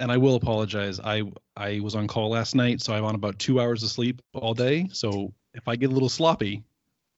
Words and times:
and 0.00 0.10
I 0.10 0.16
will 0.16 0.34
apologize. 0.34 0.98
I 0.98 1.22
I 1.56 1.80
was 1.80 1.94
on 1.94 2.08
call 2.08 2.30
last 2.30 2.54
night, 2.54 2.82
so 2.82 2.92
I'm 2.92 3.04
on 3.04 3.14
about 3.14 3.38
two 3.38 3.60
hours 3.60 3.82
of 3.82 3.90
sleep 3.90 4.20
all 4.34 4.54
day. 4.54 4.88
So 4.92 5.32
if 5.54 5.68
I 5.68 5.76
get 5.76 5.90
a 5.90 5.92
little 5.92 6.08
sloppy, 6.08 6.64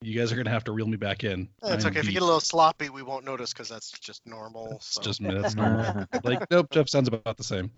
you 0.03 0.19
guys 0.19 0.33
are 0.33 0.37
gonna 0.37 0.51
have 0.51 0.65
to 0.65 0.73
reel 0.73 0.87
me 0.87 0.97
back 0.97 1.25
in. 1.25 1.49
It's 1.63 1.71
I 1.71 1.75
am 1.75 1.87
okay. 1.87 2.01
If 2.01 2.07
you 2.07 2.13
get 2.13 2.23
a 2.23 2.27
little 2.27 2.41
sloppy, 2.41 2.91
we 2.91 3.03
won't 3.03 3.25
notice 3.25 3.53
because 3.53 3.69
that's 3.69 3.91
just 3.93 4.27
normal. 4.27 4.73
It's 4.73 4.95
so. 4.95 5.01
just 5.03 5.23
that's 5.23 5.55
normal. 5.55 6.07
like 6.25 6.51
nope, 6.51 6.69
Jeff 6.71 6.89
sounds 6.89 7.09
about 7.09 7.37
the 7.37 7.45
same. 7.45 7.71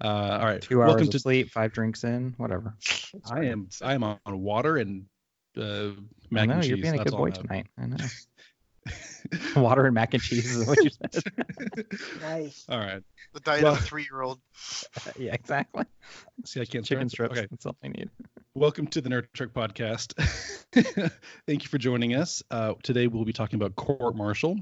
Uh, 0.00 0.38
all 0.40 0.46
right, 0.46 0.62
Two 0.62 0.80
hours 0.80 0.90
welcome 0.90 1.08
of 1.08 1.12
to. 1.12 1.18
sleep, 1.18 1.50
five 1.50 1.72
drinks 1.72 2.04
in, 2.04 2.34
whatever. 2.36 2.74
I 3.30 3.44
am 3.46 3.68
I 3.82 3.94
am 3.94 4.04
on 4.04 4.18
water 4.26 4.76
and 4.76 5.06
uh, 5.56 5.90
mac 6.30 6.42
I 6.42 6.46
know 6.46 6.52
and 6.54 6.62
cheese. 6.62 6.68
you're 6.68 6.78
being 6.78 6.94
a 6.94 6.98
That's 6.98 7.10
good 7.10 7.16
boy 7.16 7.28
I 7.28 7.30
tonight. 7.30 7.66
I 7.78 7.86
know. 7.86 7.96
Water 9.56 9.86
and 9.86 9.94
mac 9.94 10.14
and 10.14 10.22
cheese 10.22 10.54
is 10.56 10.66
what 10.66 10.82
you 10.82 10.90
said. 10.90 11.22
Nice. 12.20 12.64
all 12.68 12.78
right. 12.78 13.02
the 13.34 13.40
diet 13.40 13.62
Well- 13.62 13.72
of 13.74 13.78
a 13.78 13.82
three-year-old. 13.82 14.40
yeah, 15.18 15.34
exactly. 15.34 15.84
See, 16.44 16.60
I 16.60 16.64
can't 16.64 16.84
Chicken 16.84 17.08
start- 17.08 17.30
strips. 17.32 17.38
Okay. 17.38 17.48
That's 17.50 17.66
all 17.66 17.76
I 17.82 17.88
need. 17.88 18.10
Welcome 18.54 18.86
to 18.88 19.00
the 19.00 19.08
Nerd 19.08 19.26
Trek 19.34 19.50
Podcast. 19.50 20.14
Thank 21.46 21.62
you 21.62 21.68
for 21.68 21.78
joining 21.78 22.14
us. 22.14 22.42
Uh, 22.50 22.74
today 22.82 23.06
we'll 23.06 23.24
be 23.24 23.32
talking 23.32 23.56
about 23.60 23.76
Court 23.76 24.16
Martial, 24.16 24.56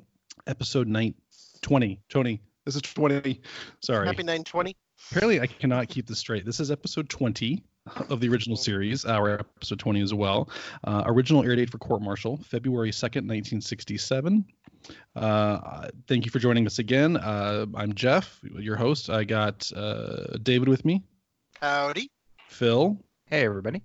episode 0.46 0.88
9, 0.88 1.14
20. 1.62 2.00
Tony, 2.08 2.40
this 2.64 2.74
is 2.76 2.82
20. 2.82 3.40
Sorry. 3.82 4.06
Happy 4.06 4.22
920. 4.22 4.76
Apparently, 5.10 5.40
I 5.40 5.46
cannot 5.46 5.88
keep 5.88 6.06
this 6.06 6.18
straight. 6.18 6.44
This 6.46 6.60
is 6.60 6.70
episode 6.70 7.08
20 7.08 7.62
of 8.08 8.20
the 8.20 8.28
original 8.28 8.56
series, 8.56 9.04
our 9.04 9.40
episode 9.40 9.78
20 9.78 10.00
as 10.00 10.14
well. 10.14 10.48
Uh, 10.84 11.02
original 11.06 11.44
air 11.44 11.54
date 11.56 11.70
for 11.70 11.78
Court 11.78 12.00
Martial, 12.02 12.36
February 12.38 12.90
2nd, 12.90 13.26
1967. 13.26 14.44
Uh, 15.16 15.88
thank 16.08 16.24
you 16.24 16.30
for 16.30 16.38
joining 16.38 16.66
us 16.66 16.78
again. 16.78 17.16
Uh, 17.16 17.66
I'm 17.74 17.92
Jeff, 17.94 18.40
your 18.58 18.76
host. 18.76 19.10
I 19.10 19.24
got 19.24 19.70
uh, 19.74 20.36
David 20.42 20.68
with 20.68 20.84
me, 20.84 21.02
Howdy. 21.60 22.10
Phil, 22.48 22.98
Hey, 23.26 23.44
everybody. 23.44 23.82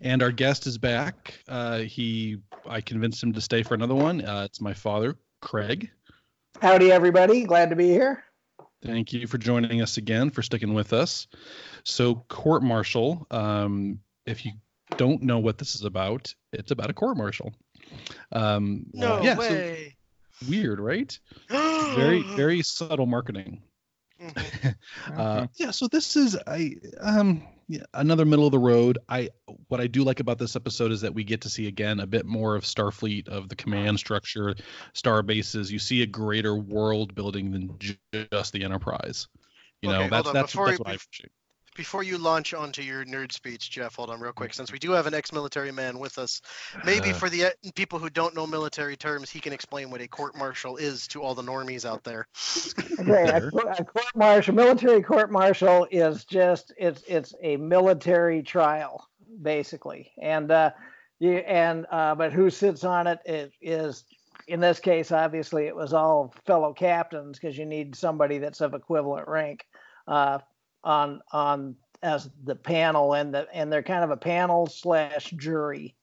and 0.00 0.22
our 0.22 0.32
guest 0.32 0.66
is 0.66 0.76
back. 0.78 1.34
Uh, 1.48 1.78
he, 1.80 2.38
I 2.66 2.80
convinced 2.80 3.22
him 3.22 3.32
to 3.34 3.40
stay 3.40 3.62
for 3.62 3.74
another 3.74 3.94
one. 3.94 4.24
Uh, 4.24 4.42
it's 4.44 4.60
my 4.60 4.72
father, 4.74 5.16
Craig. 5.40 5.90
Howdy, 6.60 6.90
everybody. 6.90 7.44
Glad 7.44 7.70
to 7.70 7.76
be 7.76 7.88
here. 7.88 8.24
Thank 8.82 9.12
you 9.12 9.26
for 9.26 9.38
joining 9.38 9.82
us 9.82 9.96
again, 9.96 10.30
for 10.30 10.42
sticking 10.42 10.72
with 10.74 10.92
us. 10.92 11.26
So, 11.84 12.14
court 12.28 12.62
martial. 12.62 13.26
Um, 13.30 14.00
if 14.26 14.44
you 14.44 14.52
don't 14.96 15.22
know 15.22 15.38
what 15.38 15.58
this 15.58 15.74
is 15.74 15.82
about, 15.84 16.32
it's 16.52 16.70
about 16.70 16.90
a 16.90 16.94
court 16.94 17.16
martial. 17.16 17.52
Um, 18.32 18.86
No 18.92 19.22
yeah, 19.22 19.34
so 19.34 19.40
way. 19.40 19.96
weird, 20.48 20.80
right? 20.80 21.18
Very, 21.96 22.22
very 22.36 22.62
subtle 22.62 23.06
marketing. 23.06 23.62
Mhm. 24.20 24.74
Uh, 25.16 25.46
yeah, 25.56 25.70
so 25.70 25.88
this 25.88 26.16
is 26.16 26.36
I 26.46 26.76
um 27.00 27.42
yeah, 27.42 27.48
another 27.94 28.24
middle 28.24 28.46
of 28.46 28.52
the 28.52 28.58
road. 28.58 28.98
I 29.08 29.30
what 29.68 29.80
I 29.80 29.86
do 29.86 30.02
like 30.04 30.20
about 30.20 30.38
this 30.38 30.56
episode 30.56 30.92
is 30.92 31.00
that 31.02 31.14
we 31.14 31.24
get 31.24 31.40
to 31.42 31.50
see 31.50 31.66
again 31.66 32.00
a 32.00 32.06
bit 32.06 32.26
more 32.26 32.56
of 32.56 32.64
Starfleet 32.64 33.28
of 33.28 33.48
the 33.48 33.56
command 33.56 33.98
structure, 33.98 34.54
star 34.94 35.22
bases. 35.22 35.70
You 35.70 35.78
see 35.78 36.02
a 36.02 36.06
greater 36.06 36.56
world 36.56 37.14
building 37.14 37.50
than 37.52 37.78
ju- 37.78 37.96
just 38.32 38.52
the 38.52 38.64
Enterprise. 38.64 39.28
You 39.82 39.90
know, 39.90 40.00
Okay, 40.02 40.08
hold 40.08 40.12
that's 40.12 40.32
that's, 40.32 40.52
before 40.52 40.66
that's 40.66 40.78
you- 40.78 40.82
what 40.84 40.90
I 40.90 40.94
appreciate. 40.94 41.32
Before 41.78 42.02
you 42.02 42.18
launch 42.18 42.54
onto 42.54 42.82
your 42.82 43.04
nerd 43.04 43.30
speech, 43.30 43.70
Jeff, 43.70 43.94
hold 43.94 44.10
on 44.10 44.18
real 44.18 44.32
quick. 44.32 44.52
Since 44.52 44.72
we 44.72 44.80
do 44.80 44.90
have 44.90 45.06
an 45.06 45.14
ex-military 45.14 45.70
man 45.70 46.00
with 46.00 46.18
us, 46.18 46.42
maybe 46.84 47.10
Uh. 47.10 47.14
for 47.14 47.30
the 47.30 47.44
uh, 47.44 47.50
people 47.76 48.00
who 48.00 48.10
don't 48.10 48.34
know 48.34 48.48
military 48.48 48.96
terms, 48.96 49.30
he 49.30 49.38
can 49.38 49.52
explain 49.52 49.88
what 49.88 50.00
a 50.00 50.08
court 50.08 50.36
martial 50.36 50.76
is 50.76 51.06
to 51.06 51.22
all 51.22 51.36
the 51.36 51.42
normies 51.42 51.84
out 51.84 52.02
there. 52.02 52.26
Okay, 52.98 53.30
a, 53.30 53.46
a 53.46 53.84
court 53.84 54.10
martial, 54.16 54.56
military 54.56 55.00
court 55.02 55.30
martial 55.30 55.86
is 55.92 56.24
just 56.24 56.72
it's 56.76 57.04
it's 57.06 57.32
a 57.40 57.56
military 57.56 58.42
trial 58.42 59.08
basically, 59.40 60.10
and 60.20 60.50
uh, 60.50 60.72
you 61.20 61.34
and 61.34 61.86
uh, 61.92 62.16
but 62.16 62.32
who 62.32 62.50
sits 62.50 62.82
on 62.82 63.06
it, 63.06 63.20
it 63.24 63.52
is, 63.60 63.98
is 63.98 64.04
in 64.48 64.58
this 64.58 64.80
case 64.80 65.12
obviously 65.12 65.66
it 65.68 65.76
was 65.76 65.92
all 65.92 66.34
fellow 66.44 66.72
captains 66.72 67.38
because 67.38 67.56
you 67.56 67.66
need 67.66 67.94
somebody 67.94 68.38
that's 68.38 68.60
of 68.60 68.74
equivalent 68.74 69.28
rank 69.28 69.64
uh, 70.08 70.38
on 70.84 71.20
on 71.32 71.76
as 72.02 72.28
the 72.44 72.54
panel 72.54 73.14
and 73.14 73.34
the 73.34 73.46
and 73.52 73.72
they're 73.72 73.82
kind 73.82 74.04
of 74.04 74.10
a 74.10 74.16
panel 74.16 74.66
slash 74.66 75.30
jury. 75.30 75.94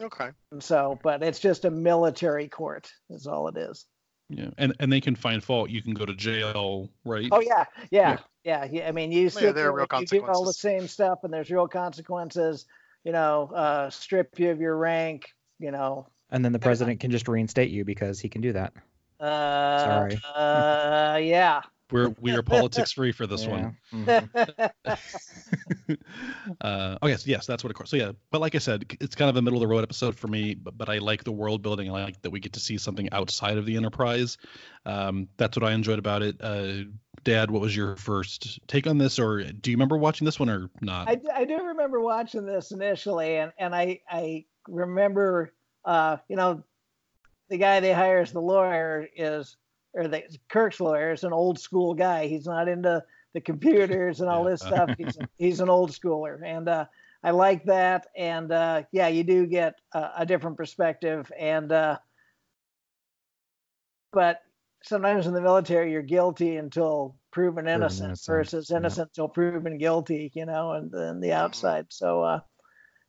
Okay. 0.00 0.30
And 0.50 0.62
so, 0.62 0.98
but 1.02 1.22
it's 1.22 1.38
just 1.38 1.64
a 1.64 1.70
military 1.70 2.48
court 2.48 2.90
is 3.10 3.26
all 3.26 3.48
it 3.48 3.56
is. 3.56 3.86
Yeah, 4.28 4.50
and 4.56 4.74
and 4.80 4.90
they 4.90 5.00
can 5.00 5.14
find 5.14 5.44
fault. 5.44 5.70
You 5.70 5.82
can 5.82 5.94
go 5.94 6.06
to 6.06 6.14
jail, 6.14 6.90
right? 7.04 7.28
Oh 7.30 7.40
yeah, 7.40 7.64
yeah, 7.90 8.18
yeah. 8.42 8.66
yeah. 8.70 8.88
I 8.88 8.92
mean, 8.92 9.12
you 9.12 9.28
sit 9.28 9.40
there 9.40 9.50
are 9.50 9.52
there, 9.52 9.72
real 9.72 9.86
you 10.00 10.06
do 10.06 10.24
all 10.24 10.44
the 10.44 10.52
same 10.52 10.88
stuff, 10.88 11.20
and 11.24 11.32
there's 11.32 11.50
real 11.50 11.68
consequences. 11.68 12.66
You 13.04 13.12
know, 13.12 13.50
uh, 13.54 13.90
strip 13.90 14.38
you 14.38 14.50
of 14.50 14.60
your 14.60 14.76
rank. 14.76 15.30
You 15.58 15.70
know. 15.70 16.08
And 16.30 16.44
then 16.44 16.52
the 16.52 16.58
president 16.58 17.00
can 17.00 17.10
just 17.10 17.28
reinstate 17.28 17.70
you 17.70 17.84
because 17.84 18.18
he 18.18 18.28
can 18.28 18.40
do 18.40 18.54
that. 18.54 18.72
Uh, 19.20 19.84
Sorry. 19.84 20.20
Uh, 20.34 21.18
yeah. 21.22 21.60
We're 21.90 22.08
we 22.20 22.32
are 22.32 22.42
politics 22.42 22.92
free 22.92 23.12
for 23.12 23.26
this 23.26 23.46
one. 23.46 23.76
Yeah. 23.92 24.20
Mhm. 24.36 24.70
uh, 26.60 26.98
okay, 27.02 27.16
so 27.16 27.24
yes, 27.26 27.46
that's 27.46 27.62
what 27.62 27.70
it 27.70 27.74
course. 27.74 27.90
So 27.90 27.96
yeah, 27.96 28.12
but 28.30 28.40
like 28.40 28.54
I 28.54 28.58
said, 28.58 28.96
it's 29.00 29.14
kind 29.14 29.28
of 29.30 29.36
a 29.36 29.42
middle 29.42 29.58
of 29.58 29.60
the 29.60 29.72
road 29.72 29.82
episode 29.82 30.16
for 30.16 30.26
me. 30.26 30.54
But, 30.54 30.76
but 30.76 30.88
I 30.88 30.98
like 30.98 31.24
the 31.24 31.32
world 31.32 31.62
building. 31.62 31.88
I 31.88 32.04
like 32.04 32.22
that 32.22 32.30
we 32.30 32.40
get 32.40 32.54
to 32.54 32.60
see 32.60 32.78
something 32.78 33.08
outside 33.12 33.58
of 33.58 33.66
the 33.66 33.76
Enterprise. 33.76 34.36
Um, 34.84 35.28
that's 35.36 35.56
what 35.56 35.64
I 35.64 35.72
enjoyed 35.72 35.98
about 35.98 36.22
it. 36.22 36.36
Uh, 36.40 36.90
Dad, 37.22 37.50
what 37.50 37.62
was 37.62 37.76
your 37.76 37.96
first 37.96 38.66
take 38.66 38.86
on 38.86 38.98
this, 38.98 39.18
or 39.18 39.42
do 39.42 39.70
you 39.70 39.76
remember 39.76 39.96
watching 39.96 40.24
this 40.24 40.38
one 40.40 40.50
or 40.50 40.70
not? 40.80 41.08
I, 41.08 41.20
I 41.32 41.44
do 41.44 41.62
remember 41.62 42.00
watching 42.00 42.46
this 42.46 42.72
initially, 42.72 43.36
and 43.36 43.52
and 43.58 43.74
I 43.74 44.00
I 44.10 44.46
remember, 44.68 45.52
uh, 45.84 46.16
you 46.28 46.36
know, 46.36 46.64
the 47.48 47.58
guy 47.58 47.80
they 47.80 47.92
hire 47.92 48.18
as 48.20 48.32
the 48.32 48.40
lawyer 48.40 49.06
is, 49.16 49.56
or 49.94 50.08
the 50.08 50.22
Kirk's 50.48 50.80
lawyer 50.80 51.12
is 51.12 51.24
an 51.24 51.32
old 51.32 51.58
school 51.58 51.94
guy. 51.94 52.26
He's 52.26 52.46
not 52.46 52.68
into 52.68 53.02
the 53.32 53.40
computers 53.40 54.20
and 54.20 54.28
all 54.28 54.44
this 54.44 54.60
stuff. 54.60 54.90
He's 54.98 55.16
he's 55.38 55.60
an 55.60 55.68
old 55.68 55.90
schooler, 55.90 56.40
and 56.44 56.68
uh, 56.68 56.86
I 57.22 57.30
like 57.30 57.64
that. 57.64 58.06
And 58.16 58.52
uh, 58.52 58.82
yeah, 58.92 59.08
you 59.08 59.24
do 59.24 59.46
get 59.46 59.74
a, 59.92 60.10
a 60.18 60.26
different 60.26 60.56
perspective, 60.56 61.30
and 61.38 61.70
uh, 61.72 61.98
but 64.12 64.40
sometimes 64.82 65.26
in 65.26 65.34
the 65.34 65.40
military 65.40 65.90
you're 65.90 66.02
guilty 66.02 66.56
until 66.56 67.16
proven 67.30 67.66
innocent, 67.66 68.08
innocent, 68.08 68.26
versus 68.26 68.70
yeah. 68.70 68.76
innocent 68.76 69.08
until 69.10 69.28
proven 69.28 69.78
guilty, 69.78 70.30
you 70.34 70.46
know, 70.46 70.72
and 70.72 70.90
then 70.90 71.20
the 71.20 71.32
outside. 71.32 71.86
So 71.88 72.22
uh 72.22 72.40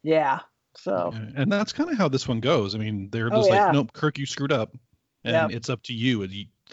yeah. 0.03 0.39
So 0.77 1.13
and 1.35 1.51
that's 1.51 1.73
kind 1.73 1.89
of 1.89 1.97
how 1.97 2.07
this 2.07 2.27
one 2.27 2.39
goes. 2.39 2.75
I 2.75 2.77
mean, 2.79 3.09
they're 3.11 3.29
Oh, 3.31 3.37
just 3.37 3.49
like, 3.49 3.73
nope, 3.73 3.93
Kirk, 3.93 4.17
you 4.17 4.25
screwed 4.25 4.51
up, 4.51 4.75
and 5.23 5.33
Yep. 5.33 5.51
it's 5.51 5.69
up 5.69 5.83
to 5.83 5.93
you. 5.93 6.23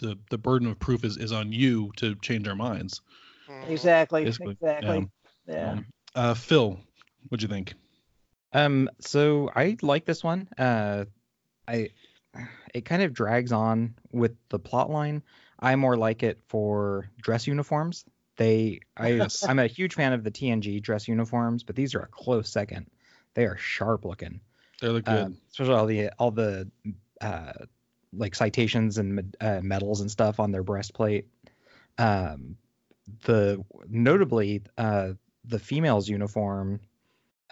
And 0.01 0.09
you, 0.09 0.15
the 0.15 0.19
the 0.29 0.37
burden 0.37 0.67
of 0.67 0.79
proof 0.79 1.03
is, 1.03 1.17
is 1.17 1.31
on 1.31 1.51
you 1.51 1.91
to 1.97 2.15
change 2.15 2.47
our 2.47 2.55
minds. 2.55 3.01
Mhm. 3.49 3.69
exactly, 3.69 4.25
Basically, 4.25 4.53
exactly. 4.53 5.07
Yeah. 5.47 5.71
Um, 5.71 5.85
uh, 6.15 6.33
Phil, 6.33 6.79
what'd 7.29 7.41
you 7.41 7.47
think? 7.49 7.73
Um, 8.53 8.89
so 8.99 9.49
I 9.55 9.77
like 9.81 10.05
this 10.05 10.23
one. 10.23 10.47
Uh, 10.57 11.05
I 11.67 11.89
it 12.73 12.85
kind 12.85 13.01
of 13.01 13.13
drags 13.13 13.51
on 13.51 13.95
with 14.11 14.35
the 14.49 14.59
plot 14.59 14.89
line. 14.89 15.23
I 15.59 15.75
more 15.75 15.95
like 15.97 16.23
it 16.23 16.41
for 16.47 17.09
dress 17.21 17.47
uniforms. 17.47 18.05
They 18.37 18.79
I 18.97 19.09
Yes. 19.09 19.43
I'm 19.47 19.59
a 19.59 19.67
huge 19.67 19.95
fan 19.95 20.13
of 20.13 20.23
the 20.23 20.31
TNG 20.31 20.81
dress 20.81 21.07
uniforms, 21.07 21.63
but 21.63 21.75
these 21.75 21.95
are 21.95 22.01
a 22.01 22.07
close 22.07 22.49
second. 22.49 22.89
They 23.33 23.45
are 23.45 23.57
sharp 23.57 24.05
looking. 24.05 24.41
They 24.81 24.89
look 24.89 25.05
good. 25.05 25.25
Um, 25.25 25.37
especially 25.51 25.73
all 25.75 25.85
the 25.85 26.11
all 26.19 26.31
the 26.31 26.71
uh, 27.21 27.53
like 28.15 28.35
citations 28.35 28.97
and 28.97 29.35
uh, 29.41 29.59
medals 29.61 30.01
and 30.01 30.09
stuff 30.11 30.39
on 30.39 30.51
their 30.51 30.63
breastplate. 30.63 31.27
Um, 31.97 32.57
the 33.25 33.63
notably 33.87 34.63
uh, 34.77 35.13
the 35.45 35.59
female's 35.59 36.07
uniform, 36.07 36.79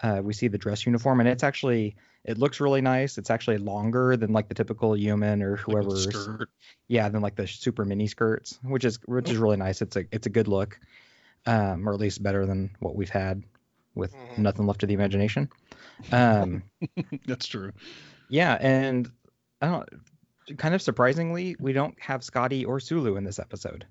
uh, 0.02 0.20
we 0.22 0.32
see 0.32 0.48
the 0.48 0.58
dress 0.58 0.86
uniform, 0.86 1.20
and 1.20 1.28
it's 1.28 1.42
actually 1.42 1.96
it 2.24 2.38
looks 2.38 2.60
really 2.60 2.80
nice. 2.80 3.18
It's 3.18 3.30
actually 3.30 3.58
longer 3.58 4.16
than 4.16 4.32
like 4.32 4.48
the 4.48 4.54
typical 4.54 4.96
human 4.96 5.42
or 5.42 5.52
Like 5.52 5.60
whoever's 5.60 6.10
skirt. 6.10 6.48
yeah, 6.88 7.08
than 7.08 7.20
like 7.22 7.36
the 7.36 7.46
super 7.46 7.84
mini 7.84 8.06
skirts, 8.06 8.58
which 8.62 8.84
is 8.84 8.98
which 9.06 9.30
is 9.30 9.36
really 9.38 9.56
nice. 9.56 9.82
It's 9.82 9.96
a 9.96 10.04
it's 10.12 10.26
a 10.26 10.30
good 10.30 10.48
look, 10.48 10.78
um, 11.46 11.88
or 11.88 11.92
at 11.92 12.00
least 12.00 12.22
better 12.22 12.46
than 12.46 12.70
what 12.80 12.94
we've 12.96 13.10
had 13.10 13.42
with 13.94 14.14
Mhm. 14.14 14.38
nothing 14.38 14.66
left 14.66 14.80
to 14.80 14.86
the 14.86 14.94
imagination. 14.94 15.48
Um, 16.10 16.62
That's 17.26 17.46
true. 17.46 17.72
yeah, 18.28 18.56
and 18.60 19.10
I 19.60 19.66
don't. 19.66 19.88
Kind 20.56 20.74
of 20.74 20.82
surprisingly, 20.82 21.56
we 21.60 21.72
don't 21.72 21.98
have 22.00 22.24
Scotty 22.24 22.64
or 22.64 22.80
Sulu 22.80 23.16
in 23.16 23.24
this 23.24 23.38
episode. 23.38 23.86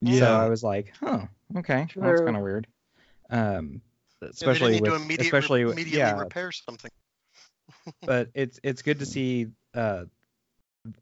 Yeah. 0.00 0.20
So 0.20 0.34
I 0.40 0.48
was 0.48 0.62
like, 0.62 0.92
oh, 1.02 1.26
okay, 1.56 1.86
well, 1.96 2.08
that's 2.10 2.20
kind 2.20 2.36
of 2.36 2.42
weird. 2.42 2.66
Um, 3.30 3.80
especially 4.22 4.72
didn't 4.72 4.82
with 4.82 4.90
to 4.92 4.96
immediate, 4.96 5.26
especially 5.26 5.64
with- 5.64 5.74
immediately 5.74 5.98
yeah, 5.98 6.18
repair 6.18 6.52
something. 6.52 6.90
but 8.02 8.28
it's 8.34 8.60
it's 8.62 8.82
good 8.82 8.98
to 8.98 9.06
see 9.06 9.48
uh 9.74 10.04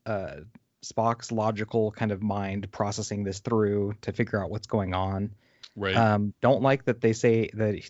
uh 0.07 0.37
Spock's 0.85 1.31
logical 1.31 1.93
kind 1.93 2.11
of 2.11 2.23
mind 2.23 2.71
processing 2.73 3.23
this 3.25 3.39
through 3.41 3.95
to 4.03 4.13
figure 4.13 4.43
out 4.43 4.51
what's 4.51 4.67
going 4.67 4.95
on. 4.95 5.31
Right. 5.77 5.97
Um, 5.97 6.35
don't 6.41 6.63
like 6.63 6.85
that 6.87 7.01
they 7.01 7.13
say 7.13 7.51
that 7.55 7.81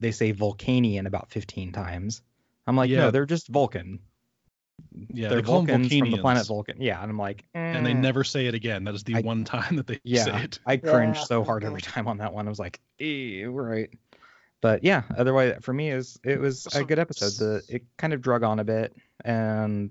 they 0.00 0.10
say 0.12 0.32
Vulcanian 0.32 1.06
about 1.06 1.30
15 1.30 1.72
times. 1.72 2.22
I'm 2.66 2.76
like, 2.76 2.90
Yeah. 2.90 3.00
no, 3.00 3.10
they're 3.10 3.26
just 3.26 3.48
Vulcan. 3.48 4.00
Yeah, 5.12 5.28
they're 5.28 5.40
they 5.40 5.46
Vulcans 5.46 5.88
from 5.88 6.10
the 6.10 6.18
planet 6.18 6.44
Vulcanians, 6.44 6.48
Vulcan. 6.48 6.80
Yeah, 6.80 7.00
and 7.02 7.10
I'm 7.10 7.18
like, 7.18 7.44
and 7.54 7.84
they 7.86 7.92
"Mm." 7.94 8.00
never 8.00 8.24
say 8.24 8.46
it 8.46 8.54
again. 8.54 8.84
That 8.84 8.94
is 8.94 9.04
the 9.04 9.16
I- 9.16 9.20
one 9.20 9.44
time 9.44 9.76
that 9.76 9.86
they 9.86 10.00
Yeah, 10.04 10.24
say 10.24 10.42
it. 10.44 10.58
I 10.66 10.76
cringe 10.76 11.16
Yeah. 11.16 11.24
so 11.24 11.44
hard 11.44 11.64
every 11.64 11.80
time 11.80 12.08
on 12.08 12.18
that 12.18 12.32
one. 12.32 12.46
I 12.46 12.50
was 12.50 12.58
like, 12.58 12.80
eh, 13.00 13.44
right. 13.44 13.90
But 14.60 14.84
yeah, 14.84 15.02
otherwise 15.16 15.56
for 15.62 15.72
me 15.72 15.90
is 15.90 16.18
it 16.24 16.38
was 16.40 16.66
a 16.74 16.84
good 16.84 16.98
episode. 16.98 17.32
The 17.32 17.62
it 17.68 17.82
kind 17.96 18.12
of 18.12 18.20
drug 18.22 18.42
on 18.44 18.58
a 18.60 18.64
bit, 18.64 18.94
and 19.24 19.90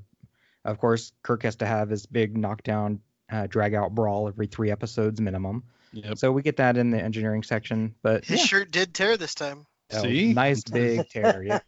of 0.64 0.78
course 0.80 1.12
Kirk 1.24 1.44
has 1.44 1.58
to 1.58 1.66
have 1.66 1.90
his 1.90 2.06
big 2.06 2.38
knockdown, 2.38 3.02
uh, 3.30 3.48
drag 3.48 3.74
out 3.74 3.94
brawl 3.94 4.28
every 4.30 4.48
three 4.48 4.72
episodes 4.72 5.20
minimum. 5.20 5.64
Yep. 5.94 6.18
So 6.20 6.32
we 6.32 6.42
get 6.42 6.56
that 6.58 6.78
in 6.78 6.90
the 6.92 7.02
engineering 7.02 7.44
section. 7.44 7.96
But 8.02 8.24
His 8.24 8.40
yeah, 8.40 8.46
shirt 8.46 8.72
did 8.72 8.94
tear 8.94 9.18
this 9.18 9.36
time. 9.36 9.66
Oh, 9.94 10.02
See? 10.04 10.34
nice 10.34 10.64
big 10.64 11.08
tear. 11.12 11.44
Yeah. 11.44 11.60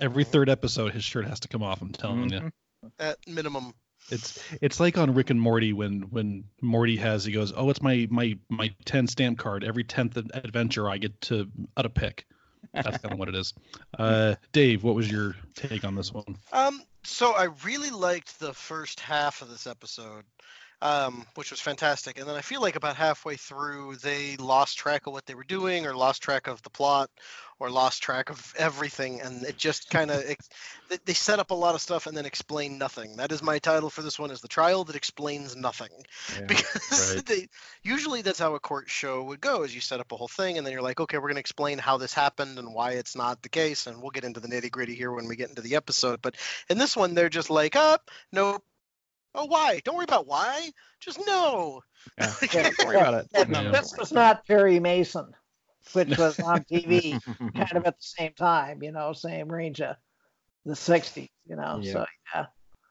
Every 0.00 0.24
third 0.24 0.48
episode, 0.48 0.92
his 0.92 1.04
shirt 1.04 1.26
has 1.26 1.40
to 1.40 1.48
come 1.48 1.62
off. 1.62 1.82
I'm 1.82 1.92
telling 1.92 2.30
you. 2.30 2.40
Mhm. 2.40 2.52
At 2.98 3.16
minimum. 3.26 3.74
It's 4.10 4.40
it's 4.62 4.78
like 4.78 4.98
on 4.98 5.14
Rick 5.14 5.30
and 5.30 5.40
Morty 5.40 5.72
when 5.72 6.02
when 6.02 6.44
Morty 6.62 6.96
has 6.98 7.24
he 7.24 7.32
goes, 7.32 7.52
oh, 7.56 7.70
it's 7.70 7.82
my 7.82 8.06
my 8.10 8.38
my 8.48 8.72
ten 8.84 9.06
stamp 9.08 9.38
card. 9.38 9.64
Every 9.64 9.82
tenth 9.82 10.16
adventure, 10.16 10.88
I 10.88 10.98
get 10.98 11.20
to 11.22 11.50
out 11.76 11.86
a 11.86 11.90
pick. 11.90 12.26
That's 12.72 12.98
kind 12.98 13.12
of 13.12 13.18
what 13.18 13.28
it 13.28 13.34
is. 13.34 13.52
Uh, 13.98 14.34
Dave, 14.52 14.84
what 14.84 14.94
was 14.94 15.10
your 15.10 15.34
take 15.54 15.82
on 15.82 15.94
this 15.94 16.12
one? 16.12 16.36
Um, 16.52 16.82
so 17.02 17.32
I 17.32 17.44
really 17.64 17.88
liked 17.88 18.38
the 18.38 18.52
first 18.52 19.00
half 19.00 19.40
of 19.40 19.48
this 19.48 19.66
episode, 19.66 20.24
um, 20.82 21.26
which 21.34 21.50
was 21.50 21.60
fantastic. 21.60 22.18
And 22.18 22.28
then 22.28 22.36
I 22.36 22.42
feel 22.42 22.60
like 22.60 22.76
about 22.76 22.96
halfway 22.96 23.36
through, 23.36 23.96
they 23.96 24.36
lost 24.36 24.78
track 24.78 25.06
of 25.06 25.12
what 25.12 25.26
they 25.26 25.34
were 25.34 25.44
doing, 25.44 25.86
or 25.86 25.94
lost 25.94 26.22
track 26.22 26.46
of 26.46 26.62
the 26.62 26.70
plot, 26.70 27.10
or 27.58 27.70
lost 27.70 28.02
track 28.02 28.28
of 28.28 28.54
everything, 28.58 29.20
and 29.22 29.42
it 29.44 29.56
just 29.56 29.88
kind 29.88 30.10
of 30.10 30.22
they, 31.04 31.14
set 31.14 31.38
up 31.38 31.50
a 31.50 31.54
lot 31.54 31.74
of 31.74 31.80
stuff 31.80 32.06
and 32.06 32.16
then 32.16 32.26
explain 32.26 32.76
nothing. 32.76 33.16
That 33.16 33.32
is 33.32 33.42
my 33.42 33.58
title 33.58 33.88
for 33.88 34.02
this 34.02 34.18
one: 34.18 34.30
is 34.30 34.42
the 34.42 34.48
trial 34.48 34.84
that 34.84 34.96
explains 34.96 35.56
nothing. 35.56 35.90
Yeah. 36.34 36.46
Because 36.48 37.14
Right. 37.16 37.26
they 37.26 37.48
usually 37.82 38.22
that's 38.22 38.38
how 38.38 38.54
a 38.54 38.60
court 38.60 38.90
show 38.90 39.22
would 39.24 39.40
go: 39.40 39.62
is 39.62 39.74
you 39.74 39.80
set 39.80 40.00
up 40.00 40.12
a 40.12 40.16
whole 40.16 40.28
thing, 40.28 40.58
and 40.58 40.66
then 40.66 40.72
you're 40.72 40.82
like, 40.82 41.00
okay, 41.00 41.16
we're 41.16 41.28
going 41.28 41.34
to 41.36 41.40
explain 41.40 41.78
how 41.78 41.96
this 41.96 42.12
happened 42.12 42.58
and 42.58 42.74
why 42.74 42.92
it's 42.92 43.16
not 43.16 43.42
the 43.42 43.48
case, 43.48 43.86
and 43.86 44.02
we'll 44.02 44.10
get 44.10 44.24
into 44.24 44.40
the 44.40 44.48
nitty 44.48 44.70
gritty 44.70 44.94
here 44.94 45.10
when 45.10 45.26
we 45.26 45.36
get 45.36 45.48
into 45.48 45.62
the 45.62 45.76
episode. 45.76 46.20
But 46.20 46.36
in 46.68 46.76
this 46.78 46.96
one, 46.96 47.14
they're 47.14 47.30
just 47.30 47.50
like, 47.50 47.76
up, 47.76 48.10
nope. 48.32 48.62
Oh, 49.36 49.44
why? 49.44 49.80
Don't 49.84 49.96
worry 49.96 50.04
about 50.04 50.26
why. 50.26 50.70
Just 51.00 51.20
no. 51.26 51.82
Yeah. 52.18 52.34
Don't 52.52 52.78
worry 52.86 52.96
about 52.96 53.14
it. 53.14 53.28
And 53.34 53.50
Yeah. 53.50 53.70
This 53.70 53.94
was 53.96 54.10
not 54.10 54.46
Perry 54.46 54.80
Mason, 54.80 55.30
which 55.92 56.16
was 56.16 56.40
on 56.40 56.64
TV 56.64 57.20
kind 57.54 57.76
of 57.76 57.84
at 57.84 57.98
the 57.98 58.06
same 58.18 58.32
time, 58.32 58.82
you 58.82 58.92
know, 58.92 59.12
same 59.12 59.48
range 59.52 59.80
of 59.82 59.96
the 60.64 60.72
60s, 60.72 61.28
you 61.46 61.56
know. 61.56 61.80
Yeah. 61.82 61.92
So, 61.92 62.06
yeah. 62.34 62.46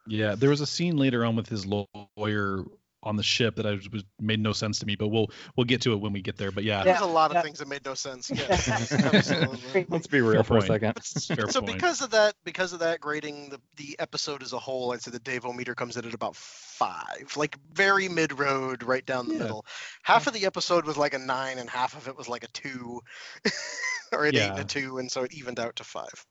Yeah, 0.07 0.35
there 0.35 0.51
was 0.51 0.61
a 0.61 0.67
scene 0.67 0.97
later 0.97 1.25
on 1.25 1.35
with 1.35 1.49
his 1.49 1.65
lawyer 1.65 2.63
on 3.05 3.15
the 3.15 3.23
ship 3.23 3.55
that 3.57 3.65
I 3.65 3.71
was, 3.71 3.89
was 3.89 4.03
made 4.19 4.39
no 4.39 4.51
sense 4.51 4.79
to 4.79 4.85
me, 4.85 4.95
but 4.95 5.07
we'll 5.09 5.29
we'll 5.55 5.65
get 5.65 5.81
to 5.81 5.93
it 5.93 5.97
when 5.97 6.11
we 6.11 6.21
get 6.21 6.37
there. 6.37 6.51
But 6.51 6.63
yeah, 6.63 6.83
There's 6.83 6.99
a 7.01 7.05
lot 7.05 7.31
of 7.31 7.35
yeah. 7.35 7.41
things 7.43 7.59
that 7.59 7.67
made 7.67 7.85
no 7.85 7.93
sense. 7.93 8.29
Yes, 8.35 8.67
absolutely. 8.91 9.85
Let's 9.89 10.07
be 10.07 10.21
real 10.21 10.43
Fair 10.43 10.43
for 10.43 10.57
a 10.57 10.61
second. 10.61 10.93
fair 11.03 11.49
so 11.49 11.61
point. 11.61 11.73
because 11.73 12.01
of 12.01 12.11
that, 12.11 12.33
because 12.43 12.73
of 12.73 12.79
that 12.79 12.99
grading 12.99 13.49
the 13.49 13.61
the 13.77 13.95
episode 13.99 14.41
as 14.43 14.53
a 14.53 14.59
whole, 14.59 14.91
I'd 14.93 15.01
say 15.01 15.11
the 15.11 15.19
Dave 15.19 15.45
meter 15.45 15.75
comes 15.75 15.97
in 15.97 16.05
at 16.05 16.13
about 16.13 16.35
five, 16.35 17.33
like 17.37 17.57
very 17.73 18.09
mid 18.09 18.37
road, 18.37 18.83
right 18.83 19.05
down 19.05 19.27
the 19.27 19.33
Yeah. 19.35 19.39
middle. 19.39 19.65
Half 20.03 20.27
of 20.27 20.33
the 20.33 20.45
episode 20.45 20.85
was 20.85 20.97
like 20.97 21.13
a 21.13 21.19
nine, 21.19 21.59
and 21.59 21.69
half 21.69 21.95
of 21.95 22.07
it 22.07 22.17
was 22.17 22.27
like 22.27 22.43
a 22.43 22.47
two, 22.47 23.01
or 24.11 24.25
an 24.25 24.35
eight 24.35 24.41
and 24.41 24.59
a 24.59 24.63
two, 24.63 24.97
and 24.97 25.11
so 25.11 25.23
it 25.23 25.33
evened 25.33 25.59
out 25.59 25.75
to 25.77 25.83
five. 25.83 26.25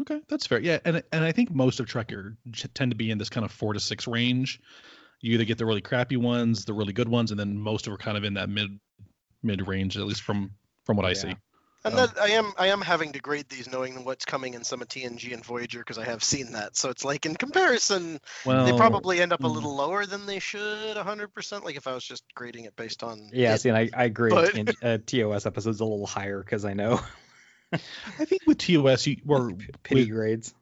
Okay, 0.00 0.20
that's 0.28 0.46
fair. 0.46 0.58
Yeah, 0.60 0.78
and 0.84 1.02
and 1.12 1.24
I 1.24 1.32
think 1.32 1.50
most 1.54 1.80
of 1.80 1.86
Trek 1.86 2.12
are, 2.12 2.36
tend 2.74 2.92
to 2.92 2.96
be 2.96 3.10
in 3.10 3.18
this 3.18 3.28
kind 3.28 3.44
of 3.44 3.52
four 3.52 3.74
to 3.74 3.80
six 3.80 4.06
range. 4.06 4.60
You 5.22 5.34
either 5.34 5.44
get 5.44 5.56
the 5.58 5.64
really 5.66 5.80
crappy 5.80 6.16
ones, 6.16 6.64
the 6.64 6.74
really 6.74 6.92
good 6.92 7.08
ones, 7.08 7.30
and 7.30 7.40
then 7.40 7.56
most 7.58 7.86
of 7.86 7.92
them 7.92 7.94
are 7.94 7.98
kind 8.04 8.16
of 8.18 8.24
in 8.24 8.34
that 8.34 8.48
mid 8.48 8.78
mid 9.42 9.66
range, 9.66 9.96
at 9.96 10.04
least 10.04 10.22
from 10.22 10.50
from 10.84 10.96
what 10.96 11.06
I 11.06 11.10
Yeah. 11.10 11.14
see. 11.14 11.36
And 11.84 11.94
Um, 11.94 12.06
that 12.06 12.20
I 12.20 12.28
am 12.30 12.52
I 12.58 12.68
am 12.68 12.80
having 12.80 13.12
to 13.12 13.18
grade 13.18 13.48
these 13.48 13.68
knowing 13.70 14.04
what's 14.04 14.24
coming 14.24 14.54
in 14.54 14.62
some 14.62 14.82
of 14.82 14.88
TNG 14.88 15.32
and 15.32 15.44
Voyager 15.44 15.78
because 15.80 15.98
I 15.98 16.04
have 16.04 16.22
seen 16.22 16.52
that. 16.52 16.76
So 16.76 16.90
it's 16.90 17.04
like 17.04 17.26
in 17.26 17.34
comparison, 17.34 18.20
Well, 18.44 18.64
they 18.66 18.72
probably 18.76 19.20
end 19.20 19.32
up 19.32 19.40
a 19.42 19.48
mm. 19.48 19.52
little 19.54 19.74
lower 19.74 20.06
than 20.06 20.26
they 20.26 20.38
should, 20.38 20.96
100%. 20.96 21.64
Like 21.64 21.76
if 21.76 21.88
I 21.88 21.94
was 21.94 22.04
just 22.04 22.22
grading 22.34 22.66
it 22.66 22.76
based 22.76 23.02
on 23.02 23.30
Yeah, 23.32 23.54
it. 23.54 23.60
see, 23.62 23.68
and 23.68 23.78
I, 23.78 23.90
I 23.94 24.04
agree. 24.04 24.30
But- 24.30 24.54
TNG 24.54 24.76
uh, 24.82 24.98
TOS 25.04 25.44
episodes 25.46 25.80
a 25.80 25.84
little 25.84 26.06
higher 26.06 26.40
because 26.40 26.64
I 26.64 26.74
know 26.74 27.00
I 27.72 28.24
think 28.26 28.42
with 28.46 28.58
TOS, 28.58 29.06
you 29.06 29.16
were 29.24 29.52
pity 29.82 30.02
with, 30.02 30.10
grades. 30.10 30.54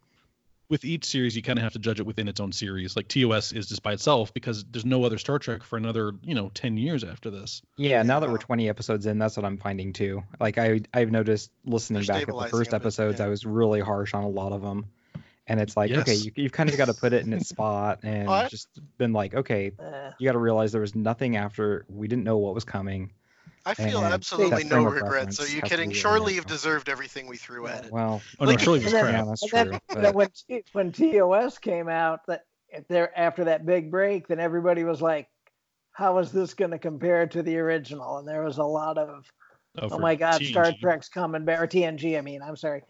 With 0.70 0.84
each 0.84 1.04
series, 1.04 1.36
you 1.36 1.42
kind 1.42 1.58
of 1.58 1.64
have 1.64 1.72
to 1.74 1.78
judge 1.78 2.00
it 2.00 2.06
within 2.06 2.28
its 2.28 2.40
own 2.40 2.52
series. 2.52 2.96
Like 2.96 3.08
TOS 3.08 3.52
is 3.52 3.68
just 3.68 3.82
by 3.82 3.92
itself 3.92 4.32
because 4.32 4.64
there's 4.70 4.86
no 4.86 5.04
other 5.04 5.18
Star 5.18 5.38
Trek 5.38 5.64
for 5.64 5.76
another 5.76 6.12
you 6.22 6.34
know 6.34 6.50
ten 6.54 6.78
years 6.78 7.04
after 7.04 7.28
this. 7.28 7.60
Yeah, 7.76 8.02
now 8.02 8.20
that 8.20 8.30
we're 8.30 8.38
20 8.38 8.68
episodes 8.68 9.04
in, 9.04 9.18
that's 9.18 9.36
what 9.36 9.44
I'm 9.44 9.58
finding 9.58 9.92
too. 9.92 10.22
Like 10.38 10.56
I 10.56 10.80
I've 10.94 11.10
noticed 11.10 11.50
listening 11.66 12.04
They're 12.04 12.20
back 12.20 12.28
at 12.28 12.34
the 12.34 12.48
first 12.48 12.72
episodes, 12.72 13.18
yeah. 13.18 13.26
I 13.26 13.28
was 13.28 13.44
really 13.44 13.80
harsh 13.80 14.14
on 14.14 14.24
a 14.24 14.28
lot 14.28 14.52
of 14.52 14.62
them. 14.62 14.86
And 15.46 15.60
it's 15.60 15.76
like, 15.76 15.90
okay, 15.90 16.12
Yes. 16.12 16.24
you, 16.26 16.32
you've 16.36 16.52
kind 16.52 16.70
of 16.70 16.76
got 16.76 16.84
to 16.84 16.94
put 16.94 17.12
it 17.12 17.26
in 17.26 17.32
its 17.32 17.48
spot 17.54 18.04
and 18.04 18.48
just 18.48 18.68
been 18.98 19.12
like, 19.12 19.34
okay, 19.34 19.72
you 20.18 20.24
got 20.28 20.32
to 20.32 20.38
realize 20.38 20.70
there 20.70 20.80
was 20.80 20.94
nothing 20.94 21.36
after. 21.36 21.84
We 21.88 22.06
didn't 22.06 22.22
know 22.22 22.38
what 22.38 22.54
was 22.54 22.64
coming. 22.64 23.10
I 23.70 23.74
feel 23.74 24.04
And 24.04 24.12
absolutely 24.12 24.64
no 24.64 24.70
frame 24.76 24.86
of 24.86 24.92
regrets. 24.94 25.40
Are 25.40 25.46
you 25.48 25.62
kidding? 25.62 25.90
be 25.90 25.94
really 25.94 26.00
Shore. 26.00 26.20
Leave 26.20 26.46
deserved 26.46 26.88
everything 26.88 27.26
we 27.28 27.36
threw 27.36 27.66
at 27.66 27.86
it. 27.86 27.92
Well, 27.92 28.20
Oh 28.38 28.44
no, 28.44 28.50
Like- 28.50 28.60
Shirley 28.60 28.78
was 28.84 28.92
and 28.92 28.94
then- 28.94 29.04
crap. 29.04 29.14
yeah, 29.14 29.24
that's 29.28 29.42
and 29.42 29.50
true. 29.50 29.58
then, 29.58 29.70
but- 29.88 29.96
and 29.96 30.04
then 30.04 30.14
when, 30.14 30.62
when 30.72 30.92
TOS 30.92 31.58
came 31.58 31.88
out, 31.88 32.20
that 32.26 32.42
there 32.88 33.16
after 33.18 33.44
that 33.44 33.66
big 33.66 33.90
break, 33.90 34.28
then 34.28 34.38
everybody 34.40 34.84
was 34.84 35.00
like, 35.02 35.28
"How 35.92 36.18
is 36.18 36.30
this 36.32 36.54
going 36.54 36.70
to 36.70 36.78
compare 36.78 37.26
to 37.26 37.42
the 37.42 37.58
original?" 37.58 38.18
And 38.18 38.28
there 38.28 38.42
was 38.44 38.58
a 38.58 38.64
lot 38.64 38.96
of, 38.98 39.24
"Oh, 39.78 39.82
oh 39.86 39.88
for 39.88 39.98
my 39.98 40.14
God, 40.14 40.42
Star 40.42 40.72
Trek's 40.80 41.08
coming 41.08 41.44
back," 41.44 41.60
or 41.60 41.66
TNG. 41.66 42.16
I 42.16 42.20
mean, 42.20 42.42
I'm 42.42 42.56
sorry, 42.56 42.82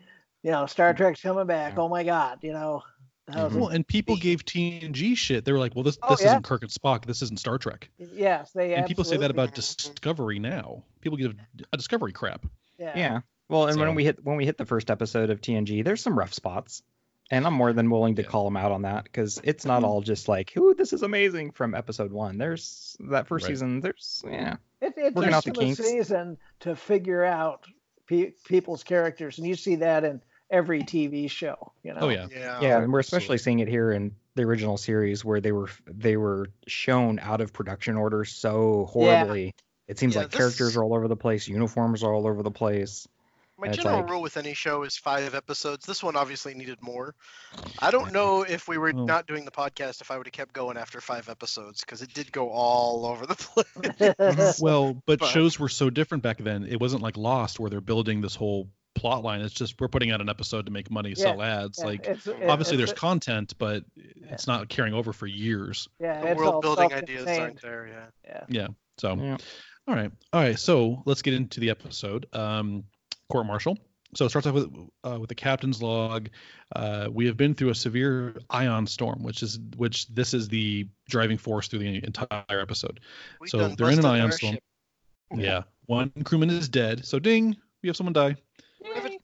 you 0.43 0.51
know, 0.51 0.67
Star 0.67 0.93
Trek's 0.95 1.21
coming 1.23 1.47
back. 1.47 1.75
Yeah. 1.77 1.81
Oh 1.83 1.89
my 1.89 2.05
God, 2.05 2.39
you 2.43 2.53
know. 2.53 2.83
That 3.27 3.45
was- 3.45 3.55
Well, 3.55 3.69
and 3.69 3.87
people 3.87 4.17
gave 4.17 4.45
TNG 4.45 5.17
shit. 5.17 5.45
They 5.45 5.53
were 5.53 5.59
like, 5.59 5.75
"Well, 5.75 5.85
this 5.85 5.99
Oh, 6.03 6.11
this 6.11 6.23
yeah. 6.23 6.29
isn't 6.29 6.45
Kirk 6.45 6.62
and 6.62 6.71
Spock. 6.71 7.05
This 7.07 7.23
isn't 7.23 7.39
Star 7.39 7.59
Trek." 7.59 7.91
Yes, 7.99 8.53
they. 8.53 8.75
And 8.75 8.87
people 8.87 9.05
say 9.05 9.17
that 9.17 9.31
absolutely- 9.31 9.43
about 9.45 9.55
Discovery 9.55 10.39
now. 10.39 10.83
People 11.00 11.19
give 11.19 11.35
a 11.73 11.77
Discovery 11.77 12.12
crap. 12.12 12.47
Yeah. 12.79 12.93
yeah. 12.97 13.21
Well, 13.49 13.67
and 13.67 13.75
So- 13.75 13.81
when 13.81 13.95
we 13.95 14.05
hit 14.05 14.25
when 14.25 14.37
we 14.37 14.45
hit 14.47 14.57
the 14.59 14.67
first 14.67 14.91
episode 14.91 15.31
of 15.31 15.41
TNG, 15.41 15.83
there's 15.83 16.00
some 16.00 16.19
rough 16.19 16.33
spots, 16.35 16.83
and 17.31 17.47
I'm 17.47 17.55
more 17.55 17.73
than 17.73 17.91
willing 17.91 18.17
to 18.17 18.23
Yeah. 18.23 18.29
call 18.29 18.45
them 18.45 18.57
out 18.57 18.73
on 18.73 18.83
that 18.83 19.05
because 19.05 19.41
it's 19.45 19.65
not 19.65 19.83
Mhm. 19.83 19.87
all 19.87 20.00
just 20.03 20.29
like, 20.29 20.57
"Ooh, 20.57 20.75
this 20.75 20.93
is 20.93 21.03
amazing" 21.03 21.50
from 21.53 21.75
episode 21.75 22.12
one. 22.12 22.39
There's 22.39 22.97
that 23.11 23.27
first 23.29 23.45
Right. 23.45 23.50
season. 23.50 23.81
There's 23.81 24.23
yeah, 24.27 24.57
It, 24.81 24.95
it 24.97 25.15
Working 25.15 25.35
out 25.35 25.45
the 25.45 25.50
them 25.53 25.62
a 25.62 25.65
kinks. 25.67 25.79
season 25.85 26.39
to 26.61 26.75
figure 26.75 27.23
out 27.25 27.67
pe- 28.07 28.33
people's 28.47 28.83
characters, 28.83 29.39
and 29.39 29.47
you 29.47 29.55
see 29.57 29.77
that 29.77 30.05
in 30.05 30.23
every 30.50 30.83
TV 30.83 31.30
show. 31.30 31.73
You 31.83 31.92
oh, 31.92 31.95
know. 31.95 32.07
Oh 32.07 32.09
yeah. 32.09 32.26
Yeah. 32.30 32.61
yeah, 32.61 32.78
and 32.83 32.92
we're 32.92 33.00
especially 33.00 33.37
absolutely. 33.37 33.38
seeing 33.38 33.59
it 33.61 33.69
here 33.69 33.92
in 33.92 34.14
the 34.35 34.42
original 34.42 34.76
series 34.76 35.25
where 35.25 35.40
they 35.40 35.52
were 35.52 35.69
they 35.87 36.16
were 36.16 36.49
shown 36.66 37.19
out 37.19 37.40
of 37.40 37.52
production 37.52 37.97
order 37.97 38.25
so 38.25 38.87
horribly. 38.90 39.47
Yeah. 39.47 39.50
It 39.88 39.99
seems 39.99 40.14
Yeah, 40.14 40.23
like 40.23 40.30
this- 40.30 40.38
characters 40.38 40.76
are 40.76 40.85
all 40.85 40.95
over 40.95 41.09
the 41.09 41.16
place, 41.16 41.49
uniforms 41.49 42.02
are 42.04 42.14
all 42.14 42.26
over 42.26 42.42
the 42.42 42.50
place. 42.50 43.09
My 43.59 43.69
general 43.69 44.00
like- 44.00 44.09
rule 44.09 44.23
with 44.23 44.38
any 44.38 44.54
show 44.54 44.85
is 44.85 44.97
five 44.97 45.35
episodes. 45.35 45.85
This 45.85 46.02
one 46.02 46.16
obviously 46.16 46.54
needed 46.54 46.78
more. 46.80 47.14
I 47.78 47.90
don't 47.90 48.11
know 48.11 48.40
if 48.42 48.66
we 48.69 48.78
were 48.78 48.90
Well- 48.95 49.04
not 49.04 49.26
doing 49.26 49.45
the 49.45 49.50
podcast 49.50 50.00
if 50.00 50.11
I 50.11 50.16
would 50.16 50.26
have 50.26 50.33
kept 50.33 50.54
going 50.54 50.78
after 50.78 51.00
five 51.02 51.28
episodes 51.28 51.80
because 51.83 52.00
it 52.00 52.14
did 52.14 52.33
go 52.33 52.49
all 52.49 53.04
over 53.04 53.26
the 53.26 53.35
place. 54.35 54.61
Well, 54.62 54.95
but, 55.04 55.19
But- 55.19 55.26
shows 55.26 55.59
were 55.59 55.69
so 55.69 55.90
different 55.90 56.23
back 56.23 56.38
then. 56.38 56.64
It 56.64 56.80
wasn't 56.80 57.02
like 57.02 57.19
Lost 57.19 57.61
where 57.61 57.69
they're 57.69 57.83
building 57.83 58.23
this 58.23 58.35
whole 58.35 58.69
plot 58.95 59.23
line. 59.23 59.41
It's 59.41 59.55
just 59.55 59.81
we're 59.81 59.89
putting 59.89 60.11
out 60.11 60.21
an 60.21 60.29
episode 60.29 60.67
to 60.67 60.73
make 60.73 60.91
money, 60.91 61.15
sell 61.15 61.41
ads. 61.43 61.79
Yeah, 61.79 61.85
like 61.87 62.01
it's- 62.01 62.27
it- 62.27 62.49
obviously 62.49 62.75
it's- 62.75 62.89
there's 62.91 62.93
content, 62.93 63.55
but 63.59 63.85
it's 63.97 64.47
not 64.47 64.69
carrying 64.69 64.95
over 64.95 65.13
for 65.13 65.27
years. 65.27 65.89
yeah, 66.01 66.21
the 66.31 66.35
world 66.37 66.63
building 66.63 66.93
ideas 66.93 67.27
aren't 67.27 67.61
there. 67.63 67.87
Yeah. 67.89 68.07
Yeah. 68.25 68.45
Yeah. 68.49 68.67
So 68.99 69.15
Yeah. 69.17 69.37
all 69.89 69.95
right. 69.95 70.11
All 70.33 70.41
right. 70.43 70.59
So 70.59 71.03
let's 71.07 71.23
get 71.23 71.35
into 71.35 71.61
the 71.61 71.71
episode. 71.71 72.27
Um 72.35 72.85
court 73.31 73.47
martial. 73.47 73.79
So 74.17 74.25
it 74.25 74.31
starts 74.31 74.49
off 74.49 74.55
with 74.55 74.69
uh, 75.05 75.19
with 75.21 75.29
the 75.29 75.37
captain's 75.37 75.81
log. 75.81 76.31
Uh, 76.75 77.09
we 77.13 77.27
have 77.27 77.37
been 77.37 77.55
through 77.55 77.71
a 77.71 77.75
severe 77.77 78.35
ion 78.51 78.89
storm, 78.89 79.23
which 79.23 79.41
is 79.45 79.61
which 79.77 80.09
this 80.09 80.35
is 80.35 80.49
the 80.49 80.89
driving 81.09 81.39
force 81.39 81.69
through 81.69 81.79
the 81.79 81.95
entire 82.05 82.43
episode. 82.61 82.99
We 83.41 83.47
So 83.49 83.69
they're 83.69 83.91
in 83.91 84.01
an 84.01 84.05
ion 84.05 84.33
storm. 84.33 84.55
ship. 84.55 84.65
Yeah. 85.37 85.63
One 85.87 86.11
crewman 86.25 86.51
is 86.51 86.69
dead. 86.69 87.05
So 87.07 87.21
ding, 87.21 87.57
we 87.83 87.89
have 87.89 87.97
someone 87.97 88.13
die. 88.13 88.35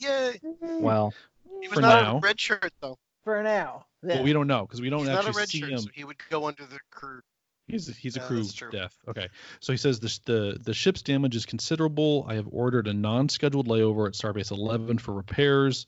Yay! 0.01 0.41
Well, 0.61 1.13
He 1.61 1.69
was 1.69 1.75
For 1.77 1.81
not 1.81 2.03
now. 2.03 2.17
a 2.17 2.21
red 2.21 2.39
shirt 2.41 2.73
though. 2.81 2.99
For 3.25 3.43
now. 3.43 3.87
But 4.03 4.23
we 4.23 4.33
don't 4.33 4.47
know 4.47 4.63
because 4.67 4.81
we 4.81 4.89
don't 4.91 5.01
He's 5.01 5.09
not 5.09 5.25
a 5.25 5.29
actually 5.29 5.41
red 5.41 5.49
see 5.49 5.61
shirt, 5.61 5.71
him. 5.71 5.79
so 5.79 5.89
he 5.93 6.05
would 6.05 6.17
go 6.31 6.47
under 6.47 6.65
the 6.65 6.79
crew. 6.91 7.21
He's 7.67 7.89
he's 7.97 8.17
a 8.17 8.21
Yeah, 8.21 8.27
crew 8.27 8.45
death. 8.71 8.97
Okay, 9.09 9.29
so 9.59 9.73
he 9.73 9.77
says 9.77 9.99
the 9.99 10.21
the 10.27 10.59
the 10.63 10.73
ship's 10.75 11.03
damage 11.03 11.35
is 11.35 11.45
considerable. 11.45 12.25
I 12.29 12.35
have 12.35 12.47
ordered 12.53 12.87
a 12.87 12.95
non-scheduled 12.95 13.67
layover 13.67 14.07
at 14.07 14.13
Starbase 14.15 14.53
11 14.53 14.99
for 14.99 15.13
repairs. 15.13 15.87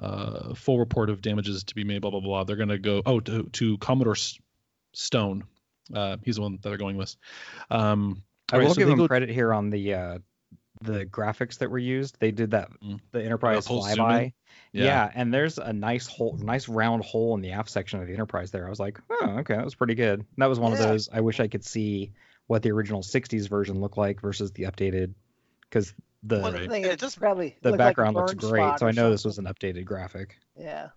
Uh, 0.00 0.54
full 0.54 0.78
report 0.80 1.10
of 1.10 1.20
damages 1.22 1.62
to 1.64 1.74
be 1.76 1.84
made. 1.84 2.00
Blah 2.02 2.10
blah 2.10 2.20
blah. 2.20 2.42
They're 2.44 2.56
gonna 2.56 2.78
go 2.78 3.02
oh 3.06 3.20
to, 3.20 3.44
to 3.44 3.78
Commodore 3.78 4.14
S- 4.14 4.38
Stone. 4.92 5.44
Uh, 5.94 6.16
he's 6.24 6.36
the 6.36 6.42
one 6.42 6.52
that 6.52 6.62
they're 6.62 6.76
going 6.76 6.96
with. 6.96 7.14
Um, 7.70 8.22
I 8.52 8.56
Alright, 8.56 8.66
will 8.68 8.74
so 8.74 8.78
give 8.80 8.88
him 8.88 8.98
go- 8.98 9.06
credit 9.06 9.28
here 9.28 9.54
on 9.54 9.70
the 9.70 9.94
uh, 9.94 10.18
the 10.82 11.04
graphics 11.06 11.58
that 11.58 11.70
were 11.70 11.78
used. 11.78 12.18
They 12.20 12.30
did 12.30 12.52
that 12.52 12.70
Mm. 12.82 13.00
the 13.12 13.22
Enterprise 13.22 13.66
full 13.66 13.82
zoom 13.82 13.98
flyby. 13.98 14.24
in? 14.24 14.32
Yeah. 14.72 15.10
and 15.14 15.32
there's 15.34 15.58
a 15.58 15.72
nice 15.72 16.06
hole, 16.06 16.36
nice 16.40 16.68
round 16.68 17.04
hole 17.04 17.34
in 17.34 17.42
the 17.42 17.52
aft 17.52 17.70
section 17.70 18.00
of 18.00 18.06
the 18.06 18.12
Enterprise. 18.14 18.50
There, 18.50 18.66
I 18.66 18.70
was 18.70 18.80
like, 18.80 18.98
oh, 19.10 19.38
okay, 19.40 19.56
that 19.56 19.64
was 19.64 19.74
pretty 19.74 19.94
good. 19.94 20.20
And 20.20 20.26
that 20.38 20.46
was 20.46 20.58
one 20.60 20.72
of 20.72 20.78
those. 20.78 21.08
I 21.12 21.20
wish 21.20 21.40
I 21.40 21.48
could 21.48 21.64
see 21.64 22.12
what 22.46 22.62
the 22.62 22.70
original 22.72 23.02
'60s 23.02 23.48
version 23.48 23.80
looked 23.80 23.98
like 23.98 24.20
versus 24.20 24.52
the 24.52 24.64
updated, 24.64 25.14
because 25.62 25.92
the 26.22 26.40
Well, 26.40 26.52
Right. 26.52 26.62
I 26.62 26.68
think 26.68 26.86
It 26.86 26.92
it 26.92 26.98
does- 27.00 27.14
probably 27.16 27.56
the 27.62 27.70
looked 27.70 27.78
like 27.80 27.88
background 27.90 28.16
looks 28.16 28.34
great. 28.34 28.78
So 28.78 28.86
I 28.86 28.90
know 28.92 29.10
this 29.10 29.24
was 29.24 29.38
an 29.38 29.44
updated 29.46 29.84
graphic. 29.84 30.38
Yeah. 30.56 30.88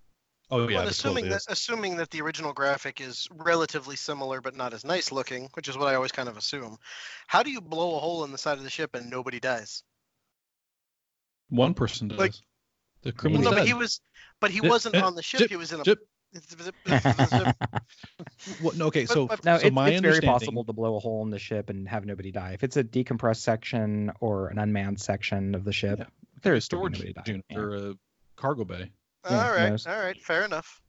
Oh 0.51 0.67
yeah, 0.67 0.79
well, 0.79 0.87
assuming 0.87 1.15
totally 1.15 1.29
that 1.29 1.35
is. 1.37 1.47
assuming 1.49 1.97
that 1.97 2.09
the 2.11 2.21
original 2.21 2.53
graphic 2.53 3.01
is 3.01 3.27
relatively 3.31 3.95
similar 3.95 4.41
but 4.41 4.55
not 4.55 4.73
as 4.73 4.83
nice 4.85 5.11
looking, 5.11 5.49
which 5.53 5.67
is 5.67 5.77
what 5.77 5.87
I 5.87 5.95
always 5.95 6.11
kind 6.11 6.29
of 6.29 6.37
assume. 6.37 6.77
How 7.27 7.43
do 7.43 7.49
you 7.51 7.61
blow 7.61 7.95
a 7.95 7.99
hole 7.99 8.23
in 8.23 8.31
the 8.31 8.37
side 8.37 8.57
of 8.57 8.63
the 8.63 8.69
ship 8.69 8.93
and 8.95 9.09
nobody 9.09 9.39
dies? 9.39 9.83
One 11.49 11.73
person 11.73 12.07
does. 12.09 12.19
Like- 12.19 12.33
the 13.03 13.13
Well, 13.23 13.41
no, 13.41 13.51
but 13.51 13.67
he 13.67 13.73
was, 13.73 13.99
but 14.39 14.49
he 14.49 14.61
wasn't 14.61 14.95
eh, 14.95 15.01
on 15.01 15.15
the 15.15 15.21
ship. 15.21 15.39
zip, 15.39 15.49
he 15.49 15.57
was 15.57 15.73
in 15.73 15.81
a. 15.81 15.83
zip. 15.83 15.99
Well, 18.61 18.73
no, 18.75 18.85
okay, 18.87 19.05
so 19.05 19.27
but- 19.27 19.43
No, 19.45 19.57
so 19.57 19.67
it's, 19.67 19.73
my 19.75 19.89
it's 19.89 20.01
very 20.01 20.15
understanding- 20.15 20.29
possible 20.29 20.63
to 20.65 20.73
blow 20.73 20.95
a 20.95 20.99
hole 20.99 21.21
in 21.23 21.29
the 21.29 21.39
ship 21.39 21.69
and 21.69 21.87
have 21.87 22.05
nobody 22.05 22.31
die. 22.31 22.51
If 22.53 22.63
it's 22.63 22.77
a 22.77 22.83
decompressed 22.83 23.41
section 23.41 24.11
or 24.19 24.47
an 24.47 24.57
unmanned 24.57 24.99
section 25.01 25.53
of 25.53 25.63
the 25.65 25.73
ship, 25.73 25.99
Yeah. 25.99 26.05
there's 26.43 26.65
storage 26.65 26.93
nobody 26.99 27.13
die. 27.13 27.23
unit 27.25 27.45
or 27.53 27.75
a 27.75 27.93
cargo 28.35 28.63
bay. 28.65 28.91
Yeah, 29.29 29.45
all 29.45 29.51
right, 29.53 29.69
yes. 29.71 29.87
all 29.87 29.97
right, 29.97 30.21
fair 30.21 30.43
enough. 30.43 30.81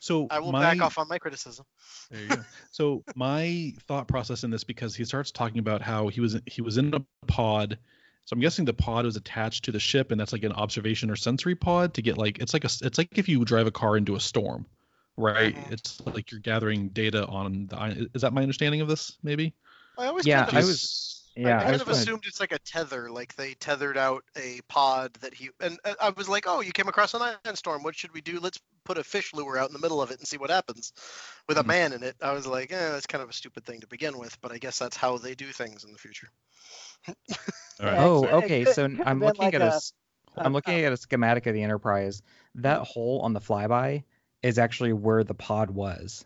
So 0.00 0.26
I 0.30 0.38
will 0.40 0.52
my, 0.52 0.60
back 0.60 0.82
off 0.82 0.98
on 0.98 1.08
my 1.08 1.18
criticism. 1.18 1.64
There 2.10 2.20
you 2.20 2.28
go. 2.28 2.36
So 2.70 3.04
my 3.14 3.72
thought 3.88 4.06
process 4.08 4.44
in 4.44 4.50
this 4.50 4.64
because 4.64 4.94
he 4.94 5.04
starts 5.04 5.30
talking 5.30 5.58
about 5.60 5.80
how 5.80 6.08
he 6.08 6.20
was 6.20 6.36
he 6.46 6.60
was 6.62 6.76
in 6.76 6.92
a 6.94 7.00
pod. 7.26 7.78
So 8.26 8.34
I'm 8.34 8.40
guessing 8.40 8.64
the 8.64 8.74
pod 8.74 9.04
was 9.04 9.16
attached 9.16 9.64
to 9.66 9.72
the 9.72 9.80
ship, 9.80 10.10
and 10.10 10.20
that's 10.20 10.32
like 10.32 10.44
an 10.44 10.52
observation 10.52 11.10
or 11.10 11.16
sensory 11.16 11.54
pod 11.54 11.94
to 11.94 12.02
get 12.02 12.18
like 12.18 12.38
it's 12.38 12.52
like 12.54 12.64
a 12.64 12.70
it's 12.82 12.98
like 12.98 13.16
if 13.18 13.28
you 13.28 13.44
drive 13.44 13.66
a 13.66 13.70
car 13.70 13.96
into 13.96 14.14
a 14.16 14.20
storm, 14.20 14.66
right? 15.16 15.54
Mhm. 15.54 15.72
It's 15.72 16.00
like 16.06 16.30
you're 16.30 16.40
gathering 16.40 16.88
data 16.88 17.26
on 17.26 17.66
the. 17.66 18.08
Is 18.14 18.22
that 18.22 18.32
my 18.32 18.42
understanding 18.42 18.80
of 18.80 18.88
this? 18.88 19.16
Maybe. 19.22 19.54
I 19.98 20.06
always 20.06 20.26
Yeah, 20.26 20.44
kind 20.44 20.56
I 20.58 20.60
was- 20.60 21.20
I 21.22 21.23
Yeah, 21.36 21.58
I 21.58 21.62
kind 21.62 21.72
was 21.72 21.80
of 21.82 21.86
gonna- 21.88 21.98
assumed 21.98 22.24
it's 22.26 22.38
like 22.40 22.52
a 22.52 22.58
tether, 22.60 23.10
like 23.10 23.34
they 23.34 23.54
tethered 23.54 23.96
out 23.96 24.22
a 24.36 24.60
pod 24.68 25.14
that 25.14 25.34
he 25.34 25.50
and 25.60 25.78
uh, 25.84 25.94
I 26.00 26.10
was 26.10 26.28
like, 26.28 26.44
oh, 26.46 26.60
you 26.60 26.70
came 26.72 26.86
across 26.88 27.12
an 27.14 27.22
ion 27.22 27.56
storm. 27.56 27.82
What 27.82 27.96
should 27.96 28.12
we 28.14 28.20
do? 28.20 28.38
Let's 28.40 28.60
put 28.84 28.98
a 28.98 29.04
fish 29.04 29.34
lure 29.34 29.58
out 29.58 29.68
in 29.68 29.72
the 29.72 29.80
middle 29.80 30.00
of 30.00 30.10
it 30.12 30.18
and 30.18 30.28
see 30.28 30.36
what 30.36 30.50
happens. 30.50 30.92
With 31.48 31.58
a 31.58 31.62
Mhm. 31.62 31.66
man 31.66 31.92
in 31.92 32.02
it, 32.04 32.14
I 32.22 32.32
was 32.32 32.46
like, 32.46 32.70
eh, 32.72 32.90
that's 32.90 33.06
kind 33.06 33.22
of 33.22 33.30
a 33.30 33.32
stupid 33.32 33.64
thing 33.64 33.80
to 33.80 33.86
begin 33.88 34.16
with, 34.18 34.40
but 34.40 34.52
I 34.52 34.58
guess 34.58 34.78
that's 34.78 34.96
how 34.96 35.18
they 35.18 35.34
do 35.34 35.46
things 35.46 35.82
in 35.84 35.90
the 35.92 35.98
future. 35.98 36.28
All 37.08 37.16
right. 37.86 37.98
Oh, 37.98 38.22
it 38.24 38.26
could- 38.26 38.28
it 38.30 38.44
okay. 38.44 38.64
could- 38.64 38.74
So 38.74 38.88
could 38.88 39.00
I'm 39.02 39.20
looking 39.20 39.44
like 39.44 39.54
at 39.54 39.62
a- 39.62 39.64
a, 39.72 39.76
s- 39.76 39.92
I'm 40.36 40.52
looking 40.52 40.74
a- 40.74 40.84
at 40.84 40.92
a 40.92 40.96
schematic 40.96 41.46
of 41.46 41.54
the 41.54 41.62
Enterprise. 41.62 42.22
That 42.56 42.82
hole 42.82 43.20
on 43.22 43.32
the 43.32 43.40
flyby 43.40 44.04
is 44.42 44.58
actually 44.58 44.92
where 44.92 45.24
the 45.24 45.34
pod 45.34 45.70
was. 45.70 46.24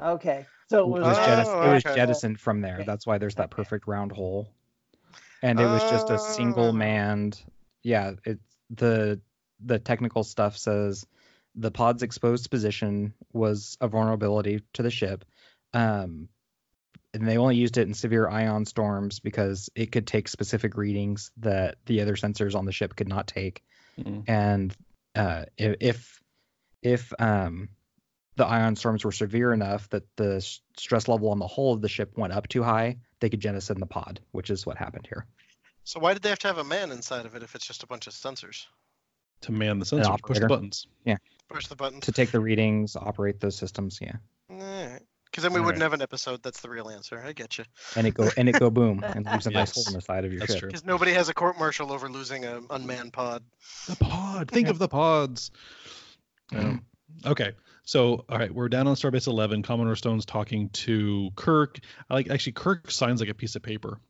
Okay. 0.00 0.46
So 0.70 0.78
it 0.78 0.98
It 0.98 1.02
was, 1.02 1.02
was, 1.02 1.18
Oh, 1.18 1.20
jettis- 1.20 1.66
it 1.66 1.74
was 1.86 1.94
jettisoned 1.96 2.40
from 2.40 2.60
there. 2.62 2.76
Okay. 2.76 2.84
That's 2.84 3.06
why 3.06 3.18
there's 3.18 3.34
that 3.36 3.50
perfect 3.50 3.86
round 3.86 4.12
hole. 4.12 4.48
And 5.42 5.60
it 5.60 5.64
was 5.66 5.82
just 5.90 6.08
a 6.10 6.14
Oh. 6.14 6.16
single 6.16 6.72
manned. 6.72 7.42
Yeah, 7.82 8.12
it's 8.24 8.42
the 8.70 9.20
the 9.60 9.78
technical 9.78 10.24
stuff 10.24 10.56
says 10.56 11.06
the 11.54 11.70
pod's 11.70 12.02
exposed 12.02 12.50
position 12.50 13.14
was 13.32 13.76
a 13.80 13.88
vulnerability 13.88 14.62
to 14.72 14.82
the 14.82 14.90
ship. 14.90 15.24
Um, 15.72 16.28
and 17.12 17.28
they 17.28 17.36
only 17.38 17.56
used 17.56 17.76
it 17.78 17.86
in 17.86 17.94
severe 17.94 18.26
ion 18.28 18.64
storms 18.64 19.20
because 19.20 19.70
it 19.74 19.92
could 19.92 20.06
take 20.06 20.28
specific 20.28 20.76
readings 20.76 21.30
that 21.36 21.76
the 21.86 22.00
other 22.00 22.14
sensors 22.16 22.54
on 22.56 22.64
the 22.64 22.72
ship 22.72 22.96
could 22.96 23.08
not 23.08 23.26
take 23.28 23.62
Mhm. 23.98 24.24
and 24.28 24.74
uh, 25.14 25.44
if 25.56 26.20
if 26.82 27.12
um, 27.20 27.68
the 28.36 28.46
ion 28.46 28.76
storms 28.76 29.04
were 29.04 29.12
severe 29.12 29.52
enough 29.52 29.88
that 29.90 30.04
the 30.16 30.40
stress 30.76 31.08
level 31.08 31.30
on 31.30 31.38
the 31.38 31.46
hull 31.46 31.72
of 31.72 31.80
the 31.80 31.88
ship 31.88 32.16
went 32.16 32.32
up 32.32 32.48
too 32.48 32.62
high, 32.62 32.96
they 33.20 33.30
could 33.30 33.40
jettison 33.40 33.78
the 33.80 33.86
pod, 33.86 34.20
which 34.32 34.50
is 34.50 34.66
what 34.66 34.76
happened 34.76 35.06
here. 35.06 35.26
So 35.84 36.00
why 36.00 36.14
did 36.14 36.22
they 36.22 36.30
have 36.30 36.38
to 36.40 36.48
have 36.48 36.58
a 36.58 36.64
man 36.64 36.90
inside 36.90 37.26
of 37.26 37.34
it 37.36 37.42
if 37.42 37.54
it's 37.54 37.66
just 37.66 37.82
a 37.82 37.86
bunch 37.86 38.06
of 38.06 38.12
sensors? 38.14 38.64
To 39.42 39.52
man 39.52 39.78
the 39.78 39.84
sensors, 39.84 40.20
push 40.22 40.38
the 40.38 40.46
buttons. 40.46 40.86
Yeah. 41.04 41.16
Push 41.50 41.66
the 41.66 41.76
buttons. 41.76 42.04
To 42.06 42.12
take 42.12 42.30
the 42.30 42.40
readings, 42.40 42.96
operate 42.96 43.40
those 43.40 43.56
systems, 43.56 43.98
yeah, 44.00 44.16
Because 44.48 45.42
then 45.42 45.52
we 45.52 45.58
Alright. 45.58 45.66
wouldn't 45.66 45.82
have 45.82 45.92
an 45.92 46.00
episode. 46.00 46.42
That's 46.42 46.60
the 46.60 46.70
real 46.70 46.88
answer. 46.88 47.22
I 47.22 47.32
get 47.32 47.58
you. 47.58 47.64
and 47.96 48.06
it 48.06 48.14
go 48.14 48.30
and 48.38 48.48
it 48.48 48.58
go 48.58 48.70
boom 48.70 49.04
and 49.04 49.26
leaves 49.30 49.46
a 49.46 49.50
nice 49.50 49.72
hole 49.72 49.84
in 49.88 49.92
the 49.92 50.00
side 50.00 50.24
of 50.24 50.32
your 50.32 50.40
That's 50.40 50.52
ship. 50.52 50.60
true. 50.60 50.68
Because 50.70 50.84
nobody 50.86 51.12
has 51.12 51.28
a 51.28 51.34
court 51.34 51.58
martial 51.58 51.92
over 51.92 52.08
losing 52.08 52.46
a 52.46 52.62
unmanned 52.70 53.12
pod. 53.12 53.42
The 53.86 53.96
pod. 53.96 54.50
Think 54.50 54.68
of 54.68 54.78
the 54.78 54.88
pods. 54.88 55.50
Um, 56.54 56.84
okay. 57.24 57.52
So, 57.84 58.24
all 58.28 58.38
right, 58.38 58.52
we're 58.52 58.70
down 58.70 58.86
on 58.86 58.94
Starbase 58.94 59.26
11. 59.26 59.62
Commodore 59.62 59.96
Stone's 59.96 60.24
talking 60.24 60.70
to 60.70 61.30
Kirk. 61.36 61.78
I 62.08 62.14
like 62.14 62.30
actually 62.30 62.52
Kirk 62.52 62.90
signs 62.90 63.20
like 63.20 63.28
a 63.28 63.34
piece 63.34 63.56
of 63.56 63.62
paper. 63.62 64.00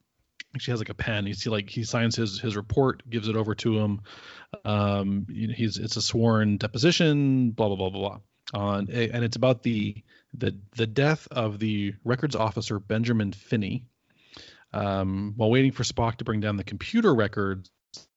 Actually 0.54 0.72
has 0.72 0.80
like 0.80 0.90
a 0.90 0.94
pen. 0.94 1.26
You 1.26 1.34
see, 1.34 1.50
like 1.50 1.68
he 1.68 1.82
signs 1.82 2.14
his 2.14 2.38
his 2.38 2.54
report, 2.54 3.02
gives 3.10 3.26
it 3.26 3.34
over 3.34 3.56
to 3.56 3.78
him. 3.78 4.02
Um, 4.64 5.26
you 5.28 5.48
know, 5.48 5.54
he's 5.54 5.76
it's 5.78 5.96
a 5.96 6.02
sworn 6.02 6.58
deposition. 6.58 7.50
Blah 7.50 7.68
blah 7.68 7.76
blah 7.76 7.90
blah 7.90 8.08
blah. 8.08 8.18
On 8.52 8.88
and 8.90 9.24
it's 9.24 9.36
about 9.36 9.64
the 9.64 9.96
the 10.34 10.56
the 10.76 10.86
death 10.86 11.26
of 11.32 11.58
the 11.58 11.94
records 12.04 12.36
officer 12.36 12.78
Benjamin 12.78 13.32
Finney. 13.32 13.86
Um, 14.72 15.34
while 15.36 15.50
waiting 15.50 15.72
for 15.72 15.82
Spock 15.82 16.16
to 16.16 16.24
bring 16.24 16.40
down 16.40 16.56
the 16.56 16.64
computer 16.64 17.12
records, 17.12 17.70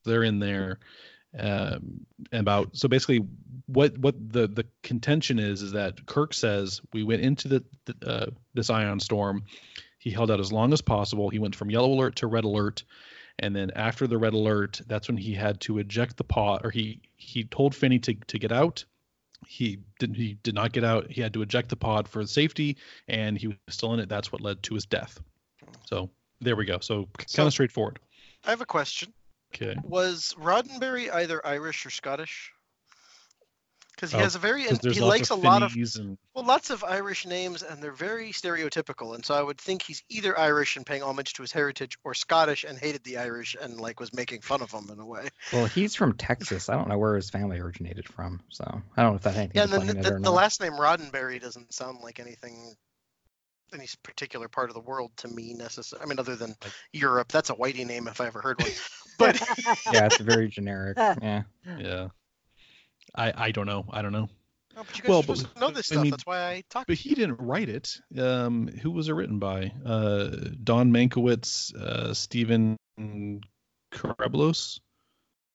they're 0.03 0.23
in 0.23 0.37
there 0.39 0.79
um, 1.39 2.05
about 2.31 2.75
so 2.75 2.87
basically 2.87 3.25
what 3.67 3.97
what 3.97 4.15
the 4.31 4.47
the 4.47 4.65
contention 4.81 5.39
is 5.39 5.61
is 5.61 5.73
that 5.73 6.05
Kirk 6.05 6.33
says 6.33 6.81
we 6.93 7.03
went 7.03 7.21
into 7.21 7.47
the, 7.47 7.63
the 7.85 8.09
uh, 8.09 8.25
this 8.53 8.69
ion 8.69 8.99
storm. 8.99 9.43
He 9.99 10.11
held 10.11 10.31
out 10.31 10.39
as 10.39 10.51
long 10.51 10.73
as 10.73 10.81
possible. 10.81 11.29
He 11.29 11.39
went 11.39 11.55
from 11.55 11.69
yellow 11.69 11.91
alert 11.91 12.17
to 12.17 12.27
red 12.27 12.45
alert, 12.45 12.83
and 13.39 13.55
then 13.55 13.71
after 13.75 14.07
the 14.07 14.17
red 14.17 14.33
alert, 14.33 14.81
that's 14.87 15.07
when 15.07 15.17
he 15.17 15.33
had 15.33 15.59
to 15.61 15.79
eject 15.79 16.17
the 16.17 16.23
pod, 16.23 16.65
or 16.65 16.71
he 16.71 17.01
he 17.17 17.43
told 17.43 17.75
Finney 17.75 17.99
to 17.99 18.13
to 18.13 18.39
get 18.39 18.51
out. 18.51 18.85
He 19.45 19.79
didn't. 19.99 20.15
He 20.15 20.37
did 20.43 20.55
not 20.55 20.71
get 20.71 20.83
out. 20.83 21.11
He 21.11 21.21
had 21.21 21.33
to 21.33 21.41
eject 21.41 21.69
the 21.69 21.75
pod 21.75 22.07
for 22.07 22.25
safety, 22.25 22.77
and 23.07 23.37
he 23.37 23.47
was 23.47 23.57
still 23.69 23.93
in 23.93 23.99
it. 23.99 24.09
That's 24.09 24.31
what 24.31 24.41
led 24.41 24.63
to 24.63 24.73
his 24.73 24.85
death. 24.85 25.19
So 25.85 26.09
there 26.41 26.55
we 26.55 26.65
go. 26.65 26.79
So 26.79 27.07
kind 27.35 27.47
of 27.47 27.53
straightforward. 27.53 27.99
I 28.45 28.49
have 28.51 28.61
a 28.61 28.65
question. 28.65 29.13
Okay. 29.53 29.75
Was 29.83 30.35
Roddenberry 30.37 31.11
either 31.11 31.45
Irish 31.45 31.85
or 31.85 31.89
Scottish? 31.89 32.51
Because 33.95 34.11
he 34.11 34.17
Oh, 34.17 34.21
has 34.21 34.35
a 34.35 34.39
very 34.39 34.61
he 34.63 35.01
likes 35.01 35.31
a 35.31 35.35
lot 35.35 35.63
of 35.63 35.73
and 35.73 36.19
well 36.35 36.45
lots 36.45 36.69
of 36.69 36.83
Irish 36.83 37.25
names 37.25 37.63
and 37.63 37.81
they're 37.81 37.91
very 37.91 38.31
stereotypical 38.31 39.15
and 39.15 39.25
so 39.25 39.33
I 39.33 39.41
would 39.41 39.59
think 39.59 39.81
he's 39.81 40.03
either 40.07 40.37
Irish 40.37 40.75
and 40.75 40.85
paying 40.85 41.01
homage 41.01 41.33
to 41.33 41.41
his 41.41 41.51
heritage 41.51 41.97
or 42.03 42.13
Scottish 42.13 42.63
and 42.63 42.77
hated 42.77 43.03
the 43.03 43.17
Irish 43.17 43.55
and 43.59 43.81
like 43.81 43.99
was 43.99 44.13
making 44.13 44.41
fun 44.41 44.61
of 44.61 44.69
them 44.69 44.89
in 44.91 44.99
a 44.99 45.05
way. 45.05 45.29
Well, 45.51 45.65
he's 45.65 45.95
from 45.95 46.13
Texas. 46.15 46.69
I 46.69 46.75
don't 46.75 46.89
know 46.89 46.97
where 46.99 47.15
his 47.15 47.31
family 47.31 47.57
originated 47.57 48.07
from, 48.07 48.41
so 48.49 48.63
I 48.95 49.01
don't 49.01 49.13
know 49.13 49.17
if 49.17 49.23
that 49.23 49.33
had 49.33 49.39
anything 49.39 49.53
Yeah, 49.55 49.65
to 49.65 49.73
and 49.79 49.89
then 49.89 49.97
in 49.97 50.03
the, 50.03 50.09
it 50.09 50.13
or 50.13 50.19
the 50.19 50.29
not. 50.29 50.35
last 50.35 50.61
name 50.61 50.73
Roddenberry 50.73 51.41
doesn't 51.41 51.73
sound 51.73 51.99
like 52.03 52.19
anything 52.19 52.75
any 53.73 53.87
particular 54.03 54.47
part 54.47 54.69
of 54.69 54.73
the 54.75 54.81
world 54.81 55.11
to 55.17 55.27
me 55.27 55.53
necessarily. 55.53 56.03
I 56.05 56.07
mean 56.09 56.19
other 56.19 56.35
than 56.35 56.55
Like- 56.63 56.73
Europe, 56.93 57.29
that's 57.31 57.49
a 57.49 57.55
whitey 57.55 57.85
name 57.85 58.07
if 58.07 58.21
I 58.21 58.27
ever 58.27 58.41
heard 58.41 58.61
one. 58.61 58.71
But 59.19 59.39
yeah, 59.91 60.05
it's 60.05 60.17
very 60.19 60.47
generic. 60.47 60.95
Yeah. 61.21 61.43
yeah. 61.79 62.07
I 63.15 63.33
I 63.47 63.51
don't 63.51 63.65
know. 63.65 63.85
I 63.89 64.01
don't 64.03 64.11
know. 64.11 64.29
Oh, 64.79 64.83
but 64.85 64.95
you 64.95 65.01
guys 65.03 65.09
Well, 65.09 65.23
but- 65.23 65.37
to 65.37 65.59
know 65.59 65.69
this 65.71 65.91
I 65.91 65.95
stuff. 65.95 66.03
mean- 66.03 66.11
That's 66.11 66.25
why 66.25 66.47
I 66.49 66.63
talk. 66.69 66.85
But 66.87 66.97
he 66.97 67.15
didn't 67.15 67.37
write 67.41 67.67
it. 67.69 67.97
Um, 68.19 68.67
who 68.67 68.91
was 68.91 69.09
it 69.09 69.13
written 69.13 69.39
by? 69.39 69.71
Uh, 69.83 70.27
Don 70.63 70.91
Mankiewicz, 70.91 71.73
uh, 71.75 72.13
Stephen 72.13 72.77
Carabatsos. 73.91 74.79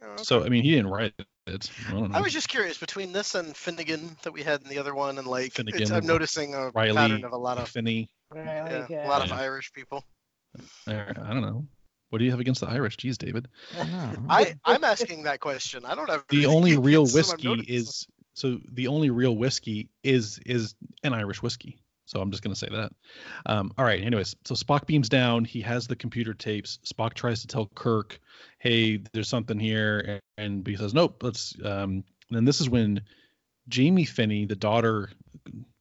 Oh, 0.03 0.07
okay. 0.15 0.23
So 0.25 0.45
I 0.45 0.49
mean, 0.49 0.65
he 0.65 0.71
didn't 0.73 0.89
write 0.91 1.15
it. 1.19 1.27
I 1.47 1.59
don't 1.91 2.11
know. 2.11 2.19
I 2.19 2.21
was 2.21 2.33
just 2.33 2.49
curious 2.49 2.79
between 2.79 3.13
this 3.13 3.35
and 3.35 3.57
Finnegan 3.57 4.17
that 4.23 4.33
we 4.33 4.43
had 4.43 4.63
in 4.63 4.69
the 4.69 4.79
other 4.79 4.95
one, 4.95 5.19
and 5.19 5.27
like 5.27 5.59
it's, 5.59 5.91
I'm 5.91 6.07
noticing 6.07 6.55
a 6.55 6.71
Riley, 6.71 6.95
pattern 6.95 7.25
of 7.25 7.33
a 7.33 7.37
lot 7.37 7.59
of 7.59 7.69
Finney. 7.69 8.11
yeah, 8.35 8.87
yeah, 8.89 9.07
a 9.07 9.09
lot 9.09 9.25
of 9.25 9.33
Irish 9.33 9.73
people. 9.73 10.05
I, 10.87 11.01
I 11.01 11.33
don't 11.33 11.43
know. 11.43 11.67
What 12.11 12.19
do 12.19 12.25
you 12.25 12.31
have 12.31 12.41
against 12.41 12.61
the 12.61 12.69
Irish? 12.69 12.97
Jeez, 12.99 13.17
David. 13.17 13.49
No. 13.75 14.13
I 14.29 14.55
I'm 14.65 14.85
asking 14.85 15.25
that 15.25 15.41
question. 15.41 15.85
I 15.85 15.95
don't 15.95 16.11
have 16.11 16.25
The 16.29 16.47
only 16.47 16.77
real 16.79 17.05
against 17.05 17.39
them, 17.39 17.53
I'm 17.53 17.59
whiskey 17.59 17.75
is 17.75 18.07
so 18.35 18.59
the 18.71 18.87
only 18.87 19.11
real 19.11 19.37
whiskey 19.37 19.89
is 20.05 20.39
is 20.47 20.75
an 21.03 21.13
Irish 21.13 21.43
whiskey. 21.43 21.82
So 22.07 22.21
I'm 22.21 22.31
just 22.31 22.43
going 22.43 22.55
to 22.55 22.59
say 22.59 22.69
that. 22.71 22.93
Um, 23.47 23.73
all 23.79 23.85
right. 23.85 24.03
Anyways, 24.03 24.37
so 24.45 24.55
Spock 24.55 24.87
beams 24.87 25.09
down. 25.09 25.45
He 25.45 25.61
has 25.63 25.87
the 25.87 25.97
computer 25.97 26.35
tapes. 26.35 26.79
Spock 26.85 27.15
tries 27.15 27.41
to 27.43 27.47
tell 27.47 27.71
Kirk, 27.75 28.21
"Hey, 28.59 29.03
there's 29.13 29.29
something 29.29 29.59
here," 29.59 30.21
and 30.37 30.67
he 30.67 30.77
says, 30.77 30.95
"Nope." 30.95 31.23
Let's. 31.23 31.55
Um, 31.65 32.05
and 32.29 32.37
then 32.39 32.45
this 32.45 32.61
is 32.61 32.69
when 32.69 33.03
Jamie 33.69 34.05
Finney, 34.05 34.47
the 34.47 34.57
daughter, 34.57 35.11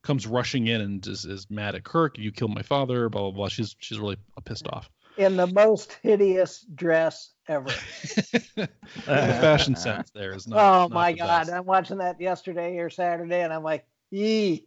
comes 0.02 0.26
rushing 0.26 0.66
in 0.66 0.80
and 0.80 1.06
is, 1.06 1.24
is 1.24 1.48
mad 1.50 1.74
at 1.74 1.84
Kirk. 1.84 2.18
You 2.18 2.32
killed 2.32 2.54
my 2.54 2.62
father. 2.62 3.08
Blah 3.08 3.22
blah 3.22 3.30
blah. 3.30 3.48
She's 3.48 3.76
she's 3.78 3.98
really 3.98 4.16
pissed 4.44 4.68
off. 4.68 4.90
In 5.16 5.36
the 5.36 5.46
most 5.46 5.98
hideous 6.02 6.64
dress 6.74 7.32
ever. 7.48 7.66
the 8.56 8.68
fashion 9.04 9.76
sense 9.76 10.10
there 10.10 10.34
is 10.34 10.46
not. 10.46 10.58
oh 10.58 10.80
not 10.82 10.90
my 10.90 11.12
the 11.12 11.18
God! 11.18 11.26
best. 11.40 11.52
I'm 11.52 11.66
watching 11.66 11.98
that 11.98 12.20
yesterday 12.20 12.78
or 12.78 12.90
Saturday, 12.90 13.42
and 13.42 13.52
I'm 13.52 13.62
like, 13.62 13.86
yee. 14.10 14.66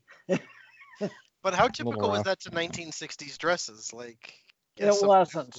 But 1.45 1.53
how 1.53 1.67
typical 1.67 2.09
was 2.09 2.23
that 2.23 2.39
to 2.39 2.49
1960s 2.49 3.37
dresses? 3.37 3.93
Like, 3.93 4.33
It 4.77 4.81
guess 4.81 4.99
wasn't. 5.03 5.55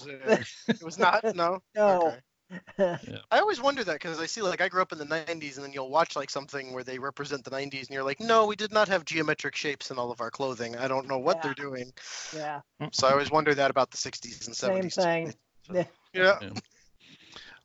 It 0.67 0.83
was 0.83 0.99
not. 0.99 1.23
No. 1.37 1.61
No. 1.77 2.19
Okay. 2.79 3.21
I 3.31 3.39
always 3.39 3.61
wonder 3.63 3.85
that 3.85 3.93
because 3.93 4.19
I 4.19 4.27
see 4.27 4.43
like 4.43 4.61
I 4.61 4.69
grew 4.69 4.83
up 4.83 4.91
in 4.91 4.99
the 4.99 5.05
90s, 5.05 5.55
and 5.55 5.65
then 5.65 5.73
you'll 5.73 5.91
watch 5.91 6.17
like 6.17 6.29
something 6.29 6.73
where 6.73 6.83
they 6.83 6.99
represent 6.99 7.45
the 7.45 7.53
90s, 7.53 7.83
and 7.87 7.91
you're 7.91 8.03
like, 8.03 8.19
no, 8.19 8.47
we 8.47 8.57
did 8.57 8.73
not 8.73 8.89
have 8.89 9.05
geometric 9.05 9.55
shapes 9.55 9.93
in 9.93 9.97
all 9.97 10.11
of 10.11 10.21
our 10.21 10.29
clothing. 10.29 10.77
I 10.77 10.89
don't 10.89 11.07
know 11.07 11.19
what 11.19 11.37
Yeah. 11.37 11.43
they're 11.45 11.55
doing. 11.55 11.93
yeah, 12.35 12.63
So 12.91 13.07
I 13.07 13.13
always 13.13 13.31
wonder 13.31 13.55
that 13.55 13.71
about 13.71 13.93
the 13.93 13.97
60s 13.97 14.45
and 14.49 14.57
70s. 14.57 14.93
same 14.93 15.33
thing. 15.71 15.87
Yeah. 16.13 16.41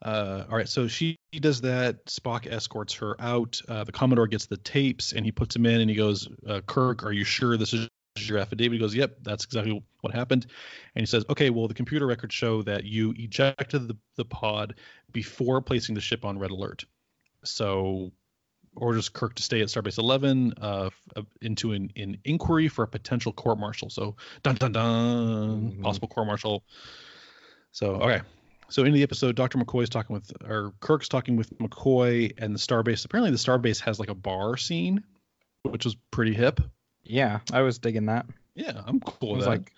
Uh, 0.02 0.44
all 0.48 0.56
right, 0.56 0.68
so 0.68 0.86
she 0.86 1.16
does 1.40 1.60
that. 1.62 2.06
Spock 2.06 2.46
escorts 2.46 2.94
her 2.94 3.20
out. 3.20 3.60
Uh, 3.68 3.82
the 3.82 3.92
Commodore 3.92 4.28
gets 4.28 4.46
the 4.46 4.58
tapes 4.58 5.12
and 5.12 5.24
he 5.24 5.32
puts 5.32 5.54
them 5.56 5.66
in 5.66 5.80
and 5.80 5.90
he 5.90 5.96
goes, 5.96 6.28
uh, 6.46 6.60
Kirk, 6.66 7.04
are 7.04 7.12
you 7.12 7.24
sure 7.24 7.56
this 7.56 7.72
is 7.72 7.88
your 8.20 8.38
affidavit? 8.38 8.72
He 8.72 8.78
goes, 8.78 8.94
Yep, 8.94 9.18
that's 9.22 9.44
exactly 9.44 9.82
what 10.00 10.14
happened. 10.14 10.46
And 10.94 11.02
he 11.02 11.06
says, 11.06 11.24
Okay, 11.30 11.50
well, 11.50 11.68
the 11.68 11.74
computer 11.74 12.06
records 12.06 12.34
show 12.34 12.62
that 12.62 12.84
you 12.84 13.14
ejected 13.16 13.88
the, 13.88 13.96
the 14.16 14.24
pod 14.24 14.74
before 15.12 15.60
placing 15.62 15.94
the 15.94 16.00
ship 16.00 16.24
on 16.24 16.38
red 16.38 16.50
alert. 16.50 16.84
So 17.44 18.12
orders 18.74 19.08
Kirk 19.08 19.34
to 19.34 19.42
stay 19.42 19.60
at 19.60 19.68
Starbase 19.68 19.98
11 19.98 20.54
uh, 20.60 20.88
into 21.42 21.72
an, 21.72 21.92
an 21.96 22.18
inquiry 22.24 22.68
for 22.68 22.84
a 22.84 22.88
potential 22.88 23.32
court 23.32 23.58
martial. 23.58 23.90
So, 23.90 24.16
dun 24.42 24.54
dun 24.54 24.72
dun, 24.72 25.72
Mhm. 25.72 25.82
possible 25.82 26.08
court 26.08 26.26
martial. 26.26 26.64
So, 27.72 27.96
okay. 27.96 28.22
So 28.70 28.84
in 28.84 28.94
the 28.94 29.02
episode, 29.02 29.36
Dr. 29.36 29.58
McCoy 29.58 29.82
is 29.82 29.90
talking 29.90 30.14
with, 30.14 30.32
or 30.48 30.72
Kirk's 30.80 31.08
talking 31.08 31.36
with 31.36 31.50
McCoy 31.58 32.32
and 32.38 32.54
the 32.54 32.58
Starbase. 32.58 33.04
Apparently, 33.04 33.30
the 33.30 33.36
Starbase 33.36 33.80
has 33.80 34.00
like 34.00 34.08
a 34.08 34.14
bar 34.14 34.56
scene, 34.56 35.04
which 35.64 35.84
was 35.84 35.94
pretty 36.10 36.32
hip. 36.32 36.58
Yeah, 37.04 37.40
I 37.52 37.60
was 37.62 37.78
digging 37.78 38.06
that. 38.06 38.26
Yeah, 38.54 38.82
I'm 38.86 39.00
cool 39.00 39.30
It 39.30 39.32
with 39.32 39.36
was 39.38 39.44
that. 39.46 39.50
like 39.50 39.72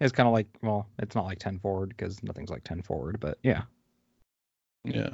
it's 0.00 0.12
kind 0.12 0.26
of 0.26 0.32
like 0.32 0.46
well, 0.62 0.88
it's 0.98 1.14
not 1.14 1.24
like 1.26 1.38
10 1.38 1.58
forward 1.58 1.90
because 1.90 2.22
nothing's 2.22 2.50
like 2.50 2.64
10 2.64 2.82
forward, 2.82 3.18
but 3.20 3.38
yeah, 3.42 3.62
yeah. 4.84 5.10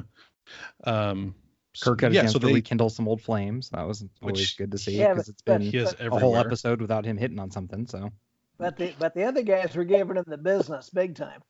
Um, 0.84 1.34
s- 1.74 1.82
Kirk 1.82 2.00
had 2.00 2.12
a 2.12 2.14
yeah, 2.14 2.20
chance 2.22 2.32
so 2.32 2.38
to 2.38 2.46
they, 2.46 2.52
rekindle 2.54 2.90
some 2.90 3.08
old 3.08 3.20
flames. 3.20 3.70
That 3.70 3.86
was 3.86 4.04
always 4.22 4.38
Which- 4.40 4.56
good 4.58 4.70
to 4.72 4.78
see 4.78 4.98
because 4.98 5.16
but- 5.18 5.28
it's 5.28 5.42
been 5.42 5.60
he 5.60 5.78
a 5.78 5.88
everywhere. 5.98 6.20
whole 6.20 6.36
episode 6.36 6.80
without 6.80 7.04
him 7.04 7.16
hitting 7.16 7.38
on 7.38 7.50
something. 7.50 7.86
So 7.86 8.10
But 8.58 8.76
the 8.76 8.94
but 8.98 9.14
the 9.14 9.24
other 9.24 9.42
guys 9.42 9.74
were 9.76 9.84
giving 9.84 10.16
him 10.16 10.24
the 10.26 10.38
business 10.38 10.90
big 10.90 11.14
time. 11.14 11.42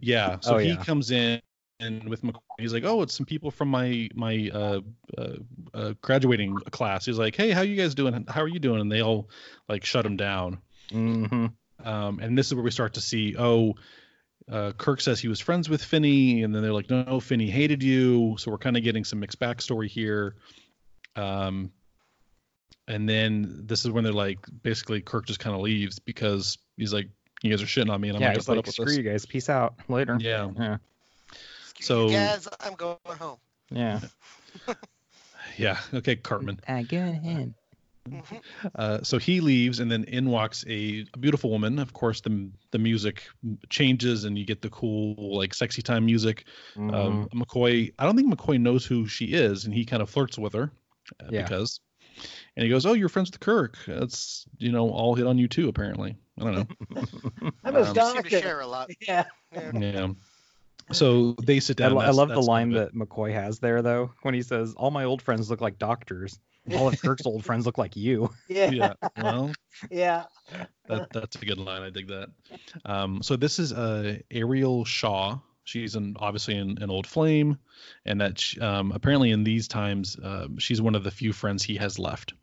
Yeah. 0.00 0.38
So 0.40 0.54
Oh, 0.54 0.58
he 0.58 0.70
yeah. 0.70 0.84
comes 0.84 1.10
in 1.10 1.40
and 1.82 2.08
with 2.08 2.22
McCoy, 2.22 2.40
he's 2.58 2.72
like, 2.72 2.84
"Oh, 2.84 3.02
it's 3.02 3.14
some 3.14 3.26
people 3.26 3.50
from 3.50 3.68
my 3.68 4.08
my 4.14 4.50
uh, 4.52 4.80
uh, 5.18 5.34
uh, 5.74 5.94
graduating 6.00 6.56
class." 6.70 7.04
He's 7.04 7.18
like, 7.18 7.36
"Hey, 7.36 7.50
how 7.50 7.62
you 7.62 7.76
guys 7.76 7.94
doing? 7.94 8.24
How 8.28 8.42
are 8.42 8.48
you 8.48 8.58
doing?" 8.60 8.80
And 8.80 8.90
they 8.90 9.02
all 9.02 9.28
like 9.68 9.84
shut 9.84 10.06
him 10.06 10.16
down. 10.16 10.58
hmm 10.90 11.46
Um, 11.84 12.20
and 12.20 12.38
this 12.38 12.46
is 12.46 12.54
where 12.54 12.64
we 12.64 12.70
start 12.70 12.94
to 12.94 13.00
see, 13.00 13.34
oh, 13.36 13.74
uh, 14.50 14.72
Kirk 14.72 15.00
says 15.00 15.20
he 15.20 15.28
was 15.28 15.40
friends 15.40 15.68
with 15.68 15.82
Finney, 15.82 16.42
and 16.42 16.54
then 16.54 16.62
they're 16.62 16.72
like, 16.72 16.90
no, 16.90 17.02
no, 17.02 17.20
Finney 17.20 17.50
hated 17.50 17.82
you. 17.82 18.36
So 18.38 18.50
we're 18.50 18.58
kind 18.58 18.76
of 18.76 18.84
getting 18.84 19.04
some 19.04 19.20
mixed 19.20 19.40
backstory 19.40 19.88
here. 19.88 20.36
Um, 21.16 21.72
and 22.88 23.08
then 23.08 23.62
this 23.66 23.84
is 23.84 23.90
when 23.90 24.04
they're 24.04 24.12
like, 24.12 24.38
basically, 24.62 25.00
Kirk 25.00 25.26
just 25.26 25.40
kind 25.40 25.54
of 25.54 25.62
leaves 25.62 25.98
because 25.98 26.58
he's 26.76 26.92
like, 26.92 27.08
you 27.42 27.50
guys 27.50 27.62
are 27.62 27.66
shitting 27.66 27.90
on 27.90 28.00
me, 28.00 28.08
and 28.08 28.16
I'm 28.16 28.22
yeah, 28.22 28.28
not 28.28 28.36
he's 28.36 28.46
gonna 28.46 28.58
like, 28.58 28.64
put 28.64 28.70
up 28.70 28.74
screw 28.74 28.84
with 28.86 28.96
you 28.96 29.02
guys, 29.10 29.26
peace 29.26 29.48
out 29.48 29.74
later. 29.88 30.16
Yeah, 30.20 30.50
yeah, 30.56 30.76
So- 31.82 32.06
me, 32.06 32.12
guys, 32.14 32.48
I'm 32.60 32.74
going 32.74 32.96
home. 33.18 33.38
yeah. 33.70 34.00
yeah. 35.56 35.78
Okay, 35.94 36.16
Cartman. 36.16 36.60
Uh, 36.66 36.82
go 36.82 36.98
ahead. 36.98 37.54
Mhm. 38.08 38.42
Uh, 38.74 39.00
so 39.04 39.16
he 39.16 39.40
leaves, 39.40 39.78
and 39.78 39.88
then 39.88 40.02
in 40.04 40.28
walks 40.28 40.64
a, 40.68 41.06
a 41.14 41.18
beautiful 41.18 41.50
woman. 41.50 41.78
Of 41.78 41.92
course, 41.92 42.20
the 42.20 42.50
the 42.72 42.78
music 42.78 43.22
changes, 43.70 44.24
and 44.24 44.36
you 44.36 44.44
get 44.44 44.60
the 44.60 44.70
cool 44.70 45.36
like 45.38 45.54
sexy 45.54 45.82
time 45.82 46.04
music. 46.04 46.46
Mhm. 46.74 46.92
Um, 46.92 47.28
McCoy, 47.32 47.92
I 48.00 48.04
don't 48.04 48.16
think 48.16 48.32
McCoy 48.34 48.60
knows 48.60 48.84
who 48.84 49.06
she 49.06 49.26
is, 49.26 49.66
and 49.66 49.72
he 49.74 49.84
kind 49.84 50.02
of 50.02 50.10
flirts 50.10 50.36
with 50.36 50.52
her 50.54 50.72
uh, 51.20 51.26
Yeah. 51.30 51.42
because, 51.42 51.78
and 52.56 52.64
he 52.64 52.68
goes, 52.70 52.84
"Oh, 52.86 52.94
you're 52.94 53.08
friends 53.08 53.30
with 53.30 53.38
Kirk. 53.38 53.78
That's 53.86 54.46
you 54.58 54.72
know 54.72 54.90
all 54.90 55.14
hit 55.14 55.26
on 55.28 55.38
you 55.38 55.46
too, 55.46 55.68
apparently. 55.68 56.16
I 56.40 56.44
don't 56.44 56.54
know. 56.54 56.66
I'm 57.64 57.74
his 57.76 57.86
Um, 57.88 57.94
Seem 57.94 57.94
to 57.94 58.22
doctor. 58.22 58.40
share 58.40 58.60
a 58.62 58.66
lot. 58.66 58.90
Yeah. 59.06 59.24
Yeah. 59.52 59.70
yeah. 59.78 60.08
So 60.90 61.32
they 61.42 61.60
sit 61.60 61.76
down. 61.76 61.94
lo- 61.94 62.00
I 62.00 62.10
love 62.10 62.28
the 62.28 62.40
line 62.42 62.70
that 62.72 62.94
McCoy 62.94 63.32
has 63.32 63.58
there 63.60 63.82
though 63.82 64.12
when 64.22 64.34
he 64.34 64.42
says, 64.42 64.74
"All 64.76 64.90
my 64.90 65.04
old 65.04 65.22
friends 65.22 65.48
look 65.50 65.60
like 65.60 65.78
doctors. 65.78 66.38
All 66.76 66.88
of 66.88 67.00
Kirk's 67.00 67.26
old 67.26 67.44
friends 67.44 67.66
look 67.66 67.78
like 67.78 67.96
you." 67.96 68.30
Yeah. 68.48 68.70
Yeah. 68.70 68.92
Well, 69.20 69.52
Yeah. 69.90 70.24
that, 70.88 71.08
that's 71.12 71.36
a 71.36 71.44
good 71.44 71.58
line. 71.58 71.82
I 71.82 71.90
dig 71.90 72.08
that. 72.08 72.28
Um, 72.84 73.22
so 73.22 73.36
this 73.36 73.58
is 73.58 73.72
uh, 73.72 74.18
Ariel 74.30 74.84
Shaw. 74.84 75.38
She's 75.64 75.94
an 75.94 76.16
obviously 76.18 76.56
an, 76.56 76.78
an 76.82 76.90
old 76.90 77.06
flame, 77.06 77.58
and 78.04 78.20
that 78.20 78.38
sh 78.40 78.58
um, 78.58 78.90
apparently 78.92 79.30
in 79.30 79.44
these 79.44 79.68
times 79.68 80.18
uh, 80.18 80.48
she's 80.58 80.82
one 80.82 80.94
of 80.96 81.04
the 81.04 81.10
few 81.10 81.32
friends 81.32 81.62
he 81.62 81.76
has 81.76 81.98
left. 81.98 82.34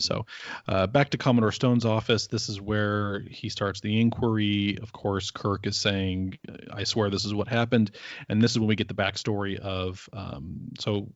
So 0.00 0.26
uh, 0.68 0.86
back 0.86 1.10
to 1.10 1.18
Commodore 1.18 1.52
Stone's 1.52 1.84
office. 1.84 2.26
This 2.26 2.48
is 2.48 2.60
where 2.60 3.20
he 3.30 3.48
starts 3.48 3.80
the 3.80 4.00
inquiry. 4.00 4.78
Of 4.82 4.92
course, 4.92 5.30
Kirk 5.30 5.66
is 5.66 5.76
saying, 5.76 6.38
"I 6.72 6.84
swear 6.84 7.10
this 7.10 7.24
is 7.24 7.34
what 7.34 7.48
happened," 7.48 7.90
and 8.28 8.42
this 8.42 8.52
is 8.52 8.58
when 8.58 8.68
we 8.68 8.76
get 8.76 8.88
the 8.88 8.94
backstory 8.94 9.58
of 9.58 10.08
um, 10.12 10.72
so 10.78 11.08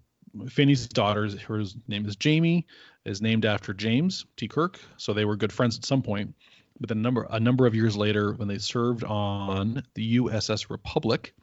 Finney's 0.49 0.87
daughter, 0.89 1.29
her 1.47 1.65
name 1.87 2.07
is 2.07 2.17
Jamie, 2.17 2.67
is 3.05 3.23
named 3.23 3.45
after 3.45 3.73
James 3.73 4.27
T. 4.37 4.49
Kirk. 4.49 4.79
So 4.97 5.13
they 5.13 5.25
were 5.25 5.37
good 5.37 5.53
friends 5.53 5.77
at 5.77 5.85
some 5.85 6.03
point. 6.03 6.35
But 6.81 6.89
then 6.89 7.03
number 7.03 7.27
a 7.31 7.41
number 7.41 7.67
of 7.67 7.75
years 7.75 7.97
later, 7.97 8.35
when 8.35 8.49
they 8.49 8.59
served 8.59 9.03
on 9.05 9.83
the 9.95 10.19
USS 10.19 10.71
Republic, 10.71 11.35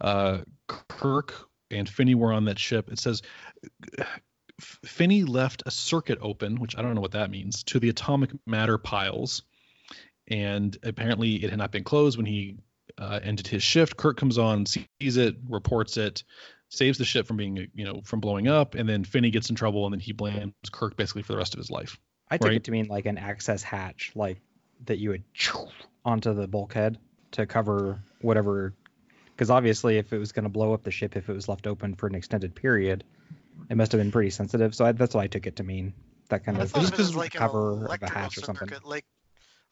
uh, 0.00 0.38
Kirk 0.66 1.34
and 1.70 1.88
Finney 1.88 2.14
were 2.14 2.32
on 2.32 2.46
that 2.46 2.58
ship. 2.58 2.90
It 2.90 2.98
says 2.98 3.22
Finney 4.60 5.24
left 5.24 5.62
a 5.66 5.70
circuit 5.70 6.18
open, 6.20 6.56
which 6.60 6.76
I 6.76 6.82
don't 6.82 6.94
know 6.94 7.00
what 7.00 7.12
that 7.12 7.30
means, 7.30 7.62
to 7.64 7.80
the 7.80 7.88
atomic 7.88 8.30
matter 8.46 8.78
piles, 8.78 9.42
and 10.28 10.76
apparently 10.82 11.42
it 11.42 11.50
had 11.50 11.58
not 11.58 11.72
been 11.72 11.84
closed 11.84 12.16
when 12.16 12.26
he 12.26 12.58
uh, 12.98 13.20
ended 13.22 13.46
his 13.46 13.62
shift. 13.62 13.96
Kirk 13.96 14.16
comes 14.16 14.38
on, 14.38 14.66
sees 14.66 15.16
it, 15.16 15.36
reports 15.48 15.96
it, 15.96 16.24
saves 16.68 16.98
the 16.98 17.04
ship 17.04 17.26
from 17.26 17.36
being, 17.36 17.68
you 17.74 17.84
know, 17.84 18.00
from 18.04 18.20
blowing 18.20 18.48
up, 18.48 18.74
and 18.74 18.88
then 18.88 19.04
Finney 19.04 19.30
gets 19.30 19.50
in 19.50 19.56
trouble, 19.56 19.86
and 19.86 19.92
then 19.92 20.00
he 20.00 20.12
blames 20.12 20.52
Kirk 20.70 20.96
basically 20.96 21.22
for 21.22 21.32
the 21.32 21.38
rest 21.38 21.54
of 21.54 21.58
his 21.58 21.70
life. 21.70 21.98
I 22.30 22.38
took 22.38 22.48
Right. 22.48 22.56
it 22.56 22.64
to 22.64 22.70
mean 22.70 22.86
like 22.86 23.06
an 23.06 23.18
access 23.18 23.62
hatch, 23.62 24.12
like 24.14 24.40
that 24.86 24.98
you 24.98 25.10
would 25.10 25.24
onto 26.04 26.32
the 26.32 26.46
bulkhead 26.46 26.98
to 27.32 27.46
cover 27.46 28.00
whatever. 28.20 28.72
Because 29.26 29.50
obviously, 29.50 29.96
if 29.96 30.12
it 30.12 30.18
was 30.18 30.32
going 30.32 30.44
to 30.44 30.50
blow 30.50 30.74
up 30.74 30.82
the 30.84 30.90
ship, 30.90 31.16
if 31.16 31.28
it 31.28 31.32
was 31.32 31.48
left 31.48 31.66
open 31.66 31.94
for 31.94 32.06
an 32.06 32.14
extended 32.14 32.54
period, 32.54 33.04
it 33.68 33.76
must 33.76 33.92
have 33.92 34.00
been 34.00 34.10
pretty 34.12 34.30
sensitive. 34.30 34.74
So 34.74 34.84
I, 34.86 34.92
that's 34.92 35.14
what 35.14 35.22
I 35.22 35.26
took 35.26 35.46
it 35.46 35.56
to 35.56 35.62
mean. 35.62 35.94
That 36.28 36.44
kind 36.44 36.58
I 36.58 36.62
of 36.62 36.72
Just 36.72 36.92
of 36.92 36.94
it 36.94 37.00
as 37.00 37.06
'cause 37.08 37.16
like 37.16 37.32
cover 37.34 37.86
of 37.86 38.02
a 38.02 38.08
hatch 38.08 38.38
or 38.38 38.42
something. 38.42 38.68
circuit, 38.68 38.86
like 38.86 39.04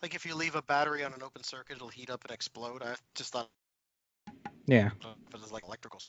like 0.03 0.15
if 0.15 0.25
you 0.27 0.35
leave 0.35 0.55
a 0.55 0.63
battery 0.63 1.05
on 1.05 1.13
an 1.13 1.23
open 1.23 1.43
circuit, 1.43 1.77
it'll 1.77 1.89
heat 1.89 2.11
up 2.11 2.25
and 2.25 2.33
explode. 2.33 2.83
I 2.83 2.95
just 3.15 3.33
thought 3.33 3.49
yeah. 4.67 4.91
of 5.05 5.17
it 5.35 5.45
as 5.45 5.53
like 5.53 5.65
electrical 5.65 6.01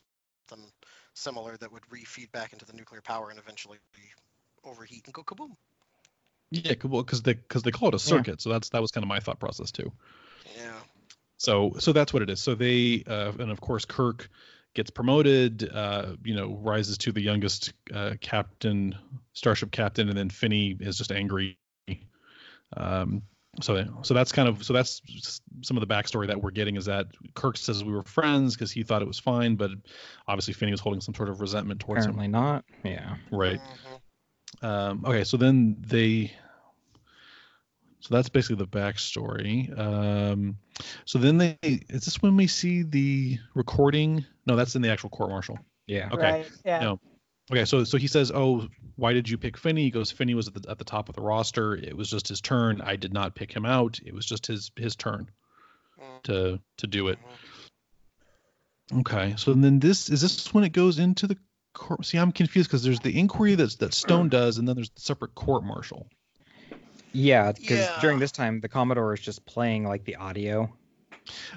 something 0.49 0.71
similar 1.13 1.57
that 1.57 1.71
would 1.71 1.83
re-feed 1.91 2.31
back 2.31 2.53
into 2.53 2.65
the 2.65 2.73
nuclear 2.73 3.01
power 3.01 3.29
and 3.29 3.39
eventually 3.39 3.77
overheat 4.63 5.05
and 5.05 5.13
go 5.13 5.23
kaboom. 5.23 5.55
Yeah, 6.51 6.73
because 6.73 7.21
they 7.21 7.33
because 7.33 7.61
they 7.61 7.71
call 7.71 7.89
it 7.89 7.95
a 7.95 7.99
circuit, 7.99 8.41
so 8.41 8.49
that's 8.49 8.69
that 8.69 8.81
was 8.81 8.91
kind 8.91 9.03
of 9.03 9.07
my 9.07 9.19
thought 9.19 9.39
process 9.39 9.71
too. 9.71 9.91
Yeah. 10.57 10.73
So 11.37 11.75
so 11.79 11.93
that's 11.93 12.11
what 12.11 12.23
it 12.23 12.29
is. 12.29 12.41
So 12.41 12.55
they 12.55 13.03
uh, 13.07 13.31
and 13.39 13.51
of 13.51 13.61
course 13.61 13.85
Kirk 13.85 14.29
gets 14.75 14.89
promoted, 14.89 15.69
uh, 15.73 16.15
you 16.23 16.35
know, 16.35 16.59
rises 16.61 16.97
to 16.99 17.11
the 17.11 17.21
youngest 17.21 17.73
uh, 17.93 18.13
captain, 18.21 18.95
starship 19.33 19.71
captain, 19.71 20.09
and 20.09 20.17
then 20.17 20.29
Finney 20.29 20.77
is 20.79 20.97
just 20.97 21.11
angry. 21.11 21.57
Um, 22.77 23.23
so 23.61 23.83
so 24.03 24.13
that's 24.13 24.31
kind 24.31 24.47
of 24.47 24.63
so 24.63 24.73
that's 24.73 25.01
some 25.63 25.75
of 25.75 25.81
the 25.81 25.87
backstory 25.87 26.27
that 26.27 26.41
we're 26.41 26.51
getting 26.51 26.75
is 26.75 26.85
that 26.85 27.07
Kirk 27.33 27.57
says 27.57 27.83
we 27.83 27.91
were 27.91 28.03
friends 28.03 28.55
because 28.55 28.71
he 28.71 28.83
thought 28.83 29.01
it 29.01 29.07
was 29.07 29.19
fine, 29.19 29.55
but 29.55 29.71
obviously 30.27 30.53
Finney 30.53 30.71
was 30.71 30.79
holding 30.79 31.01
some 31.01 31.15
sort 31.15 31.29
of 31.29 31.41
resentment 31.41 31.79
towards 31.79 32.05
him. 32.05 32.11
Apparently 32.11 32.27
not. 32.27 32.63
Yeah. 32.83 33.15
him. 33.15 33.19
Right. 33.31 33.59
Mhm. 33.59 34.67
Um, 34.67 35.05
okay, 35.05 35.23
so 35.23 35.37
then 35.37 35.77
they 35.79 36.31
So 38.01 38.15
that's 38.15 38.29
basically 38.29 38.57
the 38.57 38.67
backstory. 38.67 39.77
Um, 39.77 40.57
so 41.05 41.19
then 41.19 41.37
they 41.37 41.57
is 41.61 42.05
this 42.05 42.21
when 42.21 42.37
we 42.37 42.47
see 42.47 42.83
the 42.83 43.37
recording? 43.53 44.25
No, 44.45 44.55
that's 44.55 44.75
in 44.75 44.81
the 44.81 44.89
actual 44.89 45.09
court 45.09 45.29
martial. 45.29 45.59
Yeah. 45.85 46.09
Okay. 46.11 46.31
Right. 46.31 46.51
Yeah. 46.63 46.79
No. 46.79 46.99
Okay, 47.51 47.65
so 47.65 47.83
so 47.83 47.97
he 47.97 48.07
says, 48.07 48.31
"Oh, 48.33 48.67
why 48.95 49.13
did 49.13 49.27
you 49.27 49.37
pick 49.37 49.57
Finney?" 49.57 49.83
He 49.83 49.89
goes, 49.89 50.11
"Finney 50.11 50.35
was 50.35 50.47
at 50.47 50.53
the 50.53 50.69
at 50.69 50.77
the 50.77 50.83
top 50.83 51.09
of 51.09 51.15
the 51.15 51.21
roster. 51.21 51.75
It 51.75 51.97
was 51.97 52.09
just 52.09 52.27
his 52.27 52.41
turn. 52.41 52.79
I 52.81 52.95
did 52.95 53.11
not 53.11 53.35
pick 53.35 53.51
him 53.51 53.65
out. 53.65 53.99
It 54.05 54.13
was 54.13 54.25
just 54.25 54.45
his 54.47 54.71
his 54.75 54.95
turn 54.95 55.29
Mm, 55.99 56.23
to 56.23 56.59
to 56.77 56.87
do 56.87 57.07
it." 57.09 57.19
mhm. 57.19 58.99
Okay, 59.01 59.35
so 59.37 59.53
then 59.53 59.79
this 59.79 60.09
is 60.09 60.21
this 60.21 60.53
when 60.53 60.63
it 60.63 60.73
goes 60.73 60.99
into 60.99 61.27
the 61.27 61.37
court? 61.73 62.05
See, 62.05 62.17
I'm 62.17 62.31
confused 62.31 62.69
because 62.69 62.83
there's 62.83 62.99
the 63.01 63.19
inquiry 63.19 63.55
that's 63.55 63.75
that 63.77 63.93
Stone 63.93 64.29
does, 64.29 64.57
and 64.57 64.67
then 64.67 64.75
there's 64.75 64.89
the 64.91 65.01
separate 65.01 65.35
court 65.35 65.63
martial. 65.63 66.07
Yeah, 67.11 67.51
because 67.51 67.79
Yeah. 67.79 67.97
during 68.01 68.19
this 68.19 68.31
time 68.31 68.59
the 68.61 68.69
Commodore 68.69 69.13
is 69.13 69.19
just 69.19 69.45
playing 69.45 69.85
like 69.85 70.03
the 70.05 70.15
audio. 70.15 70.71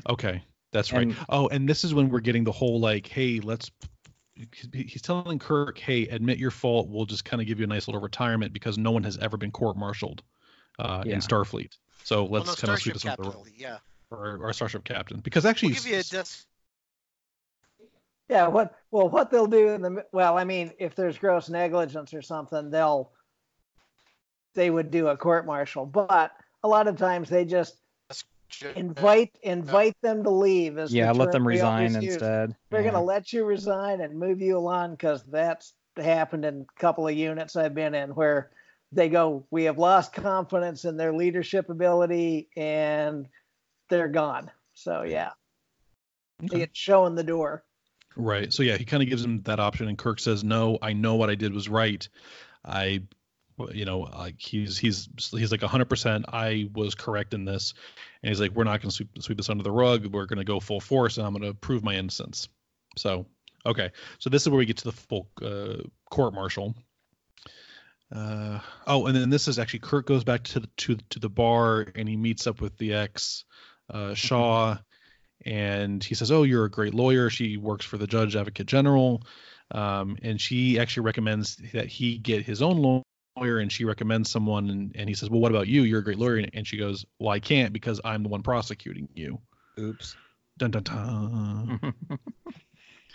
Okay, 0.09 0.43
that's 0.71 0.93
right. 0.93 1.09
And- 1.09 1.17
oh, 1.29 1.49
and 1.49 1.69
this 1.69 1.85
is 1.85 1.95
when 1.95 2.09
we're 2.09 2.21
getting 2.21 2.45
the 2.45 2.53
whole 2.53 2.81
like, 2.81 3.07
hey, 3.07 3.41
let's. 3.41 3.71
He's 4.73 5.03
telling 5.03 5.39
Kirk, 5.39 5.79
hey, 5.79 6.09
admit 6.09 6.39
your 6.39 6.51
fault. 6.51 6.89
We'll 6.89 7.05
just 7.05 7.25
kind 7.25 7.41
of 7.41 7.47
give 7.47 7.59
you 7.59 7.65
a 7.65 7.69
nice 7.69 7.87
little 7.87 8.01
retirement 8.01 8.53
because 8.53 8.79
no 8.79 8.91
one 8.91 9.05
has 9.05 9.19
ever 9.19 9.37
been 9.37 9.53
court-martialed 9.53 10.23
uh, 10.79 11.03
Yeah. 11.07 11.15
in 11.15 11.21
Starfleet. 11.21 11.77
So 12.03 12.25
let's 12.25 12.47
no, 12.47 12.55
kind 12.55 12.75
of 12.75 12.81
sweep 12.83 12.97
Starship 12.97 13.03
this 13.03 13.05
under 13.07 13.23
the 13.23 13.37
rug, 13.37 13.49
yeah. 13.57 13.79
or, 14.11 14.39
or 14.39 14.53
Starship 14.53 14.85
Captain, 14.85 15.21
because 15.21 15.45
actually, 15.45 15.75
We'll 15.75 15.83
give 15.83 15.93
you 15.93 15.99
a 15.99 16.03
death. 16.03 16.47
Yeah, 18.29 18.49
what 18.49 18.75
well 18.91 19.09
what 19.11 19.31
they'll 19.31 19.47
do 19.47 19.69
in 19.69 19.83
the 19.83 20.07
well, 20.13 20.39
I 20.39 20.45
mean, 20.45 20.73
if 20.79 20.95
there's 20.95 21.19
gross 21.19 21.51
negligence 21.51 22.15
or 22.15 22.23
something, 22.23 22.71
they'll 22.71 23.13
they 24.55 24.71
would 24.71 24.91
do 24.91 25.09
a 25.09 25.17
court 25.17 25.47
martial, 25.47 25.87
but 25.87 26.33
a 26.63 26.69
lot 26.69 26.89
of 26.89 26.97
times 26.97 27.29
they 27.29 27.45
just 27.45 27.77
invite 28.77 29.37
invite 29.43 29.97
them 30.03 30.23
to 30.25 30.31
leave. 30.31 30.79
Is 30.79 30.91
the 30.91 30.99
Yeah, 30.99 31.13
let 31.13 31.33
them 31.33 31.47
resign 31.47 31.97
instead. 31.97 32.55
We're 32.71 32.83
Yeah. 32.83 32.91
gonna 32.91 33.05
let 33.05 33.33
you 33.33 33.45
resign 33.45 34.01
and 34.01 34.19
move 34.19 34.41
you 34.41 34.57
along 34.57 34.93
because 34.93 35.23
that's 35.25 35.75
happened 35.97 36.45
in 36.45 36.63
a 36.63 36.81
couple 36.81 37.07
of 37.07 37.15
units 37.15 37.57
I've 37.57 37.75
been 37.75 37.95
in 37.95 38.11
where 38.15 38.51
they 38.93 39.09
go, 39.09 39.47
we 39.51 39.65
have 39.65 39.79
lost 39.79 40.13
confidence 40.13 40.85
in 40.85 40.97
their 40.97 41.13
leadership 41.15 41.71
ability 41.71 42.49
and 42.57 43.27
they're 43.89 44.09
gone. 44.09 44.51
So 44.75 45.03
yeah, 45.03 45.31
they 46.41 46.47
Okay. 46.47 46.59
get 46.59 46.77
shown 46.77 47.15
the 47.15 47.25
door. 47.25 47.65
Right. 48.17 48.53
So 48.53 48.63
yeah, 48.63 48.77
he 48.77 48.85
kind 48.85 49.03
of 49.03 49.09
gives 49.09 49.25
him 49.25 49.41
that 49.43 49.61
option, 49.61 49.89
and 49.89 49.97
Kirk 49.97 50.21
says, 50.21 50.45
"No, 50.45 50.79
I 50.83 50.93
know 50.93 51.15
what 51.15 51.31
I 51.31 51.35
did 51.35 51.55
was 51.55 51.69
right. 51.69 52.07
I, 52.65 53.03
well, 53.03 53.22
you 53.73 53.85
know, 53.85 54.01
like 54.01 54.41
he's 54.41 54.79
he's 54.79 55.09
he's 55.31 55.53
like 55.53 55.61
100%. 55.61 56.25
I 56.29 56.69
was 56.73 56.95
correct 56.95 57.35
in 57.35 57.45
this." 57.45 57.75
And 58.23 58.29
he's 58.29 58.41
like, 58.41 58.53
"We're 58.53 58.65
not 58.65 58.81
going 58.81 58.91
to 58.91 58.95
sweep, 58.97 59.11
sweep 59.21 59.39
this 59.39 59.51
under 59.51 59.63
the 59.63 59.71
rug. 59.71 60.07
We're 60.07 60.27
going 60.27 60.39
to 60.39 60.45
go 60.45 60.61
full 60.61 60.81
force, 60.81 61.19
and 61.19 61.27
I'm 61.27 61.35
going 61.35 61.51
to 61.51 61.55
prove 61.55 61.83
my 61.83 61.95
innocence." 61.95 62.49
So 62.97 63.27
okay, 63.65 63.91
so 64.19 64.31
this 64.31 64.43
is 64.43 64.49
where 64.49 64.59
we 64.59 64.67
get 64.67 64.79
to 64.79 64.85
the 64.85 64.93
full 64.93 65.29
uh, 65.41 65.83
court 66.11 66.35
martial. 66.35 66.75
Uh, 68.15 68.61
oh, 68.87 69.07
and 69.07 69.17
then 69.17 69.31
this 69.31 69.49
is 69.49 69.59
actually 69.59 69.79
Kirk 69.81 70.07
goes 70.07 70.25
back 70.25 70.43
to 70.45 70.61
the, 70.61 70.67
to 70.79 70.97
to 71.11 71.19
the 71.19 71.31
bar 71.31 71.87
and 71.95 72.09
he 72.09 72.17
meets 72.17 72.47
up 72.47 72.61
with 72.61 72.77
the 72.77 72.95
ex 72.95 73.45
uh, 73.89 74.15
Shaw 74.15 74.77
and 75.45 76.03
he 76.03 76.15
says, 76.15 76.31
"Oh, 76.31 76.43
you're 76.43 76.65
a 76.65 76.71
great 76.71 76.95
lawyer." 76.95 77.31
She 77.31 77.57
works 77.57 77.85
for 77.85 77.99
the 77.99 78.07
judge 78.07 78.37
advocate 78.37 78.67
general, 78.67 79.23
um, 79.71 80.17
and 80.23 80.41
she 80.41 80.79
actually 80.79 81.05
recommends 81.05 81.57
that 81.73 81.87
he 81.87 82.19
get 82.19 82.45
his 82.45 82.63
own 82.63 82.79
lawyer, 83.37 83.59
and 83.59 83.71
she 83.73 83.85
recommends 83.85 84.31
someone, 84.31 84.71
and, 84.71 84.93
and 84.97 85.09
he 85.09 85.15
says, 85.15 85.31
"Well, 85.31 85.41
what 85.41 85.51
about 85.51 85.69
you? 85.69 85.83
You're 85.83 86.01
a 86.01 86.05
great 86.05 86.19
lawyer," 86.19 86.45
and 86.53 86.67
she 86.67 86.77
goes, 86.77 87.05
"Well, 87.19 87.31
I 87.31 87.41
can't 87.41 87.73
because 87.73 88.01
I'm 88.05 88.23
the 88.23 88.29
one 88.29 88.43
prosecuting 88.43 89.09
you." 89.15 89.41
Oops. 89.79 90.17
Dun 90.59 90.71
dun 90.71 90.83
dun. 90.83 91.95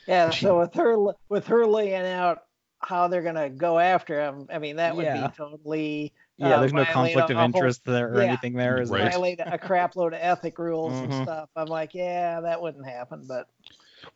Yeah, 0.08 0.30
She- 0.30 0.46
so 0.46 0.60
with 0.60 0.74
her 0.76 0.96
with 1.28 1.48
her 1.48 1.66
laying 1.68 2.06
out 2.06 2.44
how 2.80 3.08
they're 3.10 3.22
gonna 3.24 3.50
go 3.50 3.78
after 3.78 4.22
him, 4.22 4.48
I 4.52 4.58
mean 4.60 4.78
that 4.78 4.96
would 4.96 5.04
Yeah. 5.06 5.28
be 5.28 5.34
totally 5.36 6.14
yeah, 6.38 6.56
uh, 6.56 6.60
there's 6.62 6.72
no 6.74 6.86
conflict 6.86 7.30
of 7.30 7.36
a 7.36 7.40
whole- 7.40 7.46
interest 7.46 7.84
there 7.84 8.14
or 8.14 8.22
yeah. 8.22 8.28
anything 8.30 8.54
there, 8.54 8.80
is 8.80 8.90
Right. 8.90 9.12
violate 9.12 9.40
a 9.44 9.58
crap 9.58 9.96
load 9.98 10.14
of 10.14 10.20
ethic 10.22 10.60
rules 10.60 10.94
and 10.94 11.12
Mhm. 11.12 11.24
stuff. 11.24 11.50
I'm 11.56 11.66
like, 11.68 11.94
yeah, 11.96 12.40
that 12.42 12.62
wouldn't 12.62 12.86
happen, 12.86 13.26
but 13.28 13.50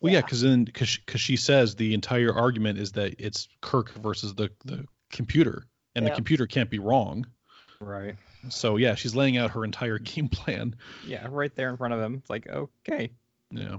Well, 0.00 0.12
yeah, 0.12 0.18
Yeah. 0.18 0.22
because 0.22 0.40
then 0.40 0.64
because 0.64 0.96
because 1.04 1.20
she 1.20 1.36
says 1.36 1.74
the 1.74 1.92
entire 1.92 2.32
argument 2.34 2.78
is 2.78 2.92
that 2.92 3.16
it's 3.18 3.48
Kirk 3.60 3.92
versus 3.94 4.34
the 4.34 4.50
the 4.64 4.86
computer, 5.10 5.66
and 5.94 6.06
the 6.06 6.10
computer 6.10 6.46
can't 6.46 6.70
be 6.70 6.78
wrong. 6.78 7.26
Right. 7.80 8.16
So 8.48 8.76
yeah, 8.76 8.94
she's 8.94 9.14
laying 9.14 9.36
out 9.36 9.50
her 9.52 9.64
entire 9.64 9.98
game 9.98 10.28
plan. 10.28 10.76
Yeah, 11.06 11.26
right 11.30 11.54
there 11.54 11.70
in 11.70 11.76
front 11.76 11.94
of 11.94 12.00
him. 12.00 12.14
It's 12.14 12.30
like, 12.30 12.48
okay. 12.48 13.10
Yeah. 13.50 13.78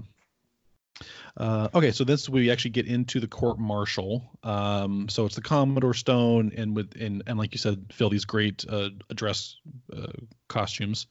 Uh, 1.36 1.68
okay, 1.74 1.90
so 1.90 2.04
this 2.04 2.28
we 2.28 2.50
actually 2.50 2.70
get 2.70 2.86
into 2.86 3.18
the 3.18 3.26
court 3.26 3.58
martial. 3.58 4.22
Um, 4.44 5.08
so 5.08 5.26
it's 5.26 5.34
the 5.34 5.42
Commodore 5.42 5.94
Stone, 5.94 6.52
and 6.56 6.76
with 6.76 6.94
and, 7.00 7.24
and 7.26 7.36
like 7.36 7.52
you 7.52 7.58
said, 7.58 7.86
Phil, 7.92 8.08
these 8.08 8.24
great 8.24 8.64
uh, 8.68 8.90
dress 9.12 9.56
uh, 9.94 10.12
costumes. 10.46 11.08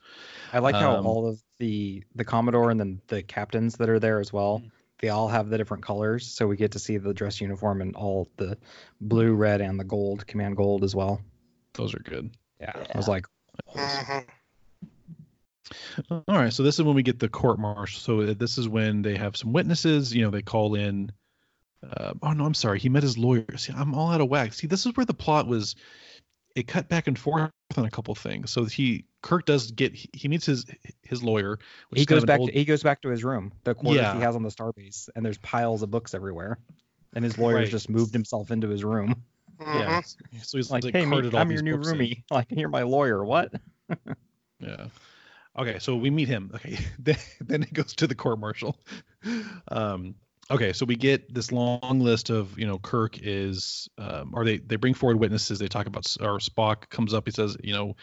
I 0.53 0.59
like 0.59 0.75
how 0.75 0.95
Um, 0.95 1.05
all 1.05 1.27
of 1.27 1.41
the 1.59 2.03
the 2.15 2.23
Commodore 2.23 2.71
and 2.71 2.79
then 2.79 3.01
the 3.07 3.21
captains 3.21 3.75
that 3.77 3.89
are 3.89 3.99
there 3.99 4.21
as 4.21 4.31
well. 4.31 4.63
They 5.03 5.09
all 5.09 5.27
have 5.27 5.49
the 5.49 5.57
different 5.57 5.83
colors, 5.83 6.25
so 6.25 6.47
we 6.47 6.55
get 6.55 6.71
to 6.71 6.79
see 6.79 6.95
the 6.95 7.13
dress 7.13 7.41
uniform 7.41 7.81
and 7.81 7.93
all 7.93 8.29
the 8.37 8.57
blue, 9.01 9.33
red, 9.33 9.59
and 9.59 9.77
the 9.77 9.83
gold, 9.83 10.25
command 10.25 10.55
gold 10.55 10.85
as 10.85 10.95
well. 10.95 11.19
Those 11.73 11.93
are 11.93 11.99
good. 11.99 12.31
Yeah, 12.61 12.71
I 12.73 12.97
was 12.97 13.09
like, 13.09 13.25
Mhm. 13.75 14.25
All 16.09 16.23
right, 16.29 16.53
so 16.53 16.63
this 16.63 16.75
is 16.75 16.83
when 16.83 16.95
we 16.95 17.03
get 17.03 17.19
the 17.19 17.27
court 17.27 17.59
martial. 17.59 17.99
So 17.99 18.21
uh, 18.21 18.33
this 18.33 18.57
is 18.57 18.69
when 18.69 19.01
they 19.01 19.17
have 19.17 19.35
some 19.35 19.51
witnesses. 19.51 20.15
You 20.15 20.21
know, 20.21 20.29
they 20.29 20.41
call 20.41 20.75
in. 20.75 21.11
Uh, 21.85 22.13
oh 22.21 22.31
no, 22.31 22.45
I'm 22.45 22.53
sorry. 22.53 22.79
He 22.79 22.87
met 22.87 23.03
his 23.03 23.17
lawyer. 23.17 23.57
See, 23.57 23.73
I'm 23.75 23.93
all 23.93 24.09
out 24.09 24.21
of 24.21 24.29
whack. 24.29 24.53
See, 24.53 24.67
this 24.67 24.85
is 24.85 24.95
where 24.95 25.05
the 25.05 25.13
plot 25.13 25.47
was. 25.47 25.75
It 26.55 26.65
cut 26.65 26.87
back 26.87 27.07
and 27.07 27.19
forth 27.19 27.51
on 27.75 27.83
a 27.83 27.91
couple 27.91 28.15
things. 28.15 28.51
So 28.51 28.63
he 28.63 29.03
Kirk 29.23 29.45
does 29.47 29.71
get 29.71 29.95
he, 29.95 30.07
he 30.13 30.27
meets 30.27 30.45
his 30.45 30.65
his 31.01 31.23
lawyer. 31.23 31.57
Which 31.89 31.97
he 31.97 32.01
is 32.01 32.05
kind 32.05 32.17
goes 32.17 32.23
of 32.23 32.27
back. 32.27 32.39
old- 32.41 32.49
To, 32.51 32.55
he 32.59 32.65
goes 32.65 32.83
back 32.83 33.01
to 33.01 33.09
his 33.09 33.23
room, 33.23 33.51
the 33.63 33.73
quarters 33.73 34.01
Yeah. 34.03 34.13
he 34.15 34.21
has 34.21 34.35
on 34.35 34.43
the 34.43 34.49
starbase, 34.49 35.09
and 35.15 35.25
there's 35.25 35.39
piles 35.39 35.81
of 35.81 35.89
books 35.89 36.13
everywhere. 36.13 36.59
And 37.15 37.23
his 37.25 37.37
lawyer's 37.39 37.63
Right. 37.65 37.71
just 37.71 37.89
moved 37.89 38.13
himself 38.13 38.51
into 38.51 38.67
his 38.69 38.83
room. 38.83 39.15
yeah. 39.59 40.01
Mhm. 40.01 40.45
So 40.45 40.57
he's 40.57 40.69
Like, 40.69 40.83
like, 40.83 40.93
hey, 40.93 41.05
me, 41.05 41.29
I'm 41.33 41.51
your 41.51 41.61
new 41.63 41.77
books 41.77 41.89
in. 41.89 41.97
roomie. 41.97 42.23
Like, 42.31 42.47
you're 42.51 42.69
my 42.69 42.83
lawyer. 42.83 43.23
What? 43.25 43.53
Yeah. 44.59 44.87
Okay, 45.59 45.77
so 45.79 45.95
we 45.95 46.09
meet 46.09 46.27
him. 46.27 46.51
Okay, 46.55 46.77
then, 46.99 47.17
then 47.41 47.63
it 47.63 47.73
goes 47.73 47.93
to 47.95 48.07
the 48.07 48.15
court 48.15 48.39
martial. 48.39 48.77
Um, 49.67 50.15
okay, 50.49 50.73
so 50.73 50.85
we 50.85 50.95
get 50.95 51.33
this 51.33 51.51
long 51.51 51.99
list 51.99 52.29
of 52.29 52.57
you 52.57 52.65
know 52.65 52.79
Kirk 52.79 53.17
is, 53.21 53.89
um, 53.97 54.31
or 54.33 54.45
they 54.45 54.57
they 54.57 54.77
bring 54.77 54.93
forward 54.93 55.19
witnesses. 55.19 55.59
They 55.59 55.67
talk 55.67 55.85
about 55.87 56.05
or 56.21 56.39
Spock 56.39 56.89
comes 56.89 57.13
up. 57.13 57.27
He 57.27 57.31
says, 57.31 57.55
you 57.63 57.73
know, 57.73 57.95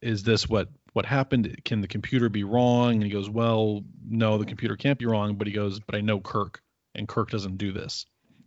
is 0.00 0.22
this 0.22 0.48
what 0.48 0.68
what 0.92 1.06
happened? 1.06 1.60
Can 1.64 1.80
the 1.80 1.88
computer 1.88 2.28
be 2.28 2.44
wrong? 2.44 2.94
And 2.94 3.04
he 3.04 3.10
goes, 3.10 3.30
well, 3.30 3.84
no, 4.08 4.38
the 4.38 4.46
computer 4.46 4.76
can't 4.76 4.98
be 4.98 5.06
wrong. 5.06 5.36
But 5.36 5.46
he 5.46 5.52
goes, 5.52 5.78
but 5.78 5.94
I 5.94 6.00
know 6.00 6.20
Kirk, 6.20 6.62
and 6.94 7.06
Kirk 7.06 7.30
doesn't 7.30 7.58
do 7.58 7.72
this. 7.72 8.06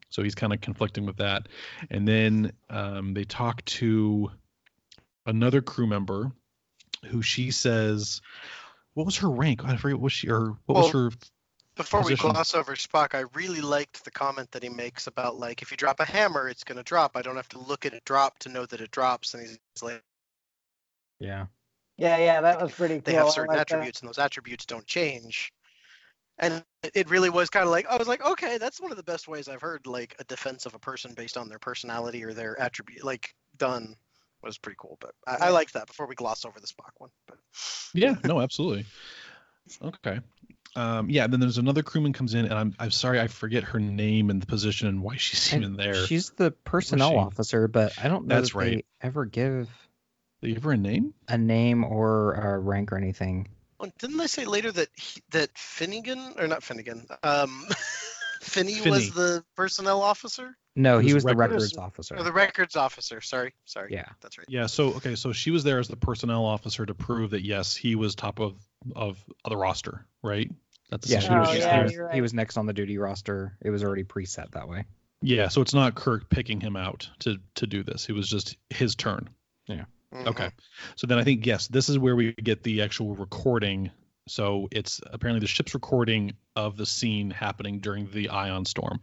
So 0.10 0.23
he's 0.23 0.36
kind 0.36 0.53
of 0.53 0.62
conflicting 0.62 1.06
with 1.06 1.17
that. 1.17 1.47
And 1.89 2.08
then 2.08 2.51
um, 2.69 3.13
they 3.13 3.23
talk 3.23 3.63
to 3.65 4.29
another 5.25 5.62
crew 5.62 5.88
member 5.88 6.32
who 7.06 7.21
she 7.21 7.51
says 7.51 8.21
what 8.93 9.06
was 9.06 9.17
her 9.17 9.29
rank 9.29 9.63
i 9.63 9.75
forget 9.75 9.99
what 9.99 10.12
she 10.12 10.29
or 10.29 10.58
what 10.65 10.77
was 10.77 10.91
her 10.91 11.10
Before 11.75 12.03
we 12.03 12.15
gloss 12.15 12.53
over 12.53 12.75
Spock, 12.75 13.15
I 13.15 13.23
really 13.34 13.62
liked 13.62 14.06
the 14.06 14.12
comment 14.12 14.51
that 14.51 14.62
he 14.62 14.69
makes 14.69 15.08
about 15.08 15.38
like 15.38 15.62
if 15.62 15.71
you 15.71 15.77
drop 15.77 15.99
a 15.99 16.06
hammer, 16.06 16.47
it's 16.47 16.63
gonna 16.63 16.84
drop. 16.84 17.17
I 17.17 17.23
don't 17.23 17.36
have 17.36 17.49
to 17.49 17.60
look 17.60 17.86
at 17.86 17.93
it 17.93 18.06
drop 18.06 18.38
to 18.39 18.49
know 18.49 18.65
that 18.67 18.79
it 18.79 18.91
drops. 18.91 19.34
And 19.34 19.41
he's 19.41 19.58
like, 19.82 20.03
Yeah. 21.19 21.45
yeah, 21.97 22.17
yeah, 22.17 22.41
that 22.41 22.62
was 22.62 22.71
pretty 22.73 22.95
cool. 22.95 23.04
they 23.06 23.13
have 23.13 23.30
certain 23.30 23.56
like 23.56 23.67
that. 23.67 23.71
attributes, 23.73 23.99
and 24.02 24.10
those 24.10 24.19
attributes 24.19 24.65
don't 24.65 24.86
change. 24.86 25.52
And 26.39 26.63
it- 26.82 26.91
it 26.95 27.10
really 27.10 27.30
was 27.30 27.49
kind 27.49 27.63
of 27.65 27.71
like 27.71 27.86
I 27.88 27.97
was 27.97 28.08
like, 28.08 28.26
okay, 28.26 28.58
that's 28.58 28.82
one 28.82 28.91
of 28.91 28.97
the 28.97 29.04
best 29.04 29.28
ways 29.28 29.47
I've 29.47 29.62
heard 29.62 29.86
like 29.86 30.15
a 30.19 30.23
defense 30.26 30.65
of 30.65 30.73
a 30.73 30.80
person 30.80 31.13
based 31.13 31.38
on 31.38 31.47
their 31.47 31.60
personality 31.60 32.23
or 32.23 32.34
their 32.34 32.60
attribute, 32.60 33.04
like 33.04 33.34
done 33.58 33.95
was 34.41 34.58
pretty 34.58 34.78
cool. 34.80 34.97
But 34.99 35.12
I, 35.28 35.47
I 35.47 35.49
liked 35.49 35.73
that 35.73 35.88
before 35.88 36.08
we 36.08 36.15
gloss 36.15 36.43
over 36.45 36.60
the 36.60 36.67
Spock 36.67 36.91
one. 36.97 37.12
But 37.28 37.38
yeah 37.93 38.15
no 38.26 38.41
absolutely 38.41 38.86
okay 39.82 40.19
um 40.76 41.10
yeah 41.10 41.28
then 41.28 41.39
there's 41.39 41.58
another 41.60 41.84
crewman 41.84 42.12
comes 42.12 42.34
in 42.34 42.45
and 42.45 42.54
i'm 42.54 42.73
i'm 42.80 42.91
sorry 42.91 43.19
i 43.19 43.28
forget 43.28 43.63
her 43.63 43.80
name 43.80 44.30
and 44.30 44.41
the 44.41 44.45
position 44.47 44.88
and 44.88 45.02
why 45.02 45.15
she's 45.15 45.54
And 45.54 45.63
even 45.63 45.76
there 45.78 45.93
She's 45.93 46.32
the 46.32 46.52
personnel 46.52 47.12
she? 47.12 47.15
officer, 47.17 47.67
but 47.67 47.93
I 48.04 48.08
don't 48.08 48.28
know 48.28 48.36
That's 48.36 48.49
that 48.52 48.58
right. 48.60 48.78
they 48.78 48.84
ever 49.08 49.26
give 49.26 49.69
they 50.43 50.53
give 50.53 50.63
her 50.63 50.71
a 50.71 50.77
name 50.77 51.13
a 51.27 51.38
name 51.38 51.84
or 51.84 52.34
a 52.34 52.60
rank 52.60 52.91
or 52.91 52.97
anything. 52.97 53.47
oh, 53.79 53.89
didn't 53.97 54.17
they 54.17 54.27
say 54.27 54.45
later 54.45 54.71
that 54.71 54.89
he, 54.95 55.21
that 55.32 55.49
Finnegan 55.58 56.36
or 56.38 56.47
not 56.47 56.62
Finnegan, 56.63 57.08
um, 57.23 57.65
Finney, 58.41 58.73
Finney. 58.75 58.91
was 58.91 59.12
the 59.12 59.43
personnel 59.56 60.01
officer 60.01 60.56
No, 60.75 60.99
He 60.99 61.08
he 61.08 61.13
was 61.13 61.23
was 61.23 61.32
the 61.32 61.38
records- 61.38 61.63
records 61.63 61.77
officer. 61.77 62.15
or 62.17 62.23
the 62.23 62.32
records 62.34 62.75
officer. 62.75 63.21
Sorry, 63.21 63.53
sorry. 63.65 63.89
Yeah. 63.93 64.06
that's 64.21 64.38
right. 64.38 64.47
Yeah. 64.49 64.65
So 64.67 64.93
okay. 64.95 65.15
So 65.15 65.32
she 65.34 65.51
was 65.51 65.63
there 65.63 65.79
as 65.79 65.88
the 65.88 65.95
personnel 65.95 66.45
officer 66.45 66.86
to 66.86 66.93
prove 66.93 67.32
that 67.32 67.43
yes, 67.43 67.75
he 67.75 67.95
was 67.95 68.15
top 68.15 68.39
of 68.39 68.56
of 68.95 69.23
the 69.47 69.56
roster, 69.58 70.06
right? 70.21 70.51
That's 70.89 71.10
Yeah, 71.10 71.21
he 71.21 71.29
was, 71.29 71.49
Oh, 71.49 71.53
yeah, 71.53 71.77
he, 71.77 71.84
was, 71.84 71.97
right. 71.97 72.13
he 72.15 72.21
was 72.21 72.34
next 72.34 72.58
on 72.58 72.65
the 72.65 72.73
duty 72.73 72.97
roster. 72.97 73.58
It 73.62 73.69
was 73.69 73.84
already 73.84 74.03
preset 74.03 74.51
that 74.51 74.67
way. 74.67 74.86
Yeah. 75.21 75.47
So 75.47 75.62
it's 75.62 75.73
not 75.73 75.95
Kirk 75.95 76.29
picking 76.29 76.60
him 76.60 76.75
out 76.75 77.10
to 77.19 77.38
to 77.56 77.65
do 77.67 77.84
this. 77.84 78.10
It 78.10 78.13
was 78.13 78.27
just 78.29 78.58
his 78.69 78.95
turn. 78.95 79.29
Mhm. 80.13 80.28
Okay. 80.28 80.49
So 80.95 81.08
then 81.08 81.17
I 81.17 81.23
think 81.23 81.45
yes, 81.45 81.67
this 81.67 81.89
is 81.89 81.97
where 81.97 82.15
we 82.15 82.34
get 82.34 82.63
the 82.63 82.82
actual 82.82 83.15
recording. 83.15 83.91
So 84.28 84.69
it's 84.71 85.02
apparently 85.12 85.41
the 85.41 85.47
ship's 85.47 85.73
recording 85.73 86.34
of 86.56 86.78
the 86.78 86.86
scene 86.86 87.30
happening 87.30 87.80
during 87.80 88.10
the 88.12 88.30
ion 88.30 88.65
storm, 88.65 89.02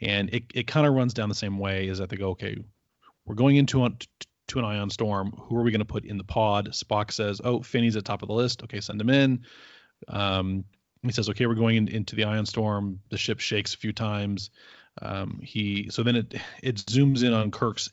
and 0.00 0.28
it, 0.30 0.44
it 0.54 0.66
kind 0.66 0.86
of 0.86 0.92
runs 0.92 1.14
down 1.14 1.30
the 1.30 1.34
same 1.34 1.58
way. 1.58 1.88
Is 1.88 1.98
that 1.98 2.10
they 2.10 2.16
go, 2.16 2.30
okay, 2.30 2.56
we're 3.24 3.34
going 3.34 3.56
into 3.56 3.88
to 4.48 4.58
an 4.58 4.64
ion 4.64 4.90
storm. 4.90 5.32
Who 5.32 5.56
are 5.56 5.62
we 5.62 5.70
going 5.70 5.80
to 5.80 5.86
put 5.86 6.04
in 6.04 6.18
the 6.18 6.24
pod? 6.24 6.70
Spock 6.72 7.12
says, 7.12 7.40
oh, 7.42 7.62
Finney's 7.62 7.96
at 7.96 8.04
top 8.04 8.22
of 8.22 8.28
the 8.28 8.34
list. 8.34 8.62
Okay, 8.64 8.80
send 8.80 9.00
him 9.00 9.10
in. 9.10 9.44
Um, 10.08 10.64
he 11.02 11.12
says, 11.12 11.28
okay, 11.30 11.46
we're 11.46 11.54
going 11.54 11.76
in, 11.76 11.88
into 11.88 12.16
the 12.16 12.24
ion 12.24 12.46
storm. 12.46 13.00
The 13.10 13.18
ship 13.18 13.40
shakes 13.40 13.74
a 13.74 13.78
few 13.78 13.92
times. 13.92 14.50
Um, 15.00 15.40
he 15.42 15.88
so 15.90 16.02
then 16.02 16.16
it 16.16 16.34
it 16.62 16.76
zooms 16.76 17.22
in 17.22 17.32
on 17.32 17.50
Kirk's 17.52 17.90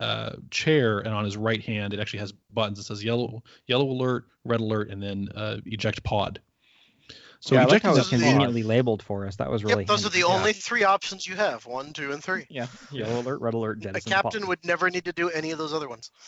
uh, 0.00 0.32
chair 0.50 0.98
and 0.98 1.14
on 1.14 1.24
his 1.24 1.36
right 1.36 1.62
hand 1.62 1.94
it 1.94 2.00
actually 2.00 2.18
has 2.20 2.32
buttons. 2.52 2.78
It 2.78 2.84
says 2.84 3.02
yellow 3.04 3.42
yellow 3.66 3.86
alert, 3.90 4.24
red 4.44 4.60
alert, 4.60 4.90
and 4.90 5.02
then 5.02 5.28
uh, 5.34 5.58
eject 5.66 6.02
pod. 6.02 6.40
So 7.40 7.54
yeah, 7.54 7.62
I 7.62 7.64
like 7.64 7.82
ejecting 7.82 7.88
how 7.90 7.94
the 7.94 8.00
it's 8.00 8.10
the- 8.10 8.16
conveniently 8.16 8.62
labeled 8.62 9.02
for 9.02 9.26
us. 9.26 9.36
That 9.36 9.50
was 9.50 9.62
really 9.62 9.82
Yep, 9.82 9.88
those 9.88 10.06
are 10.06 10.08
the 10.08 10.20
Yeah. 10.20 10.24
only 10.26 10.52
three 10.54 10.84
options 10.84 11.26
you 11.26 11.36
have: 11.36 11.64
one, 11.66 11.92
two, 11.92 12.12
and 12.12 12.22
three. 12.24 12.46
Yeah, 12.48 12.66
yellow 12.90 13.20
alert, 13.20 13.40
red 13.40 13.54
alert, 13.54 13.84
A 13.84 14.00
captain 14.00 14.40
pod. 14.40 14.48
would 14.48 14.64
never 14.64 14.90
need 14.90 15.04
to 15.04 15.12
do 15.12 15.28
any 15.30 15.50
of 15.50 15.58
those 15.58 15.72
other 15.72 15.88
ones. 15.88 16.10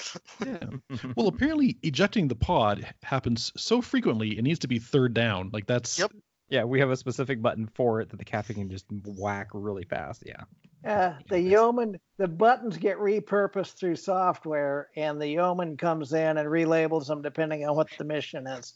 Yeah. 0.47 0.59
Well, 1.17 1.27
apparently 1.29 1.77
ejecting 1.83 2.29
the 2.29 2.35
pod 2.37 2.87
happens 3.03 3.53
so 3.57 3.81
frequently 3.83 4.39
it 4.39 4.43
needs 4.43 4.61
to 4.61 4.69
be 4.69 4.79
third 4.79 5.15
down. 5.15 5.51
Like 5.53 5.67
that's 5.67 5.99
Yep. 5.99 6.13
Yeah, 6.49 6.65
we 6.65 6.81
have 6.81 6.91
a 6.91 6.97
specific 6.97 7.43
button 7.43 7.69
for 7.75 8.01
it 8.01 8.11
that 8.11 8.17
the 8.17 8.25
captain 8.25 8.57
can 8.57 8.71
just 8.71 8.87
whack 9.05 9.49
really 9.53 9.85
fast. 9.85 10.23
Yeah. 10.25 10.45
Uh, 10.85 11.13
the 11.29 11.41
yeoman, 11.41 11.99
the 12.19 12.29
buttons 12.29 12.77
get 12.77 12.99
repurposed 12.99 13.75
through 13.75 13.97
software, 13.97 14.89
and 14.97 15.21
the 15.21 15.27
yeoman 15.27 15.77
comes 15.77 16.13
in 16.13 16.39
and 16.39 16.49
relabels 16.49 17.09
them 17.09 17.21
depending 17.21 17.69
on 17.69 17.75
what 17.75 17.89
the 17.99 18.05
mission 18.05 18.47
is. 18.47 18.75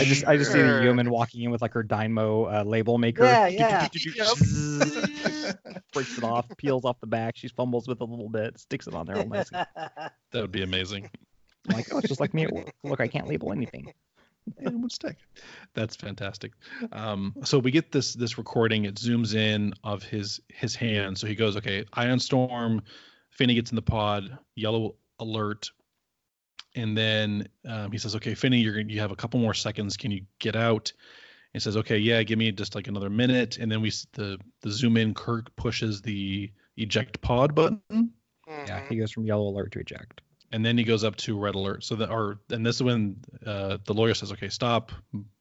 I 0.00 0.04
just 0.04 0.26
I 0.26 0.36
just 0.38 0.50
see 0.50 0.62
the 0.62 0.82
yeoman 0.82 1.10
walking 1.10 1.42
in 1.42 1.50
with 1.50 1.60
like 1.60 1.74
her 1.74 1.84
Dymo 1.84 2.52
uh, 2.52 2.64
label 2.64 2.96
maker. 2.96 3.24
Yeah, 3.24 3.46
yeah. 3.48 3.88
breaks 5.92 6.16
it 6.16 6.24
off, 6.24 6.46
peels 6.56 6.84
off 6.84 6.98
the 7.00 7.06
back. 7.06 7.36
She 7.36 7.48
fumbles 7.48 7.86
with 7.86 8.00
it 8.00 8.04
a 8.04 8.06
little 8.06 8.30
bit, 8.30 8.58
sticks 8.58 8.86
it 8.86 8.94
on 8.94 9.06
there 9.06 9.18
all 9.18 9.26
messy. 9.26 9.54
that 9.76 10.12
would 10.34 10.52
be 10.52 10.62
amazing. 10.62 11.10
I'm 11.68 11.76
like, 11.76 11.92
oh, 11.92 11.98
it's 11.98 12.08
just 12.08 12.20
like 12.20 12.34
me 12.34 12.44
at 12.44 12.52
work. 12.52 12.72
Look, 12.82 13.00
I 13.00 13.08
can't 13.08 13.28
label 13.28 13.52
anything. 13.52 13.92
It 14.58 14.72
would 14.72 14.92
stick. 14.92 15.16
That's 15.74 15.96
fantastic. 15.96 16.52
Um, 16.92 17.34
so 17.44 17.58
we 17.58 17.70
get 17.70 17.92
this 17.92 18.14
this 18.14 18.38
recording. 18.38 18.84
It 18.84 18.96
zooms 18.96 19.34
in 19.34 19.74
of 19.84 20.02
his 20.02 20.40
his 20.48 20.74
hand. 20.74 21.18
So 21.18 21.26
he 21.26 21.34
goes, 21.34 21.56
okay, 21.56 21.84
ion 21.92 22.18
storm. 22.18 22.82
Finney 23.30 23.54
gets 23.54 23.70
in 23.70 23.76
the 23.76 23.82
pod. 23.82 24.36
Yellow 24.54 24.96
alert. 25.18 25.70
And 26.74 26.96
then 26.96 27.48
um, 27.68 27.92
he 27.92 27.98
says, 27.98 28.16
okay, 28.16 28.34
Finney, 28.34 28.58
you're 28.60 28.80
you 28.80 29.00
have 29.00 29.10
a 29.12 29.16
couple 29.16 29.38
more 29.40 29.54
seconds. 29.54 29.96
Can 29.96 30.10
you 30.10 30.22
get 30.38 30.56
out? 30.56 30.92
He 31.52 31.60
says, 31.60 31.76
okay, 31.76 31.98
yeah, 31.98 32.22
give 32.22 32.38
me 32.38 32.50
just 32.50 32.74
like 32.74 32.88
another 32.88 33.10
minute. 33.10 33.58
And 33.58 33.70
then 33.70 33.82
we 33.82 33.88
s- 33.88 34.06
the 34.14 34.38
the 34.62 34.70
zoom 34.70 34.96
in. 34.96 35.12
Kirk 35.14 35.54
pushes 35.56 36.00
the 36.00 36.50
eject 36.78 37.20
pod 37.20 37.54
button. 37.54 37.80
Yeah, 38.48 38.80
Mhm. 38.80 38.88
he 38.88 38.96
goes 38.96 39.12
from 39.12 39.26
yellow 39.26 39.48
alert 39.48 39.72
to 39.72 39.80
eject. 39.80 40.22
And 40.52 40.64
then 40.64 40.76
he 40.78 40.84
goes 40.84 41.02
up 41.04 41.16
to 41.16 41.38
red 41.38 41.54
alert. 41.54 41.84
So 41.84 41.96
that, 41.96 42.10
or 42.10 42.38
and 42.50 42.64
this 42.64 42.76
is 42.76 42.82
when 42.82 43.16
uh, 43.44 43.78
the 43.84 43.94
lawyer 43.94 44.14
says, 44.14 44.32
"Okay, 44.32 44.48
stop, 44.48 44.92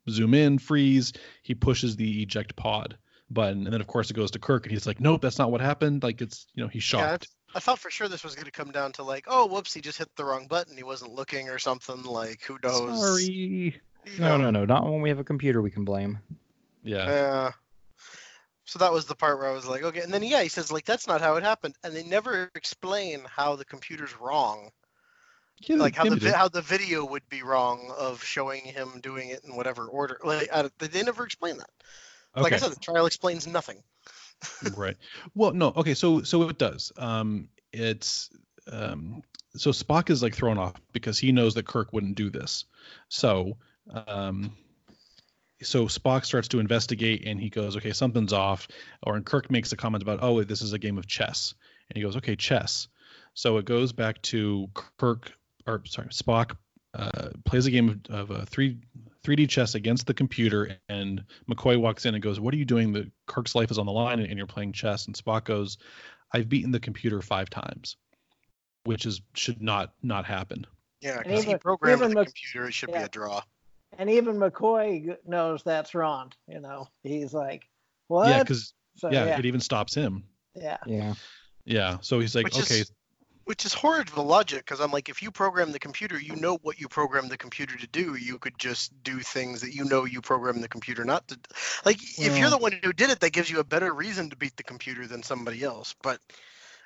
zoom 0.10 0.34
in, 0.34 0.58
freeze." 0.58 1.14
He 1.44 1.54
pushes 1.56 1.96
the 1.96 2.22
eject 2.24 2.56
pod 2.56 2.98
button, 3.30 3.66
and 3.66 3.74
then 3.74 3.82
of 3.82 3.88
course 3.88 4.10
it 4.10 4.14
goes 4.16 4.32
to 4.32 4.40
Kirk, 4.40 4.66
and 4.66 4.72
he's 4.72 4.88
like, 4.88 5.00
"Nope, 5.00 5.22
that's 5.22 5.38
not 5.38 5.52
what 5.52 5.62
happened." 5.62 6.04
Like 6.04 6.22
it's 6.22 6.48
you 6.54 6.64
know 6.64 6.70
he's 6.70 6.84
Yeah, 6.84 7.02
shocked. 7.12 7.30
I 7.54 7.60
thought 7.60 7.80
for 7.80 7.90
sure 7.92 8.08
this 8.08 8.24
was 8.24 8.34
going 8.36 8.46
to 8.46 8.52
come 8.52 8.72
down 8.72 8.94
to 8.94 9.04
like, 9.04 9.26
oh, 9.28 9.46
whoops, 9.46 9.74
he 9.74 9.82
just 9.82 9.98
hit 9.98 10.08
the 10.16 10.24
wrong 10.24 10.48
button. 10.48 10.78
He 10.78 10.84
wasn't 10.84 11.12
looking 11.14 11.50
or 11.50 11.60
something. 11.60 12.04
Like, 12.04 12.42
who 12.44 12.58
knows? 12.64 12.98
Sorry. 12.98 13.82
You 14.06 14.20
No, 14.20 14.38
know? 14.38 14.50
no, 14.50 14.52
no. 14.52 14.66
Not 14.66 14.86
when 14.90 15.02
we 15.02 15.10
have 15.10 15.20
a 15.20 15.24
computer 15.26 15.62
we 15.62 15.70
can 15.70 15.84
blame. 15.84 16.20
yeah, 16.82 17.06
Yeah. 17.08 17.52
So 18.64 18.80
that 18.80 18.94
was 18.94 19.06
the 19.06 19.16
part 19.16 19.38
where 19.38 19.50
I 19.50 19.54
was 19.54 19.68
like, 19.68 19.84
okay. 19.84 20.00
And 20.00 20.14
then 20.14 20.24
yeah, 20.24 20.42
he 20.44 20.48
says 20.48 20.72
like 20.72 20.86
that's 20.86 21.08
not 21.08 21.20
how 21.20 21.36
it 21.36 21.44
happened, 21.44 21.76
and 21.84 21.94
they 21.94 22.04
never 22.04 22.50
explain 22.56 23.22
how 23.28 23.58
the 23.58 23.66
computer's 23.66 24.16
wrong. 24.18 24.70
Like 25.70 25.96
how 25.96 26.06
the 26.06 26.32
how 26.34 26.48
the 26.48 26.62
video 26.62 27.06
would 27.06 27.28
be 27.30 27.44
wrong 27.44 27.94
of 27.98 28.24
showing 28.24 28.62
him 28.62 29.00
doing 29.02 29.30
it 29.30 29.44
in 29.46 29.56
whatever 29.56 29.86
order. 29.86 30.20
Like 30.24 30.50
I, 30.54 30.70
they 30.80 31.04
never 31.04 31.26
explain 31.26 31.58
that. 31.58 31.70
Like 32.36 32.54
I 32.54 32.58
said, 32.58 32.72
the 32.72 32.80
trial 32.80 33.06
explains 33.06 33.46
nothing. 33.46 33.84
right. 34.76 34.98
Well, 35.36 35.54
no. 35.54 35.74
Okay, 35.76 35.94
so 35.94 36.24
so 36.24 36.50
it 36.50 36.58
does. 36.58 36.92
Um, 36.98 37.50
it's 37.74 38.30
um, 38.72 39.22
so 39.56 39.72
Spock 39.72 40.10
is 40.10 40.24
like 40.24 40.36
thrown 40.36 40.58
off 40.58 40.76
because 40.94 41.20
he 41.20 41.32
knows 41.32 41.54
that 41.56 41.68
Kirk 41.68 41.94
wouldn't 41.94 42.16
do 42.16 42.30
this. 42.30 42.66
So 43.10 43.58
um, 44.08 44.56
so 45.64 45.86
Spock 45.86 46.26
starts 46.26 46.48
to 46.50 46.60
investigate 46.60 47.26
and 47.26 47.40
he 47.40 47.50
goes, 47.50 47.78
okay, 47.78 47.92
something's 47.92 48.34
off. 48.34 48.68
Or 49.04 49.16
and 49.16 49.26
Kirk 49.26 49.52
makes 49.52 49.72
a 49.72 49.78
comment 49.78 50.02
about, 50.02 50.20
oh, 50.22 50.44
this 50.44 50.62
is 50.62 50.74
a 50.74 50.80
game 50.80 50.98
of 50.98 51.08
chess, 51.08 51.54
and 51.90 51.98
he 51.98 52.04
goes, 52.04 52.18
okay, 52.18 52.36
chess. 52.36 52.88
So 53.34 53.58
it 53.58 53.66
goes 53.66 53.94
back 53.94 54.22
to 54.24 54.70
Kirk, 54.98 55.32
or 55.68 55.82
sorry, 55.86 56.08
Spock 56.10 56.56
uh, 56.94 57.30
plays 57.46 57.66
a 57.66 57.72
game 57.72 58.02
of, 58.10 58.30
of 58.30 58.32
uh, 58.32 58.46
three 58.46 58.80
3D 59.24 59.48
chess 59.50 59.76
against 59.76 60.08
the 60.08 60.14
computer, 60.14 60.78
and 60.90 61.24
McCoy 61.50 61.80
walks 61.80 62.06
in 62.06 62.16
and 62.16 62.24
goes, 62.24 62.40
"What 62.40 62.54
are 62.54 62.58
you 62.58 62.66
doing? 62.66 62.92
The 62.92 63.12
Kirk's 63.28 63.56
life 63.56 63.72
is 63.72 63.78
on 63.78 63.86
the 63.86 63.92
line, 63.92 64.20
and, 64.20 64.28
and 64.28 64.38
you're 64.38 64.48
playing 64.48 64.74
chess." 64.74 65.06
And 65.08 65.16
Spock 65.16 65.46
goes, 65.46 65.78
"I've 66.32 66.50
beaten 66.50 66.72
the 66.72 66.80
computer 66.80 67.22
five 67.22 67.50
times, 67.50 67.98
which 68.84 69.06
is 69.06 69.22
should 69.36 69.62
not 69.62 69.94
not 70.02 70.26
happen." 70.26 70.66
Yeah, 71.02 71.20
because 71.24 71.44
he 71.44 71.50
even- 71.50 71.60
programmed 71.60 72.02
even 72.02 72.10
the 72.14 72.22
Mc- 72.22 72.28
computer. 72.28 72.68
It 72.68 72.74
should 72.74 72.92
be 72.92 73.00
a 73.00 73.08
draw. 73.08 73.42
and 73.98 74.10
even 74.10 74.38
McCoy 74.38 75.16
knows 75.26 75.64
that's 75.64 75.94
wrong. 75.96 76.32
You 76.48 76.60
know, 76.60 76.88
he's 77.04 77.34
like, 77.34 77.68
what? 78.08 78.28
Yeah, 78.30 78.44
because 78.44 78.74
so, 78.98 79.10
yeah, 79.12 79.26
yeah, 79.26 79.40
it 79.40 79.46
even 79.46 79.60
stops 79.62 79.94
him. 79.96 80.24
yeah. 80.56 80.78
Yeah. 80.86 81.14
Yeah, 81.64 81.98
so 82.02 82.20
he's 82.20 82.34
like, 82.36 82.46
Which 82.46 82.58
is- 82.58 82.72
okay, 82.72 82.84
Which 83.46 83.66
is 83.66 83.74
horrid 83.74 84.08
of 84.08 84.18
a 84.18 84.22
logic, 84.22 84.60
because 84.60 84.80
I'm 84.80 84.92
like, 84.92 85.10
if 85.10 85.22
you 85.22 85.32
program 85.32 85.72
the 85.72 85.80
computer, 85.80 86.20
you 86.20 86.36
know 86.36 86.60
what 86.62 86.80
you 86.80 86.88
program 86.88 87.28
the 87.28 87.38
computer 87.38 87.78
to 87.78 87.88
do. 87.88 88.16
You 88.16 88.38
could 88.38 88.58
just 88.58 88.92
do 89.04 89.20
things 89.20 89.62
that 89.62 89.74
you 89.74 89.86
know 89.86 90.06
you 90.06 90.22
program 90.22 90.62
the 90.62 90.68
computer 90.68 91.04
not 91.04 91.28
to. 91.30 91.40
Like, 91.86 91.98
if 92.20 92.38
you're 92.38 92.50
the 92.50 92.58
one 92.58 92.72
who 92.72 92.94
did 92.94 93.10
it, 93.10 93.20
that 93.20 93.32
gives 93.32 93.50
you 93.50 93.60
a 93.60 93.64
better 93.64 93.94
reason 93.94 94.30
to 94.30 94.36
beat 94.36 94.56
the 94.58 94.64
computer 94.64 95.08
than 95.08 95.24
somebody 95.24 95.64
else. 95.64 95.96
But, 96.02 96.20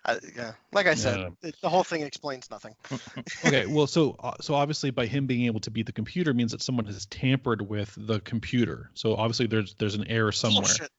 uh, 0.05 0.17
yeah, 0.35 0.53
like 0.71 0.87
I 0.87 0.93
said, 0.93 1.17
Yeah. 1.17 1.49
it, 1.49 1.55
the 1.61 1.69
whole 1.69 1.83
thing 1.83 2.01
explains 2.01 2.49
nothing. 2.49 2.75
okay, 3.45 3.65
well, 3.65 3.87
so 3.87 4.15
uh, 4.19 4.33
so 4.39 4.53
obviously 4.53 4.91
by 4.91 5.07
him 5.07 5.25
being 5.25 5.45
able 5.45 5.59
to 5.61 5.71
beat 5.71 5.87
the 5.87 5.91
computer 5.91 6.33
means 6.33 6.51
that 6.51 6.61
someone 6.61 6.85
has 6.85 7.05
tampered 7.07 7.61
with 7.67 7.93
the 7.97 8.19
computer. 8.21 8.91
So 8.93 9.15
obviously 9.15 9.47
there's 9.47 9.73
there's 9.75 9.95
an 9.95 10.07
error 10.07 10.31
somewhere, 10.31 10.61
Bullshit. 10.61 10.91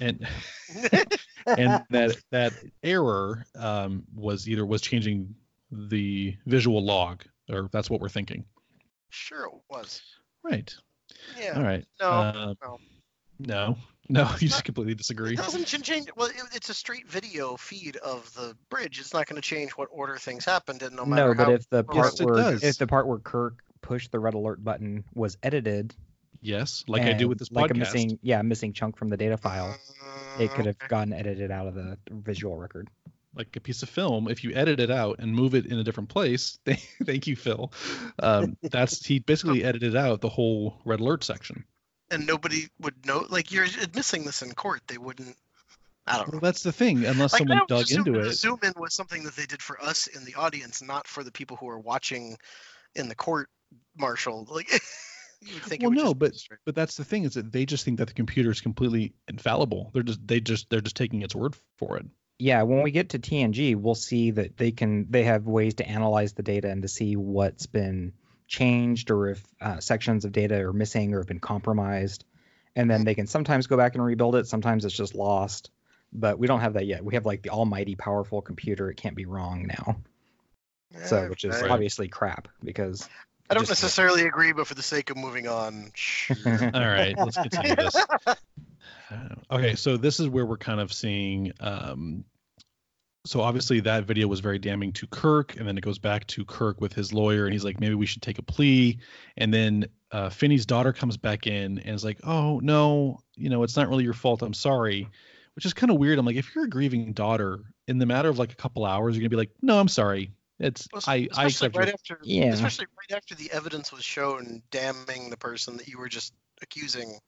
And 0.00 0.26
and 1.46 1.82
that 1.90 2.16
that 2.30 2.52
error 2.82 3.44
um, 3.56 4.04
was 4.14 4.48
either 4.48 4.64
was 4.66 4.80
changing 4.82 5.34
the 5.70 6.36
visual 6.46 6.84
log, 6.84 7.22
or 7.50 7.68
that's 7.72 7.90
what 7.90 8.00
we're 8.00 8.08
thinking. 8.08 8.44
sure, 9.10 9.46
it 9.46 9.52
was. 9.70 10.02
Right. 10.42 10.74
Yeah. 11.40 11.52
All 11.56 11.62
right. 11.62 11.84
No, 12.00 12.06
Uh, 12.08 12.54
no. 12.62 12.78
no. 13.38 13.76
No. 14.10 14.30
You 14.40 14.48
just 14.48 14.64
completely 14.64 14.94
disagree. 14.94 15.32
It 15.32 15.36
doesn't 15.38 15.64
change. 15.82 16.08
Well, 16.16 16.28
it, 16.28 16.34
it's 16.52 16.68
a 16.68 16.74
straight 16.74 17.08
video 17.08 17.56
feed 17.56 17.96
of 17.96 18.32
the 18.34 18.54
bridge. 18.68 19.00
It's 19.00 19.14
not 19.14 19.26
going 19.26 19.40
to 19.40 19.46
change 19.48 19.70
what 19.72 19.88
order 19.90 20.16
things 20.18 20.44
happened, 20.44 20.82
and 20.82 20.94
no 20.94 21.06
matter 21.06 21.28
No, 21.28 21.34
but 21.34 21.44
how. 21.46 21.52
if 21.52 21.68
the 21.70 21.84
part 21.84 22.20
it 22.20 22.24
where 22.26 22.54
if 22.54 22.76
the 22.76 22.86
part 22.86 23.06
where 23.06 23.18
Kirk 23.18 23.60
pushed 23.80 24.12
the 24.12 24.18
red 24.18 24.34
alert 24.34 24.62
button 24.62 25.04
was 25.14 25.38
edited, 25.42 25.94
Yes, 26.44 26.84
like 26.86 27.02
I 27.02 27.14
do 27.14 27.26
with 27.26 27.38
this 27.38 27.50
like 27.50 27.70
podcast. 27.70 27.74
a 27.74 27.78
missing 27.78 28.18
yeah 28.22 28.42
missing 28.42 28.72
chunk 28.72 28.96
from 28.96 29.08
the 29.08 29.16
data 29.16 29.36
file, 29.38 29.74
it 30.38 30.50
could 30.50 30.66
have 30.66 30.76
okay. 30.76 30.88
gotten 30.88 31.12
edited 31.12 31.50
out 31.50 31.66
of 31.66 31.74
the 31.74 31.96
visual 32.10 32.56
record. 32.56 32.88
like 33.34 33.56
a 33.56 33.60
piece 33.60 33.82
of 33.82 33.88
film, 33.88 34.28
if 34.28 34.44
you 34.44 34.52
edit 34.54 34.78
it 34.78 34.90
out 34.90 35.18
and 35.18 35.34
move 35.34 35.54
it 35.54 35.66
in 35.66 35.78
a 35.78 35.82
different 35.84 36.08
place, 36.08 36.58
thank 37.04 37.26
you, 37.26 37.34
Phil. 37.34 37.72
Um, 38.18 38.56
that's 38.62 39.04
he 39.04 39.18
basically 39.18 39.64
edited 39.70 39.96
out 39.96 40.20
the 40.20 40.28
whole 40.28 40.80
red 40.84 41.00
alert 41.00 41.24
section. 41.24 41.64
and 42.10 42.26
nobody 42.26 42.68
would 42.80 43.06
know. 43.06 43.26
Like 43.28 43.50
you're 43.50 43.66
missing 43.94 44.24
this 44.24 44.42
in 44.42 44.52
court, 44.52 44.82
they 44.86 44.98
wouldn't. 44.98 45.36
I 46.06 46.18
don't 46.18 46.34
know. 46.34 46.40
That's 46.40 46.62
the 46.62 46.72
thing. 46.72 47.06
Unless 47.06 47.32
Like, 47.32 47.40
someone 47.40 47.62
dug 47.66 47.84
assume 47.84 48.06
into 48.06 48.20
the 48.20 48.28
it. 48.28 48.32
Zoom 48.34 48.58
in 48.62 48.74
was 48.76 48.94
something 48.94 49.24
that 49.24 49.34
they 49.34 49.46
did 49.46 49.62
for 49.62 49.82
us 49.82 50.06
in 50.06 50.26
the 50.26 50.34
audience, 50.34 50.82
not 50.82 51.06
for 51.06 51.24
the 51.24 51.32
people 51.32 51.56
who 51.56 51.66
are 51.68 51.78
watching 51.80 52.36
in 52.94 53.08
the 53.08 53.14
court 53.14 53.48
martial. 53.96 54.46
Like, 54.50 54.68
You 55.46 55.54
would 55.54 55.64
think 55.64 55.82
it 55.82 55.86
Well, 55.86 55.90
would 55.90 55.98
no, 55.98 56.04
just 56.04 56.18
but 56.18 56.32
but 56.64 56.74
that's 56.74 56.96
the 56.96 57.04
thing 57.04 57.24
is 57.24 57.34
that 57.34 57.52
they 57.52 57.66
just 57.66 57.84
think 57.84 57.98
that 57.98 58.08
the 58.08 58.14
computer 58.14 58.50
is 58.50 58.60
completely 58.60 59.14
infallible. 59.28 59.90
They're 59.92 60.02
just 60.02 60.26
they 60.26 60.40
just 60.40 60.70
they're 60.70 60.80
just 60.80 60.96
taking 60.96 61.22
its 61.22 61.34
word 61.34 61.56
for 61.76 61.96
it. 61.98 62.06
yeah, 62.38 62.62
when 62.62 62.82
we 62.82 62.90
get 62.90 63.10
to 63.10 63.18
TNG, 63.18 63.76
we'll 63.76 63.94
see 63.94 64.32
that 64.32 64.56
they 64.56 64.72
can 64.72 65.06
they 65.10 65.24
have 65.24 65.46
ways 65.46 65.74
to 65.74 65.88
analyze 65.88 66.32
the 66.32 66.42
data 66.42 66.68
and 66.70 66.82
to 66.82 66.88
see 66.88 67.16
what's 67.16 67.66
been 67.66 68.12
changed 68.48 69.10
or 69.10 69.28
if 69.28 69.42
uh, 69.60 69.80
sections 69.80 70.24
of 70.24 70.32
data 70.32 70.56
are 70.60 70.72
missing 70.72 71.14
or 71.14 71.18
have 71.18 71.26
been 71.28 71.40
compromised, 71.40 72.24
and 72.76 72.90
then 72.90 73.04
they 73.04 73.14
can 73.14 73.26
sometimes 73.26 73.66
go 73.66 73.76
back 73.76 73.94
and 73.94 74.04
rebuild 74.04 74.34
it. 74.36 74.46
Sometimes 74.46 74.84
it's 74.84 74.96
just 74.96 75.14
lost, 75.14 75.70
but 76.12 76.38
we 76.38 76.46
don't 76.46 76.60
have 76.60 76.74
that 76.74 76.86
yet. 76.86 77.04
We 77.04 77.14
have 77.14 77.26
like 77.26 77.42
the 77.42 77.50
almighty 77.50 77.94
powerful 77.94 78.42
computer. 78.42 78.90
It 78.90 78.96
can't 78.96 79.16
be 79.16 79.26
wrong 79.26 79.66
now. 79.66 79.96
So, 81.04 81.26
which 81.28 81.44
is 81.44 81.60
Right. 81.60 81.70
obviously 81.70 82.08
crap 82.08 82.48
because 82.62 83.08
I 83.50 83.54
don't 83.54 83.66
just- 83.66 83.82
necessarily 83.82 84.26
agree, 84.26 84.52
but 84.52 84.66
for 84.66 84.74
the 84.74 84.82
sake 84.82 85.10
of 85.10 85.16
moving 85.16 85.46
on, 85.48 85.90
sure. 85.94 86.36
All 86.74 86.80
right, 86.80 87.14
let's 87.18 87.36
continue 87.36 87.76
this. 87.76 87.96
Okay, 89.50 89.74
so 89.76 89.96
this 89.96 90.18
is 90.18 90.28
where 90.28 90.44
we're 90.44 90.56
kind 90.56 90.80
of 90.80 90.92
seeing. 90.92 91.52
Um, 91.60 92.24
so 93.26 93.40
obviously 93.40 93.80
that 93.80 94.04
video 94.04 94.26
was 94.26 94.40
very 94.40 94.58
damning 94.58 94.92
to 94.94 95.06
Kirk, 95.06 95.56
and 95.56 95.68
then 95.68 95.78
it 95.78 95.82
goes 95.82 95.98
back 95.98 96.26
to 96.28 96.44
Kirk 96.44 96.80
with 96.80 96.92
his 96.92 97.12
lawyer, 97.12 97.44
and 97.44 97.52
he's 97.52 97.64
like, 97.64 97.78
maybe 97.78 97.94
we 97.94 98.06
should 98.06 98.22
take 98.22 98.38
a 98.38 98.42
plea. 98.42 98.98
And 99.36 99.54
then 99.54 99.86
uh, 100.10 100.30
Finney's 100.30 100.66
daughter 100.66 100.92
comes 100.92 101.16
back 101.16 101.46
in 101.46 101.78
and 101.78 101.94
is 101.94 102.04
like, 102.04 102.18
oh 102.24 102.58
no, 102.60 103.20
you 103.36 103.50
know, 103.50 103.62
it's 103.62 103.76
not 103.76 103.88
really 103.88 104.04
your 104.04 104.14
fault. 104.14 104.42
I'm 104.42 104.54
sorry, 104.54 105.08
which 105.54 105.64
is 105.64 105.74
kind 105.74 105.92
of 105.92 105.98
weird. 105.98 106.18
I'm 106.18 106.26
like, 106.26 106.36
if 106.36 106.54
you're 106.54 106.64
a 106.64 106.68
grieving 106.70 107.12
daughter, 107.12 107.60
in 107.86 107.98
the 107.98 108.06
matter 108.06 108.28
of 108.30 108.38
like 108.38 108.52
a 108.52 108.56
couple 108.56 108.84
hours, 108.84 109.14
you're 109.14 109.20
gonna 109.22 109.30
be 109.30 109.36
like, 109.36 109.52
no, 109.62 109.78
I'm 109.78 109.88
sorry. 109.88 110.32
It's 110.60 110.86
Well, 110.92 111.02
I 111.06 111.12
I 111.14 111.18
especially 111.46 111.46
accept 111.48 111.76
right 111.76 111.86
your 111.88 111.94
after, 111.94 112.18
Yeah. 112.22 112.52
especially 112.52 112.86
right 112.86 113.16
after 113.16 113.34
the 113.34 113.50
evidence 113.50 113.92
was 113.92 114.04
shown 114.04 114.62
damning 114.70 115.30
the 115.30 115.36
person 115.36 115.76
that 115.78 115.88
you 115.88 115.98
were 115.98 116.08
just 116.08 116.32
accusing. 116.62 117.18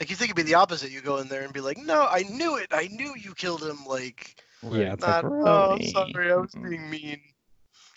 Like 0.00 0.10
you 0.10 0.16
think 0.16 0.30
it'd 0.30 0.36
be 0.36 0.42
the 0.44 0.54
opposite. 0.54 0.90
You 0.90 1.00
go 1.00 1.18
in 1.18 1.28
there 1.28 1.42
and 1.42 1.52
be 1.52 1.60
like, 1.60 1.76
"No, 1.78 2.06
I 2.08 2.22
knew 2.22 2.56
it. 2.56 2.68
I 2.70 2.88
knew 2.88 3.14
you 3.16 3.34
killed 3.34 3.62
him." 3.64 3.84
Like, 3.84 4.42
yeah, 4.62 4.92
it's 4.92 5.04
not, 5.04 5.24
like 5.24 5.32
"Oh, 5.32 5.78
sorry, 5.92 6.32
I 6.32 6.36
was 6.36 6.54
being 6.54 6.88
mean." 6.90 7.20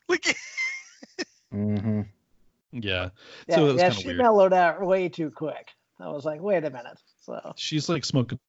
Like, 0.09 0.35
mm-hmm. 1.53 2.01
yeah. 2.73 3.09
Yeah, 3.47 3.55
So 3.55 3.69
it 3.69 3.73
was 3.73 3.81
yeah, 3.81 3.89
she 3.91 4.07
weird. 4.07 4.17
mellowed 4.17 4.51
out 4.51 4.81
way 4.81 5.07
too 5.07 5.31
quick. 5.31 5.69
I 6.01 6.09
was 6.09 6.25
like, 6.25 6.41
wait 6.41 6.65
a 6.65 6.69
minute. 6.69 6.97
So 7.21 7.53
She's 7.55 7.87
like 7.87 8.03
smoking 8.03 8.39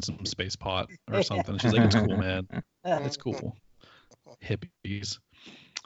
some 0.00 0.24
space 0.24 0.56
pot 0.56 0.88
or 1.10 1.22
something. 1.22 1.58
She's 1.58 1.72
like, 1.74 1.82
it's 1.84 1.96
cool, 1.96 2.16
man. 2.16 2.48
It's 2.84 3.16
cool. 3.18 3.56
Hippies. 4.42 5.18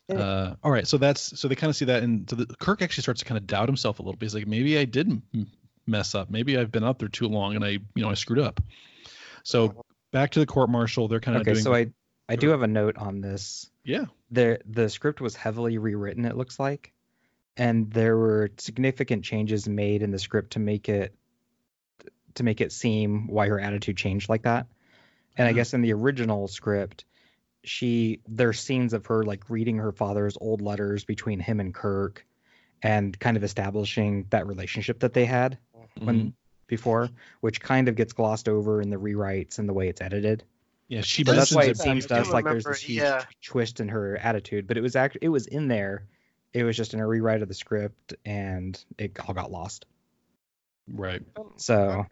Uh, 0.09 0.55
all 0.63 0.71
right, 0.71 0.87
so 0.87 0.99
that's 0.99 1.39
so 1.39 1.49
they 1.49 1.55
kind 1.57 1.69
of 1.69 1.77
see 1.77 1.87
that, 1.87 2.03
and 2.05 2.29
so 2.31 2.37
the, 2.37 2.47
Kirk 2.47 2.81
actually 2.83 3.03
starts 3.03 3.21
to 3.21 3.27
kind 3.27 3.39
of 3.39 3.47
doubt 3.47 3.69
himself 3.69 3.99
a 3.99 4.03
little 4.03 4.17
bit. 4.17 4.27
He's 4.27 4.35
like, 4.35 4.47
maybe 4.47 4.79
I 4.79 4.85
did 4.85 5.11
m- 5.11 5.23
mess 5.87 6.15
up. 6.15 6.31
Maybe 6.31 6.57
I've 6.57 6.71
been 6.71 6.85
up 6.85 6.99
there 7.01 7.09
too 7.09 7.27
long, 7.27 7.57
and 7.57 7.65
I, 7.65 7.71
you 7.71 7.83
know, 7.97 8.11
I 8.11 8.15
screwed 8.15 8.39
up. 8.39 8.61
So 9.43 9.85
back 10.13 10.31
to 10.33 10.39
the 10.41 10.47
court 10.47 10.71
martial. 10.71 11.09
They're 11.09 11.19
kind 11.21 11.37
of 11.37 11.41
Okay, 11.43 11.53
doing. 11.55 11.63
so 11.65 11.75
I 11.75 11.89
I 12.29 12.37
do 12.37 12.51
have 12.51 12.63
a 12.63 12.67
note 12.69 12.97
on 12.99 13.21
this. 13.21 13.69
yeah, 13.85 14.05
the 14.31 14.61
the 14.65 14.89
script 14.89 15.21
was 15.21 15.35
heavily 15.37 15.79
rewritten 15.79 16.25
it 16.25 16.37
looks 16.37 16.59
like 16.59 16.93
and 17.57 17.91
there 17.93 18.17
were 18.17 18.51
significant 18.59 19.25
changes 19.25 19.69
made 19.69 20.03
in 20.03 20.11
the 20.11 20.19
script 20.19 20.53
to 20.55 20.59
make 20.59 20.89
it 20.89 21.15
to 22.35 22.43
make 22.43 22.61
it 22.61 22.73
seem 22.73 23.29
why 23.29 23.47
her 23.49 23.59
attitude 23.61 23.97
changed 23.97 24.29
like 24.29 24.43
that 24.43 24.67
and 25.37 25.47
i 25.49 25.53
Mhm. 25.53 25.55
guess 25.55 25.75
in 25.75 25.81
the 25.83 25.93
original 25.93 26.49
script 26.49 27.05
she 27.67 28.21
there's 28.29 28.61
scenes 28.61 28.93
of 28.93 29.07
her 29.07 29.23
like 29.25 29.49
reading 29.51 29.79
her 29.79 29.93
father's 29.93 30.37
old 30.41 30.61
letters 30.61 31.05
between 31.05 31.41
him 31.41 31.61
and 31.61 31.75
kirk 31.75 32.25
and 32.83 33.19
kind 33.19 33.37
of 33.37 33.45
establishing 33.45 34.27
that 34.31 34.47
relationship 34.47 35.01
that 35.01 35.13
they 35.13 35.25
had 35.25 35.59
when 35.99 36.17
Mhm. 36.21 36.33
before 36.67 37.09
which 37.41 37.61
kind 37.61 37.89
of 37.89 37.95
gets 37.97 38.13
glossed 38.13 38.49
over 38.49 38.81
in 38.81 38.91
the 38.91 38.97
rewrites 38.97 39.59
and 39.59 39.69
the 39.69 39.73
way 39.73 39.89
it's 39.89 40.01
edited 40.01 40.45
yeah, 40.89 41.01
she 41.01 41.25
so 41.25 41.33
that's 41.33 41.53
why 41.53 41.65
it. 41.65 41.71
it 41.71 41.79
seems 41.79 42.07
to 42.07 42.15
us 42.15 42.31
like 42.31 42.45
there's 42.45 42.65
remember, 42.65 42.71
this 42.75 42.83
huge 42.83 43.03
yeah. 43.03 43.25
twist 43.43 43.81
in 43.81 43.89
her 43.89 44.17
attitude, 44.17 44.69
but 44.69 44.77
it 44.77 44.83
was 44.83 44.95
act 44.95 45.19
it 45.21 45.29
was 45.29 45.49
in 45.49 45.67
there. 45.67 46.07
It 46.53 46.63
was 46.63 46.77
just 46.77 46.95
in 46.95 47.01
a 47.01 47.07
rewrite 47.07 47.43
of 47.43 47.49
the 47.49 47.55
script, 47.55 48.15
and 48.25 48.79
it 48.97 49.19
all 49.27 49.35
got 49.35 49.51
lost. 49.51 49.85
right. 50.87 51.23
So, 51.57 52.07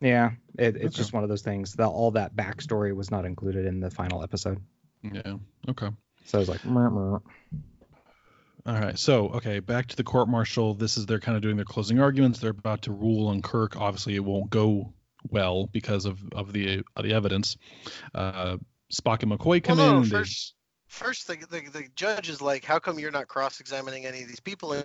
yeah, 0.00 0.30
it, 0.56 0.76
it's 0.76 0.84
Okay. 0.84 0.88
just 0.96 1.12
one 1.12 1.24
of 1.24 1.28
those 1.28 1.42
things. 1.42 1.74
That 1.74 1.88
all 1.88 2.12
that 2.12 2.36
backstory 2.36 2.94
was 2.94 3.10
not 3.10 3.24
included 3.24 3.66
in 3.66 3.80
the 3.80 3.90
final 3.90 4.22
episode. 4.22 4.60
Yeah. 5.02 5.36
Okay. 5.68 5.88
So 6.24 6.38
I 6.38 6.40
was 6.40 6.48
like, 6.48 6.64
"Meh, 6.64 6.88
meh." 6.88 7.18
All 8.66 8.78
right. 8.78 8.98
So, 8.98 9.28
okay, 9.30 9.60
back 9.60 9.86
to 9.88 9.96
the 9.96 10.04
court 10.04 10.28
martial. 10.28 10.74
This 10.74 10.98
is 10.98 11.06
they're 11.06 11.20
kind 11.20 11.36
of 11.36 11.42
doing 11.42 11.56
their 11.56 11.64
closing 11.64 11.98
arguments. 11.98 12.38
They're 12.38 12.50
about 12.50 12.82
to 12.82 12.92
rule 12.92 13.28
on 13.28 13.40
Kirk. 13.42 13.76
Obviously, 13.76 14.14
it 14.16 14.24
won't 14.24 14.50
go 14.50 14.92
well 15.28 15.66
because 15.66 16.04
of 16.04 16.18
of 16.32 16.52
the 16.52 16.82
of 16.94 17.04
the 17.04 17.14
evidence. 17.14 17.56
Uh, 18.14 18.58
Spock 18.92 19.22
and 19.22 19.32
McCoy 19.32 19.46
well, 19.46 19.60
come 19.60 19.78
no, 19.78 19.96
in. 19.98 20.02
they- 20.02 20.08
first, 20.10 20.54
first 20.88 21.26
the, 21.26 21.36
the 21.50 21.60
the 21.72 21.88
judge 21.96 22.28
is 22.28 22.42
like, 22.42 22.64
"How 22.64 22.78
come 22.78 22.98
you're 22.98 23.10
not 23.10 23.28
cross-examining 23.28 24.04
any 24.04 24.22
of 24.22 24.28
these 24.28 24.40
people?" 24.40 24.72
And 24.72 24.84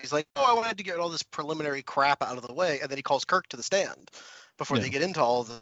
he's 0.00 0.12
like, 0.12 0.26
"Oh, 0.36 0.44
I 0.50 0.54
wanted 0.54 0.78
to 0.78 0.84
get 0.84 0.98
all 0.98 1.10
this 1.10 1.22
preliminary 1.22 1.82
crap 1.82 2.22
out 2.22 2.38
of 2.38 2.46
the 2.46 2.54
way," 2.54 2.80
and 2.80 2.90
then 2.90 2.96
he 2.96 3.02
calls 3.02 3.24
Kirk 3.26 3.46
to 3.48 3.56
the 3.56 3.62
stand 3.62 4.10
before 4.56 4.78
Yeah. 4.78 4.84
they 4.84 4.90
get 4.90 5.02
into 5.02 5.20
all 5.20 5.44
the 5.44 5.60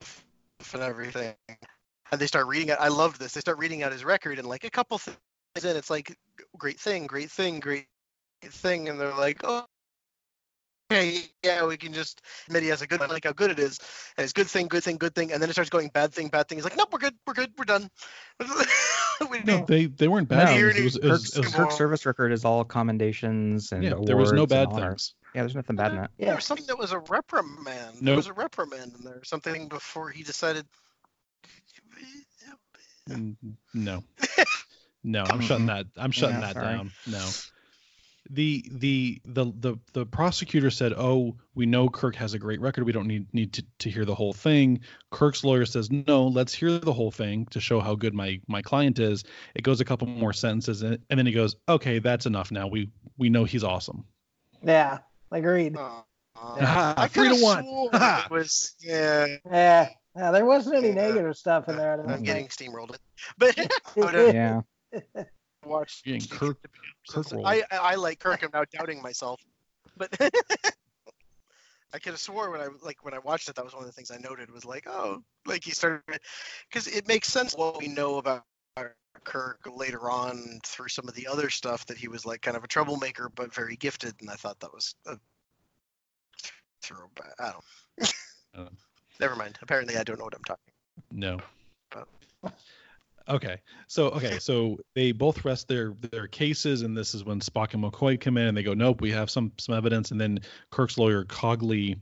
f- 0.00 0.24
and 0.72 0.82
everything. 0.82 1.34
And 2.12 2.20
they 2.20 2.26
start 2.26 2.46
reading 2.46 2.68
it. 2.68 2.76
I 2.78 2.88
loved 2.88 3.18
this. 3.18 3.32
They 3.32 3.40
start 3.40 3.58
reading 3.58 3.82
out 3.82 3.90
his 3.90 4.04
record, 4.04 4.38
and 4.38 4.46
like 4.46 4.64
a 4.64 4.70
couple 4.70 4.98
things 4.98 5.16
in, 5.64 5.76
it's 5.76 5.90
like, 5.90 6.16
"Great 6.58 6.78
thing, 6.78 7.06
great 7.06 7.30
thing, 7.30 7.58
great 7.58 7.86
thing," 8.44 8.88
and 8.88 9.00
they're 9.00 9.14
like, 9.14 9.40
"Oh." 9.44 9.64
Okay, 10.92 11.22
yeah, 11.42 11.64
we 11.64 11.78
can 11.78 11.94
just 11.94 12.20
admit 12.48 12.64
he 12.64 12.68
has 12.68 12.82
a 12.82 12.86
good 12.86 13.00
one, 13.00 13.08
like 13.08 13.24
how 13.24 13.32
good 13.32 13.50
it 13.50 13.58
is, 13.58 13.78
and 14.18 14.24
it's 14.24 14.34
good 14.34 14.46
thing, 14.46 14.68
good 14.68 14.84
thing, 14.84 14.98
good 14.98 15.14
thing, 15.14 15.32
and 15.32 15.42
then 15.42 15.48
it 15.48 15.54
starts 15.54 15.70
going 15.70 15.88
bad 15.88 16.12
thing, 16.12 16.28
bad 16.28 16.48
thing. 16.48 16.58
He's 16.58 16.64
like, 16.64 16.76
nope, 16.76 16.90
we're 16.92 16.98
good, 16.98 17.14
we're 17.26 17.32
good, 17.32 17.50
we're 17.56 17.64
done. 17.64 17.88
we 19.30 19.40
no, 19.40 19.56
need- 19.58 19.66
they 19.66 19.86
they 19.86 20.06
weren't 20.06 20.28
bad. 20.28 20.54
It 20.54 20.84
was, 20.84 20.96
it 20.96 21.04
was, 21.04 21.30
Kirk's, 21.30 21.36
it 21.36 21.44
was- 21.44 21.54
Kirk's 21.54 21.76
service 21.76 22.04
record 22.04 22.30
is 22.30 22.44
all 22.44 22.62
commendations 22.64 23.72
and 23.72 23.82
yeah, 23.82 23.94
there 24.04 24.18
was 24.18 24.32
no 24.32 24.46
bad 24.46 24.70
things. 24.74 25.14
Yeah, 25.34 25.40
there's 25.42 25.54
nothing 25.54 25.76
bad 25.76 25.86
uh, 25.86 25.94
in 25.94 25.96
that. 26.02 26.10
There 26.18 26.34
was 26.34 26.44
something 26.44 26.66
that 26.66 26.78
was 26.78 26.92
a 26.92 26.98
reprimand. 26.98 27.96
There 28.02 28.16
was 28.16 28.26
a 28.26 28.34
reprimand 28.34 28.92
in 28.98 29.04
there. 29.04 29.24
Something 29.24 29.68
before 29.68 30.10
he 30.10 30.22
decided. 30.22 30.66
Mm, 33.08 33.36
No. 33.74 34.02
No, 35.04 35.24
I'm 35.24 35.40
shutting 35.40 35.66
that. 35.66 35.86
I'm 35.96 36.12
shutting 36.12 36.36
Yeah, 36.36 36.40
that 36.42 36.52
sorry. 36.54 36.76
down. 36.76 36.92
No. 37.06 37.28
The, 38.30 38.64
the 38.70 39.20
the 39.24 39.52
the 39.58 39.76
the 39.94 40.06
prosecutor 40.06 40.70
said, 40.70 40.92
"Oh, 40.96 41.36
we 41.56 41.66
know 41.66 41.88
Kirk 41.88 42.14
has 42.14 42.34
a 42.34 42.38
great 42.38 42.60
record. 42.60 42.84
We 42.84 42.92
don't 42.92 43.08
need 43.08 43.26
need 43.34 43.52
to, 43.54 43.64
to 43.80 43.90
hear 43.90 44.04
the 44.04 44.14
whole 44.14 44.32
thing." 44.32 44.80
Kirk's 45.10 45.42
lawyer 45.42 45.66
says, 45.66 45.90
"No, 45.90 46.28
let's 46.28 46.54
hear 46.54 46.78
the 46.78 46.92
whole 46.92 47.10
thing 47.10 47.46
to 47.46 47.60
show 47.60 47.80
how 47.80 47.96
good 47.96 48.14
my 48.14 48.40
my 48.46 48.62
client 48.62 49.00
is." 49.00 49.24
It 49.56 49.62
goes 49.62 49.80
a 49.80 49.84
couple 49.84 50.06
more 50.06 50.32
sentences, 50.32 50.82
and, 50.82 50.98
and 51.10 51.18
then 51.18 51.26
he 51.26 51.32
goes, 51.32 51.56
"Okay, 51.68 51.98
that's 51.98 52.24
enough. 52.26 52.52
Now 52.52 52.68
we 52.68 52.90
we 53.18 53.28
know 53.28 53.42
he's 53.44 53.64
awesome." 53.64 54.04
yeah, 54.62 54.98
agreed. 55.32 55.76
Uh, 55.76 56.02
Ha, 56.36 56.94
I 56.96 57.08
three 57.08 57.24
to 57.28 57.34
coulda 57.34 57.44
one. 57.44 57.64
swore 57.64 57.90
Ha. 57.92 58.22
it 58.26 58.30
was 58.34 58.74
yeah. 58.80 59.26
Yeah, 59.50 59.88
yeah, 60.16 60.30
there 60.30 60.44
wasn't 60.44 60.76
any 60.76 60.88
Yeah. 60.88 60.94
negative 60.94 61.36
stuff 61.36 61.68
in 61.68 61.76
there. 61.76 61.92
I 61.92 61.96
don't 61.96 62.08
I'm 62.10 62.22
getting 62.22 62.48
think. 62.48 62.72
steamrolled, 62.74 62.96
but 63.38 63.58
I 63.58 64.32
Yeah. 64.32 64.60
Oh, 65.16 65.24
watched. 65.68 66.04
Getting 66.04 66.26
Kirk- 66.28 66.58
Kirk. 67.08 67.26
I 67.44 67.62
I 67.70 67.76
I 67.76 67.94
like 67.94 68.18
Kirk. 68.18 68.42
I'm 68.42 68.50
now 68.52 68.64
doubting 68.72 69.00
myself, 69.00 69.40
but 69.96 70.14
I 70.20 71.98
could 71.98 72.12
have 72.12 72.20
swore 72.20 72.50
when 72.50 72.60
I 72.60 72.68
like 72.82 73.04
when 73.04 73.14
I 73.14 73.18
watched 73.20 73.48
it, 73.48 73.54
that 73.54 73.64
was 73.64 73.72
one 73.74 73.82
of 73.82 73.86
the 73.86 73.92
things 73.92 74.10
I 74.10 74.16
noted 74.18 74.50
was 74.50 74.64
like, 74.64 74.86
oh, 74.88 75.22
like 75.46 75.62
he 75.64 75.70
started 75.70 76.02
because 76.68 76.88
it 76.88 77.06
makes 77.06 77.28
sense 77.28 77.54
what 77.54 77.78
we 77.78 77.86
know 77.88 78.16
about 78.16 78.44
Kirk 79.24 79.60
later 79.72 80.10
on 80.10 80.58
through 80.64 80.88
some 80.88 81.06
of 81.06 81.14
the 81.14 81.28
other 81.28 81.48
stuff 81.48 81.86
that 81.86 81.96
he 81.96 82.08
was 82.08 82.26
like 82.26 82.42
kind 82.42 82.56
of 82.56 82.64
a 82.64 82.68
troublemaker 82.68 83.30
but 83.34 83.54
very 83.54 83.76
gifted, 83.76 84.14
and 84.20 84.30
I 84.30 84.34
thought 84.34 84.58
that 84.60 84.72
was 84.72 84.94
a 85.06 85.16
throwback. 86.82 87.34
I 87.38 87.52
don't. 88.56 88.72
Never 89.20 89.36
mind. 89.36 89.58
Apparently, 89.62 89.96
I 89.96 90.02
don't 90.04 90.18
know 90.18 90.24
what 90.24 90.34
I'm 90.34 90.44
talking. 90.44 90.72
No. 91.10 91.38
But- 91.90 92.08
Okay. 93.28 93.58
So 93.86 94.08
okay, 94.10 94.40
so 94.40 94.78
they 94.96 95.12
both 95.12 95.44
rest 95.44 95.68
their 95.68 95.94
their 96.10 96.26
cases, 96.26 96.82
and 96.82 96.96
this 96.96 97.14
is 97.14 97.22
when 97.22 97.38
Spock 97.40 97.72
and 97.72 97.82
McCoy 97.84 98.20
come 98.20 98.36
in, 98.36 98.48
and 98.48 98.56
they 98.56 98.64
go, 98.64 98.74
"Nope, 98.74 99.00
we 99.00 99.12
have 99.12 99.30
some 99.30 99.52
some 99.58 99.76
evidence." 99.76 100.10
And 100.10 100.20
then 100.20 100.40
Kirk's 100.70 100.98
lawyer 100.98 101.24
Cogley 101.24 102.00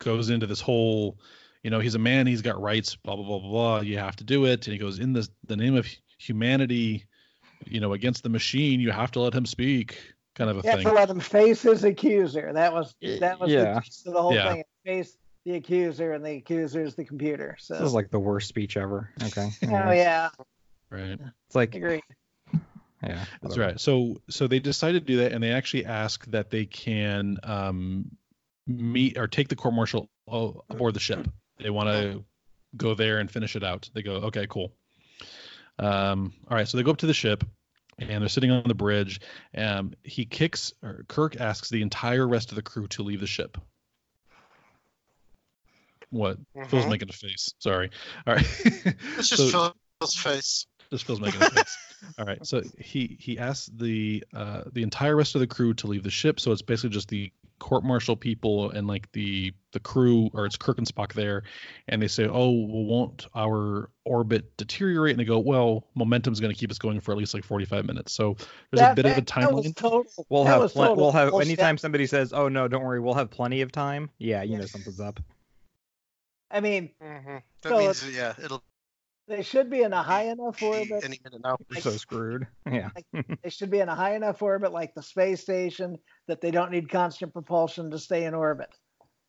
goes 0.00 0.28
into 0.30 0.46
this 0.48 0.60
whole, 0.60 1.18
you 1.62 1.70
know, 1.70 1.78
he's 1.78 1.94
a 1.94 2.00
man, 2.00 2.26
he's 2.26 2.42
got 2.42 2.60
rights, 2.60 2.96
blah 2.96 3.14
blah 3.14 3.24
blah 3.24 3.38
blah. 3.38 3.48
blah 3.50 3.80
you 3.82 3.96
have 3.98 4.16
to 4.16 4.24
do 4.24 4.44
it, 4.46 4.66
and 4.66 4.72
he 4.72 4.78
goes, 4.78 4.98
"In 4.98 5.12
the 5.12 5.28
the 5.46 5.56
name 5.56 5.76
of 5.76 5.86
humanity, 6.18 7.04
you 7.66 7.78
know, 7.78 7.92
against 7.92 8.24
the 8.24 8.28
machine, 8.28 8.80
you 8.80 8.90
have 8.90 9.12
to 9.12 9.20
let 9.20 9.32
him 9.34 9.46
speak." 9.46 9.98
Kind 10.34 10.50
of 10.50 10.56
a 10.58 10.62
You 10.64 10.70
have 10.70 10.80
to 10.82 10.92
let 10.92 11.10
him 11.10 11.20
face 11.20 11.62
his 11.62 11.84
accuser. 11.84 12.52
That 12.52 12.72
was 12.72 12.96
that 13.20 13.38
was 13.38 13.52
Yeah. 13.52 13.74
the 13.74 13.80
gist 13.82 14.06
of 14.08 14.14
the 14.14 14.22
whole 14.22 14.34
Yeah. 14.34 14.52
thing. 14.52 14.64
Face 14.84 15.16
the 15.44 15.54
accuser, 15.54 16.12
and 16.12 16.24
the 16.24 16.36
accuser 16.36 16.82
is 16.82 16.94
the 16.94 17.04
computer. 17.04 17.56
So. 17.58 17.74
This 17.74 17.82
is 17.84 17.94
like 17.94 18.10
the 18.10 18.20
worst 18.20 18.48
speech 18.48 18.76
ever. 18.76 19.10
Okay. 19.22 19.48
oh 19.64 19.90
yeah, 19.90 20.30
Right. 20.90 21.18
It's 21.46 21.54
like 21.54 21.74
agreed. 21.74 22.02
Yeah. 23.04 23.24
That's 23.42 23.58
right. 23.58 23.80
So 23.80 24.22
so 24.30 24.46
they 24.46 24.60
decide 24.60 24.92
to 24.92 25.00
do 25.00 25.16
that, 25.16 25.32
and 25.32 25.42
they 25.42 25.50
actually 25.50 25.86
ask 25.86 26.24
that 26.26 26.50
they 26.50 26.66
can 26.66 27.36
um, 27.42 28.12
meet 28.64 29.18
or 29.18 29.26
take 29.26 29.48
the 29.48 29.56
court 29.56 29.74
martial 29.74 30.08
aboard 30.28 30.94
the 30.94 31.00
ship. 31.00 31.26
They 31.58 31.70
want 31.70 31.88
to 31.88 32.24
go 32.76 32.94
there 32.94 33.18
and 33.18 33.28
finish 33.28 33.56
it 33.56 33.64
out. 33.64 33.90
They 33.92 34.02
go, 34.02 34.12
okay, 34.12 34.46
cool. 34.48 34.72
Um, 35.80 36.32
all 36.48 36.56
right, 36.56 36.68
so 36.68 36.76
they 36.76 36.84
go 36.84 36.92
up 36.92 36.98
to 36.98 37.06
the 37.06 37.12
ship, 37.12 37.42
and 37.98 38.22
they're 38.22 38.28
sitting 38.28 38.52
on 38.52 38.62
the 38.66 38.74
bridge. 38.74 39.20
Um, 39.56 39.94
he 40.04 40.24
kicks, 40.24 40.72
or 40.80 41.04
Kirk 41.08 41.40
asks 41.40 41.70
the 41.70 41.82
entire 41.82 42.26
rest 42.26 42.50
of 42.50 42.56
the 42.56 42.62
crew 42.62 42.86
to 42.88 43.02
leave 43.02 43.20
the 43.20 43.26
ship. 43.26 43.58
What? 46.12 46.36
Phil's 46.68 46.84
Mhm. 46.84 46.90
making 46.90 47.08
a 47.08 47.12
face. 47.12 47.52
Sorry. 47.58 47.90
All 48.26 48.34
right. 48.34 48.46
It's 49.18 49.28
So- 49.28 49.36
just 49.36 49.52
Phil's 49.52 50.14
face. 50.14 50.66
just 50.90 51.04
Phil's 51.06 51.20
making 51.20 51.42
a 51.42 51.50
face. 51.50 51.76
All 52.18 52.24
right, 52.26 52.44
so 52.44 52.62
he 52.78 53.16
he 53.20 53.38
asked 53.38 53.78
the 53.78 54.24
uh, 54.34 54.62
the 54.72 54.82
entire 54.82 55.14
rest 55.16 55.34
of 55.36 55.40
the 55.40 55.46
crew 55.46 55.72
to 55.74 55.86
leave 55.86 56.02
the 56.02 56.10
ship. 56.10 56.38
So 56.40 56.50
it's 56.52 56.60
basically 56.62 56.90
just 56.90 57.08
the 57.08 57.32
court 57.60 57.84
martial 57.84 58.16
people 58.16 58.70
and 58.72 58.88
like 58.88 59.10
the 59.12 59.52
the 59.70 59.78
crew, 59.78 60.28
or 60.34 60.44
it's 60.44 60.56
Kirk 60.56 60.78
and 60.78 60.86
Spock 60.86 61.12
there, 61.12 61.44
and 61.86 62.02
they 62.02 62.08
say, 62.08 62.24
"Oh, 62.26 62.50
well, 62.50 62.84
won't 62.84 63.28
our 63.36 63.88
orbit 64.04 64.56
deteriorate?" 64.56 65.12
And 65.12 65.20
they 65.20 65.24
go, 65.24 65.38
"Well, 65.38 65.86
momentum's 65.94 66.40
going 66.40 66.52
to 66.52 66.58
keep 66.58 66.72
us 66.72 66.78
going 66.78 66.98
for 66.98 67.12
at 67.12 67.18
least 67.18 67.34
like 67.34 67.44
45 67.44 67.84
minutes." 67.86 68.12
So 68.12 68.34
there's 68.72 68.80
a 68.80 68.82
That- 68.82 68.96
bit 68.96 69.04
of 69.06 69.12
a 69.12 69.14
that- 69.20 69.26
that 69.28 69.52
was 69.52 69.66
timeline. 69.66 69.76
total- 69.76 70.04
We'll 70.28 70.42
that 70.44 70.50
have 70.50 70.60
was 70.62 70.72
plen- 70.72 70.88
total 70.88 71.04
we'll 71.04 71.12
have 71.12 71.32
anytime 71.34 71.78
somebody 71.78 72.06
says, 72.06 72.32
"Oh 72.32 72.48
no, 72.48 72.66
don't 72.66 72.82
worry, 72.82 72.98
we'll 72.98 73.14
have 73.14 73.30
plenty 73.30 73.60
of 73.60 73.70
time." 73.70 74.10
Yeah, 74.18 74.42
you 74.42 74.58
know 74.58 74.66
something's 74.66 74.98
up. 75.00 75.20
I 76.52 76.60
mean, 76.60 76.90
hmm 77.00 77.38
That 77.62 77.70
So 77.70 77.78
means 77.78 78.08
yeah, 78.14 78.34
it'll 78.42 78.62
they 79.28 79.42
should 79.42 79.70
be 79.70 79.82
in 79.82 79.92
a 79.92 80.02
high 80.02 80.24
enough 80.24 80.62
orbit. 80.62 81.04
any 81.04 81.18
minute 81.24 81.40
now. 81.42 81.56
We're 81.70 81.80
so 81.80 81.96
screwed. 81.96 82.46
Yeah. 82.70 82.90
They 83.42 83.50
should 83.50 83.70
be 83.70 83.80
in 83.80 83.88
a 83.88 83.94
high 83.94 84.14
enough 84.14 84.40
orbit, 84.40 84.72
like 84.72 84.94
the 84.94 85.02
space 85.02 85.40
station, 85.40 85.98
that 86.28 86.40
they 86.40 86.52
don't 86.52 86.70
need 86.70 86.88
constant 86.88 87.32
propulsion 87.32 87.90
to 87.90 87.98
stay 87.98 88.24
in 88.24 88.34
orbit. 88.34 88.68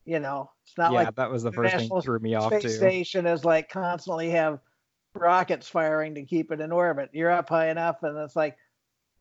You 0.04 0.20
know, 0.20 0.50
it's 0.64 0.78
not 0.78 0.92
yeah, 0.92 1.04
like 1.04 1.16
that 1.16 1.30
was 1.30 1.42
the 1.42 1.50
first 1.52 1.74
thing 1.74 1.88
that 1.88 2.02
threw 2.02 2.18
me 2.20 2.34
off 2.34 2.52
space 2.52 2.62
too. 2.62 2.76
station 2.76 3.26
is 3.26 3.44
like 3.44 3.68
constantly 3.70 4.30
have 4.30 4.60
rockets 5.14 5.68
firing 5.68 6.14
to 6.14 6.24
keep 6.24 6.52
it 6.52 6.60
in 6.60 6.70
orbit. 6.72 7.10
You're 7.12 7.30
up 7.30 7.48
high 7.48 7.70
enough, 7.70 8.02
and 8.02 8.16
it's 8.18 8.36
like, 8.36 8.56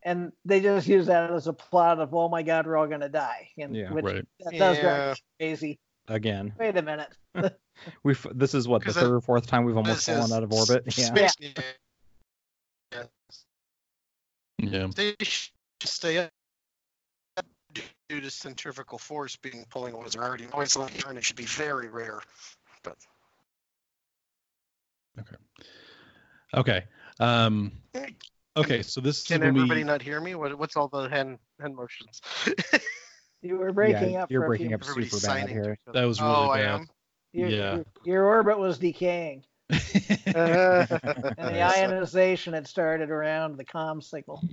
and 0.04 0.32
they 0.46 0.60
just 0.60 0.88
use 0.88 1.08
that 1.08 1.32
as 1.32 1.48
a 1.48 1.54
plot 1.54 2.00
of, 2.00 2.14
oh 2.14 2.30
my 2.30 2.44
God, 2.44 2.68
we're 2.68 2.78
all 2.78 2.88
gonna 2.88 3.10
die. 3.10 3.50
And 3.58 3.76
Yeah. 3.76 3.94
which 3.94 4.06
Right. 4.06 4.26
that 4.42 4.58
does 4.58 4.78
drive 4.80 5.04
Yeah. 5.04 5.12
me 5.12 5.18
crazy. 5.40 5.80
Again, 6.08 6.54
Wait 6.60 6.78
a 6.78 6.82
minute. 6.82 7.10
we've 8.04 8.26
this 8.34 8.54
is 8.54 8.68
what 8.68 8.84
the 8.84 8.94
third 8.94 9.12
or 9.14 9.22
fourth 9.22 9.48
time 9.48 9.66
we've 9.66 9.78
almost 9.78 10.06
fallen 10.06 10.32
out 10.32 10.44
of 10.44 10.52
orbit. 10.52 10.84
s- 10.88 10.98
Yeah. 11.12 11.28
Space, 11.28 11.36
yeah. 12.92 13.04
Yeah. 14.60 14.88
They 14.96 15.16
should 15.22 15.52
stay 15.84 16.18
up 16.20 16.30
due 17.74 18.22
to 18.22 18.30
centrifugal 18.30 18.98
force 19.00 19.36
being 19.36 19.66
pulling 19.70 19.98
was 19.98 20.16
already 20.16 20.46
always 20.54 20.74
turn. 20.74 21.18
It 21.18 21.24
should 21.24 21.36
be 21.36 21.46
very 21.46 21.88
rare. 21.90 22.22
But 22.84 22.98
Okay. 26.56 26.84
Um. 27.20 27.72
Okay. 28.56 28.84
So 28.84 29.02
this 29.02 29.24
can 29.26 29.42
is 29.42 29.48
everybody 29.48 29.82
we. 29.82 29.84
not 29.84 30.02
hear 30.02 30.22
me? 30.22 30.36
What, 30.36 30.58
what's 30.58 30.76
all 30.76 30.88
the 30.88 31.10
hand 31.10 31.40
hand 31.60 31.76
motions? 31.76 32.22
You 33.42 33.58
were 33.58 33.74
breaking 33.74 34.14
yeah, 34.14 34.24
up. 34.24 34.32
You're 34.32 34.42
for 34.42 34.46
a 34.46 34.48
breaking 34.50 34.68
few- 34.68 34.76
up 34.78 34.84
super 34.86 35.28
bad 35.28 35.50
here. 35.50 35.78
That 35.94 36.06
was 36.06 36.22
really 36.22 36.34
oh, 36.34 36.50
I 36.50 36.62
bad. 36.62 36.88
Your, 37.34 37.50
Yeah. 37.50 37.76
your, 37.76 37.86
your 38.06 38.26
orbit 38.26 38.60
was 38.60 38.78
decaying, 38.78 39.44
and 39.70 39.82
the 40.34 41.62
ionization 41.76 42.54
had 42.54 42.68
started 42.68 43.10
around 43.10 43.58
the 43.58 43.66
comm 43.66 44.02
signal. 44.04 44.44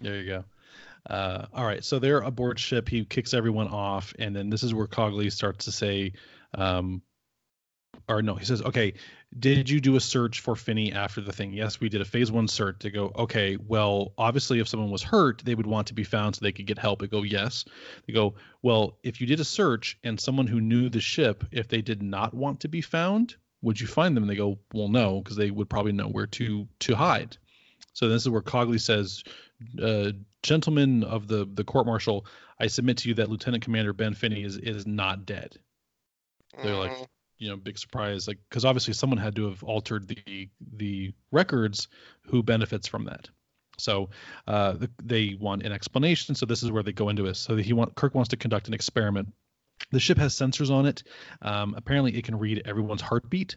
There 0.00 0.16
you 0.16 0.26
go. 0.26 0.44
Uh, 1.08 1.46
all 1.52 1.66
right, 1.66 1.84
so 1.84 1.98
they're 1.98 2.20
aboard 2.20 2.58
ship. 2.58 2.88
He 2.88 3.04
kicks 3.04 3.34
everyone 3.34 3.68
off, 3.68 4.14
and 4.18 4.34
then 4.34 4.48
this 4.48 4.62
is 4.62 4.72
where 4.72 4.86
Cogley 4.86 5.30
starts 5.30 5.66
to 5.66 5.72
say, 5.72 6.14
um, 6.54 7.02
or 8.08 8.22
no, 8.22 8.34
he 8.34 8.44
says, 8.44 8.62
"Okay, 8.62 8.94
did 9.36 9.68
you 9.70 9.80
do 9.80 9.96
a 9.96 10.00
search 10.00 10.40
for 10.40 10.54
Finney 10.54 10.92
after 10.92 11.20
the 11.20 11.32
thing? 11.32 11.52
Yes, 11.52 11.80
we 11.80 11.88
did 11.88 12.00
a 12.00 12.04
phase 12.04 12.30
one 12.30 12.48
search." 12.48 12.80
To 12.80 12.90
go, 12.90 13.12
okay, 13.16 13.56
well, 13.56 14.12
obviously, 14.18 14.60
if 14.60 14.68
someone 14.68 14.90
was 14.90 15.02
hurt, 15.02 15.42
they 15.44 15.54
would 15.54 15.66
want 15.66 15.88
to 15.88 15.94
be 15.94 16.04
found 16.04 16.36
so 16.36 16.40
they 16.44 16.52
could 16.52 16.66
get 16.66 16.78
help. 16.78 17.00
They 17.00 17.06
go, 17.06 17.22
yes. 17.22 17.64
They 18.06 18.12
go, 18.12 18.34
well, 18.62 18.98
if 19.02 19.20
you 19.20 19.26
did 19.26 19.40
a 19.40 19.44
search 19.44 19.98
and 20.04 20.20
someone 20.20 20.46
who 20.46 20.60
knew 20.60 20.88
the 20.88 21.00
ship, 21.00 21.44
if 21.50 21.68
they 21.68 21.82
did 21.82 22.02
not 22.02 22.34
want 22.34 22.60
to 22.60 22.68
be 22.68 22.80
found, 22.80 23.36
would 23.62 23.80
you 23.80 23.86
find 23.86 24.16
them? 24.16 24.24
And 24.24 24.30
they 24.30 24.36
go, 24.36 24.58
well, 24.72 24.88
no, 24.88 25.20
because 25.20 25.36
they 25.36 25.50
would 25.50 25.70
probably 25.70 25.92
know 25.92 26.08
where 26.08 26.26
to 26.26 26.68
to 26.80 26.94
hide. 26.94 27.36
So 27.94 28.08
this 28.08 28.22
is 28.22 28.28
where 28.28 28.42
Cogley 28.42 28.80
says, 28.80 29.24
uh, 29.80 30.12
gentlemen 30.42 31.04
of 31.04 31.26
the 31.28 31.48
the 31.50 31.64
court 31.64 31.86
martial, 31.86 32.26
I 32.58 32.66
submit 32.66 32.98
to 32.98 33.08
you 33.08 33.14
that 33.14 33.30
Lieutenant 33.30 33.64
Commander 33.64 33.92
Ben 33.92 34.14
Finney 34.14 34.42
is 34.44 34.56
is 34.56 34.86
not 34.86 35.24
dead. 35.26 35.56
They're 36.62 36.76
like, 36.76 36.92
Mhm. 36.92 37.06
You 37.38 37.50
know, 37.50 37.56
big 37.56 37.78
surprise, 37.78 38.28
like 38.28 38.38
because 38.48 38.64
obviously 38.64 38.94
someone 38.94 39.18
had 39.18 39.36
to 39.36 39.48
have 39.48 39.62
altered 39.64 40.08
the 40.08 40.48
the 40.76 41.12
records. 41.32 41.88
Who 42.28 42.42
benefits 42.42 42.86
from 42.86 43.04
that? 43.06 43.28
So 43.76 44.10
uh, 44.46 44.72
the, 44.74 44.90
they 45.02 45.36
want 45.38 45.64
an 45.64 45.72
explanation. 45.72 46.34
So 46.36 46.46
this 46.46 46.62
is 46.62 46.70
where 46.70 46.82
they 46.84 46.92
go 46.92 47.08
into 47.08 47.26
it. 47.26 47.34
So 47.36 47.56
he 47.56 47.72
want 47.72 47.94
Kirk 47.96 48.14
wants 48.14 48.28
to 48.30 48.36
conduct 48.36 48.68
an 48.68 48.74
experiment. 48.74 49.32
The 49.90 49.98
ship 50.00 50.18
has 50.18 50.34
sensors 50.34 50.70
on 50.70 50.86
it. 50.86 51.02
Um, 51.42 51.74
apparently, 51.76 52.16
it 52.16 52.24
can 52.24 52.38
read 52.38 52.62
everyone's 52.64 53.02
heartbeat. 53.02 53.56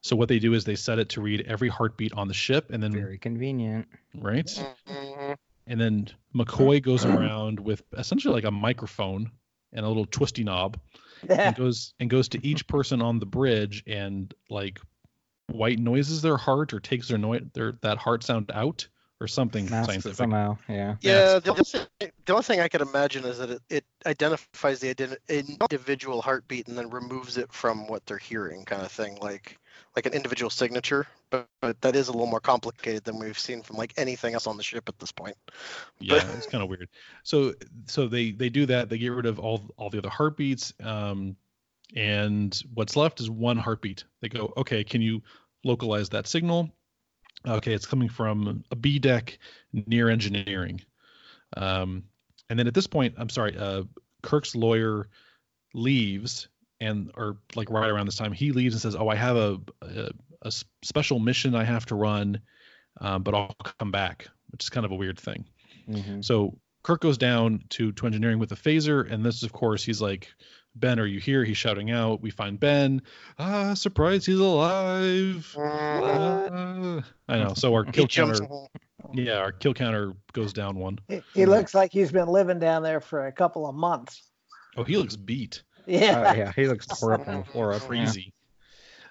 So 0.00 0.14
what 0.14 0.28
they 0.28 0.38
do 0.38 0.54
is 0.54 0.64
they 0.64 0.76
set 0.76 1.00
it 1.00 1.10
to 1.10 1.20
read 1.20 1.44
every 1.48 1.68
heartbeat 1.68 2.12
on 2.12 2.28
the 2.28 2.34
ship, 2.34 2.70
and 2.70 2.80
then 2.80 2.92
Very 2.92 3.18
convenient. 3.18 3.88
right, 4.14 4.46
Mhm. 4.86 5.36
and 5.66 5.80
then 5.80 6.08
McCoy 6.34 6.80
goes 6.80 7.04
around 7.04 7.58
with 7.58 7.82
essentially 7.96 8.32
like 8.32 8.44
a 8.44 8.50
microphone 8.52 9.32
and 9.72 9.84
a 9.84 9.88
little 9.88 10.06
twisty 10.06 10.44
knob, 10.44 10.78
and 11.28 11.56
goes 11.56 11.94
and 12.00 12.10
goes 12.10 12.28
to 12.28 12.46
each 12.46 12.66
person 12.66 13.02
on 13.02 13.18
the 13.18 13.26
bridge 13.26 13.82
and 13.86 14.32
like 14.50 14.80
white 15.48 15.78
noises 15.78 16.22
their 16.22 16.36
heart 16.36 16.72
or 16.74 16.80
takes 16.80 17.08
their 17.08 17.18
noise 17.18 17.42
their 17.54 17.72
that 17.82 17.98
heart 17.98 18.22
sound 18.22 18.50
out 18.52 18.86
or 19.20 19.26
something 19.26 19.68
Masks 19.68 19.86
scientific. 19.86 20.16
somehow. 20.16 20.56
Yeah. 20.68 20.96
Yeah, 21.00 21.38
the 21.40 21.50
only, 21.50 21.64
thing, 21.64 21.86
the 22.24 22.32
only 22.32 22.42
thing 22.44 22.60
I 22.60 22.68
could 22.68 22.82
imagine 22.82 23.24
is 23.24 23.38
that 23.38 23.50
it, 23.50 23.62
it 23.68 23.84
identifies 24.06 24.80
the 24.80 24.94
identi- 24.94 25.58
individual 25.60 26.22
heartbeat 26.22 26.68
and 26.68 26.78
then 26.78 26.90
removes 26.90 27.36
it 27.36 27.52
from 27.52 27.88
what 27.88 28.06
they're 28.06 28.18
hearing, 28.18 28.64
kind 28.64 28.82
of 28.82 28.92
thing, 28.92 29.18
like 29.20 29.58
like 29.96 30.06
an 30.06 30.12
individual 30.12 30.50
signature. 30.50 31.06
But, 31.30 31.46
but 31.60 31.80
that 31.82 31.96
is 31.96 32.08
a 32.08 32.12
little 32.12 32.26
more 32.26 32.40
complicated 32.40 33.04
than 33.04 33.18
we've 33.18 33.38
seen 33.38 33.62
from 33.62 33.76
like 33.76 33.92
anything 33.96 34.34
else 34.34 34.46
on 34.46 34.56
the 34.56 34.62
ship 34.62 34.88
at 34.88 34.98
this 34.98 35.12
point. 35.12 35.36
yeah 36.00 36.22
it's 36.36 36.46
kind 36.46 36.62
of 36.62 36.70
weird 36.70 36.88
so 37.22 37.54
so 37.86 38.06
they 38.06 38.30
they 38.30 38.48
do 38.48 38.66
that 38.66 38.88
they 38.88 38.98
get 38.98 39.12
rid 39.12 39.26
of 39.26 39.38
all 39.38 39.62
all 39.76 39.90
the 39.90 39.98
other 39.98 40.08
heartbeats 40.08 40.72
um 40.82 41.36
and 41.96 42.62
what's 42.74 42.96
left 42.96 43.20
is 43.20 43.30
one 43.30 43.56
heartbeat 43.56 44.04
they 44.20 44.28
go 44.28 44.52
okay 44.56 44.84
can 44.84 45.00
you 45.00 45.22
localize 45.64 46.08
that 46.08 46.26
signal 46.26 46.70
okay 47.46 47.72
it's 47.72 47.86
coming 47.86 48.08
from 48.08 48.64
a 48.70 48.76
b 48.76 48.98
deck 48.98 49.38
near 49.86 50.08
engineering 50.08 50.80
um 51.56 52.02
and 52.50 52.58
then 52.58 52.66
at 52.66 52.74
this 52.74 52.86
point 52.86 53.14
i'm 53.18 53.28
sorry 53.28 53.56
uh 53.56 53.82
kirk's 54.22 54.54
lawyer 54.54 55.08
leaves 55.74 56.48
and 56.80 57.10
or 57.16 57.36
like 57.56 57.70
right 57.70 57.90
around 57.90 58.06
this 58.06 58.16
time 58.16 58.32
he 58.32 58.52
leaves 58.52 58.74
and 58.74 58.80
says 58.82 58.94
oh 58.96 59.08
i 59.08 59.14
have 59.14 59.36
a 59.36 59.58
a 60.42 60.52
special 60.82 61.18
mission 61.18 61.54
i 61.54 61.64
have 61.64 61.84
to 61.86 61.94
run 61.94 62.40
um, 63.00 63.22
but 63.22 63.34
i'll 63.34 63.54
come 63.78 63.90
back 63.90 64.28
which 64.50 64.64
is 64.64 64.70
kind 64.70 64.86
of 64.86 64.92
a 64.92 64.96
weird 64.96 65.18
thing 65.18 65.44
Mhm. 65.88 66.24
so 66.24 66.58
Kirk 66.82 67.00
goes 67.00 67.18
down 67.18 67.62
to 67.70 67.92
to 67.92 68.06
engineering 68.06 68.38
with 68.38 68.52
a 68.52 68.56
phaser, 68.56 69.10
and 69.10 69.24
this 69.24 69.36
is 69.36 69.42
of 69.42 69.52
course 69.52 69.82
he's 69.84 70.00
like, 70.00 70.28
Ben, 70.76 70.98
are 71.00 71.06
you 71.06 71.18
here? 71.18 71.44
He's 71.44 71.56
shouting 71.56 71.90
out. 71.90 72.22
We 72.22 72.30
find 72.30 72.58
Ben. 72.58 73.02
Ah, 73.38 73.74
surprise, 73.74 74.24
he's 74.24 74.38
alive. 74.38 75.54
Ah. 75.58 77.00
I 77.28 77.38
know. 77.38 77.54
So 77.54 77.74
our 77.74 77.84
kill 77.84 78.06
counter, 78.06 78.46
yeah, 79.12 79.38
our 79.38 79.52
kill 79.52 79.74
counter 79.74 80.14
goes 80.32 80.52
down 80.52 80.76
one. 80.78 80.98
He, 81.08 81.22
he 81.34 81.46
looks 81.46 81.74
like 81.74 81.92
he's 81.92 82.12
been 82.12 82.28
living 82.28 82.58
down 82.58 82.82
there 82.82 83.00
for 83.00 83.26
a 83.26 83.32
couple 83.32 83.66
of 83.66 83.74
months. 83.74 84.22
Oh, 84.76 84.84
he 84.84 84.96
looks 84.96 85.16
beat, 85.16 85.62
Yeah. 85.88 86.32
Oh, 86.32 86.38
yeah, 86.38 86.52
he 86.54 86.68
looks 86.68 86.86
tore 86.86 87.14
up 87.14 87.26
on 87.26 87.38
the 87.38 87.44
floor. 87.44 87.72
up. 87.72 87.82
crazy. 87.82 88.32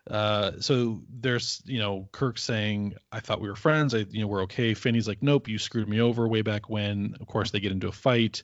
Uh, 0.09 0.53
so 0.59 1.01
there's, 1.09 1.61
you 1.65 1.79
know, 1.79 2.07
Kirk 2.11 2.37
saying, 2.37 2.95
"I 3.11 3.19
thought 3.19 3.41
we 3.41 3.49
were 3.49 3.55
friends. 3.55 3.93
I, 3.93 4.05
you 4.09 4.21
know, 4.21 4.27
we're 4.27 4.43
okay." 4.43 4.73
Finney's 4.73 5.07
like, 5.07 5.21
"Nope, 5.21 5.49
you 5.49 5.57
screwed 5.57 5.89
me 5.89 5.99
over 5.99 6.27
way 6.27 6.41
back 6.41 6.69
when." 6.69 7.15
Of 7.19 7.27
course, 7.27 7.51
they 7.51 7.59
get 7.59 7.71
into 7.71 7.87
a 7.87 7.91
fight. 7.91 8.43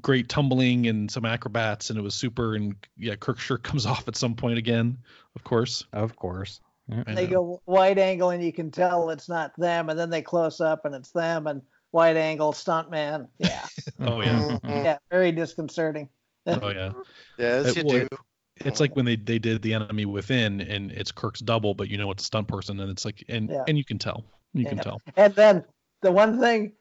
Great 0.00 0.28
tumbling 0.28 0.86
and 0.88 1.10
some 1.10 1.24
acrobats, 1.24 1.90
and 1.90 1.98
it 1.98 2.02
was 2.02 2.14
super. 2.14 2.54
And 2.54 2.76
yeah, 2.96 3.16
Kirk 3.16 3.40
sure 3.40 3.58
comes 3.58 3.86
off 3.86 4.06
at 4.06 4.16
some 4.16 4.34
point 4.34 4.58
again, 4.58 4.98
of 5.34 5.42
course. 5.42 5.84
Of 5.92 6.14
course. 6.16 6.60
Yeah. 6.88 7.02
They 7.06 7.26
go 7.26 7.60
wide 7.66 7.98
angle 7.98 8.30
and 8.30 8.44
you 8.44 8.52
can 8.52 8.70
tell 8.70 9.10
it's 9.10 9.28
not 9.28 9.52
them, 9.58 9.88
and 9.88 9.98
then 9.98 10.10
they 10.10 10.22
close 10.22 10.60
up 10.60 10.84
and 10.84 10.94
it's 10.94 11.10
them, 11.10 11.48
and 11.48 11.62
wide 11.90 12.16
angle 12.16 12.52
stuntman. 12.52 13.26
Yeah, 13.38 13.66
Oh 14.00 14.20
yeah, 14.20 14.58
yeah, 14.62 14.98
very 15.10 15.32
disconcerting. 15.32 16.08
Oh 16.46 16.70
yeah. 16.70 16.92
Yeah, 17.38 17.46
as 17.46 17.68
It 17.68 17.76
you 17.78 17.84
would. 17.84 18.08
do. 18.10 18.16
It's 18.56 18.80
like 18.80 18.96
when 18.96 19.04
they 19.04 19.16
they 19.16 19.38
did 19.38 19.60
the 19.60 19.74
enemy 19.74 20.06
within, 20.06 20.62
and 20.62 20.90
it's 20.90 21.12
Kirk's 21.12 21.40
double, 21.40 21.74
but 21.74 21.88
you 21.88 21.98
know 21.98 22.10
it's 22.10 22.22
a 22.22 22.26
stunt 22.26 22.48
person, 22.48 22.80
and 22.80 22.90
it's 22.90 23.04
like, 23.04 23.22
and 23.28 23.50
Yeah. 23.50 23.64
and 23.68 23.76
you 23.76 23.84
can 23.84 23.98
tell. 23.98 24.24
You 24.54 24.64
can 24.64 24.78
tell. 24.78 25.02
And 25.16 25.34
then 25.34 25.64
the 26.00 26.10
one 26.10 26.40
thing 26.40 26.72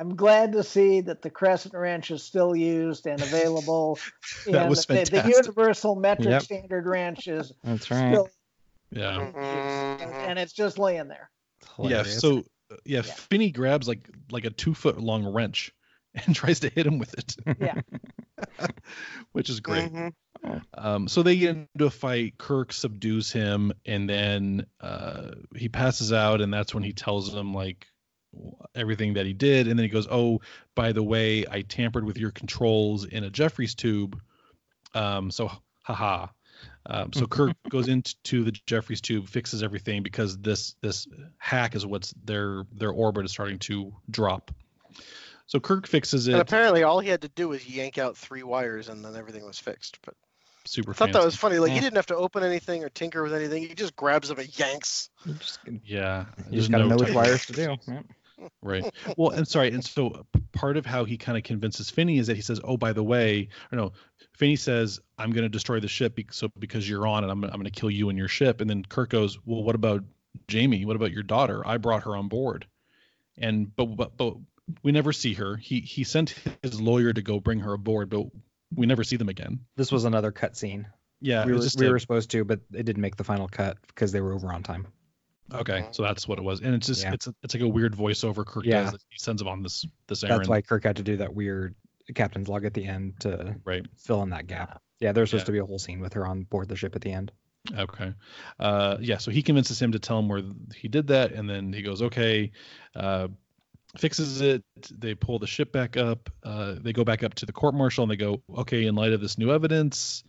I'm 0.00 0.16
glad 0.16 0.52
to 0.52 0.62
see 0.62 1.00
that 1.02 1.22
the 1.22 1.30
Crescent 1.30 1.74
wrench 1.74 2.10
is 2.10 2.22
still 2.22 2.54
used 2.54 3.06
and 3.06 3.22
available. 3.22 3.98
That 4.46 4.62
in 4.64 4.68
was 4.70 4.86
the, 4.86 5.04
the 5.04 5.28
universal 5.28 5.94
metric 5.94 6.30
Yep. 6.30 6.42
standard 6.42 6.86
wrench 6.86 7.28
is 7.28 7.52
That's 7.64 7.90
right. 7.90 8.12
still 8.12 8.30
Yeah. 8.90 9.26
used, 9.52 10.22
and 10.26 10.38
it's 10.38 10.52
just 10.52 10.78
laying 10.78 11.08
there. 11.08 11.30
Yeah. 11.82 12.02
So 12.04 12.44
yeah, 12.84 13.02
Yeah. 13.02 13.12
Finney 13.12 13.50
grabs 13.50 13.88
like 13.88 14.08
like 14.30 14.44
a 14.44 14.50
two 14.50 14.74
foot 14.74 14.98
long 14.98 15.26
wrench 15.26 15.72
and 16.26 16.34
tries 16.34 16.60
to 16.60 16.68
hit 16.68 16.86
him 16.86 16.98
with 16.98 17.14
it. 17.14 17.36
Yeah. 17.60 17.80
Which 19.32 19.50
is 19.50 19.60
great. 19.60 19.92
Mhm. 19.92 20.12
Um, 20.74 21.08
so 21.08 21.22
they 21.22 21.36
get 21.36 21.56
into 21.56 21.86
a 21.86 21.90
fight. 21.90 22.38
Kirk 22.38 22.72
subdues 22.72 23.32
him, 23.32 23.72
and 23.84 24.08
then 24.08 24.66
uh, 24.80 25.32
he 25.56 25.68
passes 25.68 26.12
out, 26.12 26.40
and 26.40 26.52
that's 26.52 26.74
when 26.74 26.84
he 26.84 26.92
tells 26.92 27.34
him 27.34 27.52
like 27.52 27.86
everything 28.74 29.14
that 29.14 29.26
he 29.26 29.32
did, 29.32 29.66
and 29.68 29.78
then 29.78 29.84
he 29.84 29.90
goes, 29.90 30.06
"Oh, 30.10 30.40
by 30.74 30.92
the 30.92 31.02
way, 31.02 31.44
I 31.50 31.62
tampered 31.62 32.04
with 32.04 32.18
your 32.18 32.30
controls 32.30 33.04
in 33.04 33.24
a 33.24 33.30
Jefferies 33.30 33.74
tube." 33.74 34.20
Um, 34.94 35.30
so, 35.30 35.50
haha. 35.82 36.28
Um, 36.86 37.12
so 37.12 37.26
Kirk 37.26 37.56
goes 37.68 37.88
into 37.88 38.44
the 38.44 38.52
Jefferies 38.66 39.00
tube, 39.00 39.28
fixes 39.28 39.62
everything 39.62 40.02
because 40.02 40.38
this 40.38 40.74
this 40.80 41.06
hack 41.38 41.74
is 41.74 41.84
what's 41.84 42.14
their 42.24 42.64
their 42.72 42.90
orbit 42.90 43.24
is 43.24 43.32
starting 43.32 43.58
to 43.60 43.92
drop. 44.10 44.52
So 45.48 45.58
Kirk 45.58 45.86
fixes 45.86 46.28
it. 46.28 46.32
And 46.32 46.38
it. 46.38 46.42
apparently, 46.42 46.82
all 46.82 47.00
he 47.00 47.08
had 47.08 47.22
to 47.22 47.28
do 47.28 47.48
was 47.48 47.66
yank 47.66 47.98
out 47.98 48.16
three 48.16 48.42
wires, 48.42 48.88
and 48.88 49.04
then 49.04 49.16
everything 49.16 49.44
was 49.44 49.58
fixed. 49.58 49.98
But 50.04 50.14
Super. 50.66 50.90
I 50.90 50.94
thought 50.94 51.12
that 51.12 51.24
was 51.24 51.34
funny. 51.34 51.58
Like 51.58 51.72
he 51.72 51.78
eh. 51.78 51.80
didn't 51.80 51.96
have 51.96 52.06
to 52.06 52.16
open 52.16 52.44
anything 52.44 52.84
or 52.84 52.90
tinker 52.90 53.22
with 53.22 53.32
anything. 53.32 53.66
He 53.66 53.74
just 53.74 53.96
grabs 53.96 54.28
them 54.28 54.38
and 54.38 54.58
yanks. 54.58 55.08
You 55.24 55.34
just, 55.34 55.58
you 55.64 55.80
Yeah. 55.84 56.26
just 56.52 56.70
gotta 56.70 56.84
no 56.84 56.90
know 56.90 56.96
which 56.96 57.14
wires 57.14 57.46
to 57.46 57.52
do. 57.54 57.76
Yep. 57.88 58.04
Right. 58.62 58.84
Well, 59.16 59.30
and 59.30 59.48
sorry, 59.48 59.72
and 59.72 59.84
so 59.84 60.24
part 60.52 60.76
of 60.76 60.86
how 60.86 61.04
he 61.04 61.16
kind 61.16 61.36
of 61.36 61.42
convinces 61.42 61.90
Finney 61.90 62.18
is 62.18 62.28
that 62.28 62.36
he 62.36 62.42
says, 62.42 62.60
"Oh, 62.62 62.76
by 62.76 62.92
the 62.92 63.02
way, 63.02 63.48
or 63.72 63.76
no." 63.76 63.92
Finney 64.36 64.54
says, 64.54 65.00
"I'm 65.18 65.32
going 65.32 65.42
to 65.42 65.48
destroy 65.48 65.80
the 65.80 65.88
ship 65.88 66.14
because, 66.14 66.36
so 66.36 66.48
because 66.56 66.88
you're 66.88 67.04
on 67.04 67.24
it, 67.24 67.30
I'm, 67.30 67.42
I'm 67.42 67.50
going 67.50 67.64
to 67.64 67.70
kill 67.72 67.90
you 67.90 68.10
and 68.10 68.16
your 68.16 68.28
ship." 68.28 68.60
And 68.60 68.70
then 68.70 68.84
Kirk 68.84 69.10
goes, 69.10 69.40
"Well, 69.44 69.64
what 69.64 69.74
about 69.74 70.04
Jamie? 70.46 70.84
What 70.84 70.94
about 70.94 71.10
your 71.10 71.24
daughter? 71.24 71.66
I 71.66 71.78
brought 71.78 72.04
her 72.04 72.14
on 72.16 72.28
board." 72.28 72.66
And 73.38 73.74
but 73.74 73.86
but, 73.86 74.16
but 74.16 74.36
we 74.82 74.92
never 74.92 75.12
see 75.12 75.34
her. 75.34 75.56
He 75.56 75.80
he 75.80 76.04
sent 76.04 76.34
his 76.62 76.80
lawyer 76.80 77.12
to 77.12 77.22
go 77.22 77.40
bring 77.40 77.60
her 77.60 77.72
aboard, 77.72 78.10
but 78.10 78.26
we 78.74 78.86
never 78.86 79.04
see 79.04 79.16
them 79.16 79.28
again. 79.28 79.60
This 79.76 79.90
was 79.92 80.04
another 80.04 80.30
cut 80.32 80.56
scene. 80.56 80.86
Yeah, 81.20 81.44
we 81.44 81.52
were, 81.52 81.56
was 81.56 81.66
just 81.66 81.80
we 81.80 81.86
a- 81.86 81.90
were 81.90 81.98
supposed 81.98 82.30
to, 82.30 82.44
but 82.44 82.60
it 82.72 82.84
didn't 82.84 83.00
make 83.02 83.16
the 83.16 83.24
final 83.24 83.48
cut 83.48 83.78
because 83.88 84.12
they 84.12 84.20
were 84.20 84.32
over 84.32 84.52
on 84.52 84.62
time. 84.62 84.86
okay. 85.52 85.86
So 85.92 86.02
that's 86.02 86.28
what 86.28 86.38
it 86.38 86.42
was, 86.42 86.60
and 86.60 86.74
it's 86.74 86.86
just 86.86 87.02
Yeah. 87.02 87.14
it's 87.14 87.28
it's 87.42 87.54
like 87.54 87.62
a 87.62 87.68
weird 87.68 87.94
voiceover 87.94 88.44
Kirk 88.46 88.64
Yeah. 88.64 88.82
does. 88.84 88.92
That 88.92 89.00
he 89.08 89.18
sends 89.18 89.42
him 89.42 89.48
on 89.48 89.62
this 89.62 89.84
this 90.06 90.22
errand. 90.22 90.40
That's 90.40 90.48
why 90.48 90.60
Kirk 90.60 90.84
had 90.84 90.96
to 90.96 91.02
do 91.02 91.16
that 91.18 91.34
weird 91.34 91.74
captain's 92.14 92.48
log 92.48 92.64
at 92.64 92.74
the 92.74 92.84
end 92.86 93.20
to 93.20 93.56
Right. 93.64 93.84
fill 93.96 94.22
in 94.22 94.30
that 94.30 94.46
gap. 94.46 94.80
Yeah, 95.00 95.12
there's 95.12 95.30
supposed 95.30 95.42
Yeah. 95.42 95.46
to 95.46 95.52
be 95.52 95.58
a 95.58 95.64
whole 95.66 95.78
scene 95.78 96.00
with 96.00 96.12
her 96.14 96.26
on 96.26 96.42
board 96.44 96.68
the 96.68 96.76
ship 96.76 96.94
at 96.96 97.02
the 97.02 97.12
end. 97.12 97.32
Okay. 97.76 98.14
Uh, 98.58 98.96
yeah. 99.00 99.18
So 99.18 99.30
he 99.30 99.42
convinces 99.42 99.80
him 99.80 99.92
to 99.92 99.98
tell 99.98 100.18
him 100.18 100.28
where 100.28 100.42
he 100.74 100.88
did 100.88 101.08
that, 101.08 101.32
and 101.32 101.48
then 101.50 101.72
he 101.72 101.82
goes, 101.82 102.00
"Okay." 102.02 102.52
Uh, 102.94 103.28
fixes 103.98 104.40
it. 104.40 104.62
They 104.90 105.14
pull 105.14 105.38
the 105.38 105.46
ship 105.46 105.72
back 105.72 105.96
up. 105.96 106.30
Uh, 106.42 106.76
they 106.78 106.92
go 106.92 107.04
back 107.04 107.22
up 107.22 107.34
to 107.34 107.46
the 107.46 107.52
court 107.52 107.74
martial, 107.74 108.04
and 108.04 108.10
they 108.10 108.16
go, 108.16 108.42
"Okay, 108.56 108.86
in 108.86 108.94
light 108.94 109.12
of 109.12 109.20
this 109.20 109.38
new 109.38 109.52
evidence, 109.52 110.22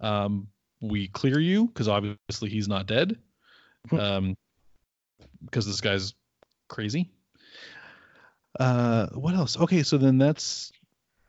um, 0.00 0.48
we 0.80 1.08
clear 1.08 1.38
you 1.38 1.66
because 1.66 1.88
obviously 1.88 2.50
he's 2.50 2.68
not 2.68 2.86
dead, 2.86 3.18
um, 3.92 4.36
because 5.44 5.66
this 5.66 5.80
guy's 5.80 6.14
crazy." 6.68 7.10
Uh, 8.58 9.06
what 9.08 9.34
else? 9.34 9.58
Okay, 9.58 9.82
so 9.82 9.98
then 9.98 10.18
that's 10.18 10.72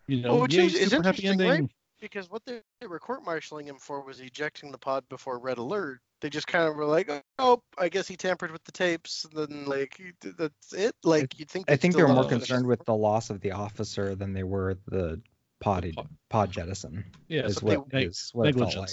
you 0.07 0.21
know, 0.21 0.36
Well, 0.36 0.45
is- 0.45 0.75
is 0.75 0.89
super 0.91 1.03
happy 1.03 1.25
interesting, 1.25 1.61
right? 1.61 1.71
Because 1.99 2.29
what 2.29 2.45
they 2.45 2.61
they 2.81 2.88
were 2.88 2.99
court-martialing 2.99 3.65
him 3.65 3.77
for 3.79 4.01
was 4.01 4.19
ejecting 4.19 4.71
the 4.71 4.77
pod 4.77 5.07
before 5.09 5.39
red 5.39 5.57
alert. 5.57 6.01
They 6.22 6.30
just 6.30 6.47
kind 6.47 6.68
of 6.68 6.76
were 6.76 6.86
like, 6.86 7.11
"Oh, 7.39 7.61
I 7.78 7.89
guess 7.89 8.07
he 8.07 8.16
tampered 8.16 8.51
with 8.51 8.63
the 8.63 8.72
tapes." 8.72 9.26
And 9.26 9.34
then 9.34 9.66
like 9.66 10.01
that's 10.38 10.74
it. 10.74 10.95
Like 11.03 11.38
you'd 11.38 11.49
think. 11.49 11.70
I 11.70 11.76
think 11.76 11.95
they're 11.95 12.07
more 12.07 12.28
concerned 12.28 12.66
with 12.66 12.84
the 12.86 12.95
loss 12.95 13.30
of 13.30 13.41
the 13.41 13.51
officer 13.51 14.16
than 14.16 14.34
they 14.34 14.43
were 14.43 14.78
the 14.88 15.22
pod 15.59 15.91
pod. 15.95 16.07
pod 16.30 16.51
jettison. 16.51 17.05
Yeah, 17.28 17.45
is 17.45 17.57
so 17.57 17.66
what, 17.66 17.89
they- 17.89 18.05
is 18.05 18.30
what 18.34 18.47
it 18.47 18.57
felt 18.57 18.76
like. 18.76 18.89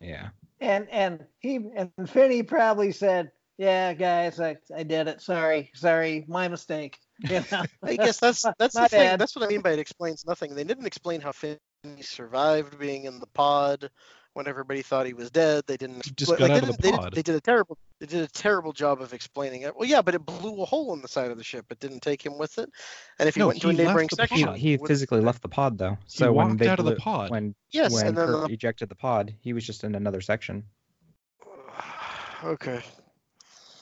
Yeah. 0.00 0.28
And 0.60 0.88
and 0.90 1.24
he 1.38 1.60
and 1.76 1.90
Finney 2.08 2.42
probably 2.42 2.92
said, 2.92 3.30
"Yeah, 3.58 3.92
guys, 3.92 4.40
I, 4.40 4.56
I 4.74 4.82
did 4.82 5.08
it. 5.08 5.20
Sorry, 5.20 5.70
sorry, 5.74 6.24
my 6.28 6.48
mistake." 6.48 6.98
You 7.30 7.44
know? 7.52 7.62
I 7.82 7.94
guess 7.96 8.18
that's 8.18 8.44
that's 8.58 8.74
the 8.74 8.88
thing. 8.88 9.18
That's 9.18 9.36
what 9.36 9.44
I 9.44 9.48
mean 9.48 9.60
by 9.60 9.70
it 9.70 9.78
explains 9.78 10.26
nothing. 10.26 10.54
They 10.54 10.64
didn't 10.64 10.86
explain 10.86 11.20
how 11.20 11.30
Finney 11.32 11.58
survived 12.00 12.78
being 12.78 13.04
in 13.04 13.20
the 13.20 13.28
pod 13.34 13.88
when 14.34 14.46
everybody 14.46 14.82
thought 14.82 15.06
he 15.06 15.14
was 15.14 15.30
dead. 15.30 15.64
They 15.66 15.76
didn't. 15.76 16.04
He 16.04 16.10
just 16.12 16.30
like, 16.30 16.38
got 16.40 16.48
they 16.48 16.54
out 16.54 16.62
of 16.68 16.76
the 16.76 16.82
didn't- 16.82 17.00
they 17.00 17.02
did- 17.02 17.14
They 17.14 17.22
did 17.22 17.34
a 17.36 17.40
terrible. 17.40 17.78
They 18.00 18.06
did 18.06 18.22
a 18.22 18.28
terrible 18.28 18.72
job 18.72 19.00
of 19.00 19.12
explaining 19.14 19.62
it. 19.62 19.74
Well, 19.76 19.88
yeah, 19.88 20.02
but 20.02 20.14
it 20.14 20.26
blew 20.26 20.60
a 20.60 20.64
hole 20.66 20.92
in 20.92 21.00
the 21.00 21.08
side 21.08 21.30
of 21.30 21.38
the 21.38 21.44
ship. 21.44 21.66
It 21.70 21.78
didn't 21.80 22.00
take 22.00 22.24
him 22.24 22.36
with 22.36 22.58
it. 22.58 22.68
And 23.18 23.28
if 23.28 23.34
he 23.36 23.40
No, 23.40 23.46
went 23.48 23.60
to 23.62 23.68
a 23.68 23.72
he 23.72 23.78
neighboring 23.78 24.08
the 24.10 24.16
section, 24.16 24.36
He, 24.38 24.44
pod. 24.44 24.56
he 24.58 24.76
physically 24.76 25.20
left 25.20 25.40
the 25.42 25.48
pod 25.48 25.78
though. 25.78 25.96
So 26.06 26.32
when 26.32 26.48
walked 26.48 26.58
they 26.58 26.68
out 26.68 26.78
of 26.80 26.84
the 26.84 26.96
pod. 26.96 27.30
when 27.30 27.54
Yes, 27.70 27.92
when 27.92 28.08
and 28.08 28.16
then 28.18 28.26
Kirk 28.26 28.48
the- 28.48 28.52
ejected 28.54 28.88
the 28.90 28.94
pod, 28.96 29.34
he 29.40 29.52
was 29.52 29.64
just 29.64 29.84
in 29.84 29.94
another 29.94 30.20
section. 30.20 30.64
Okay. 32.42 32.82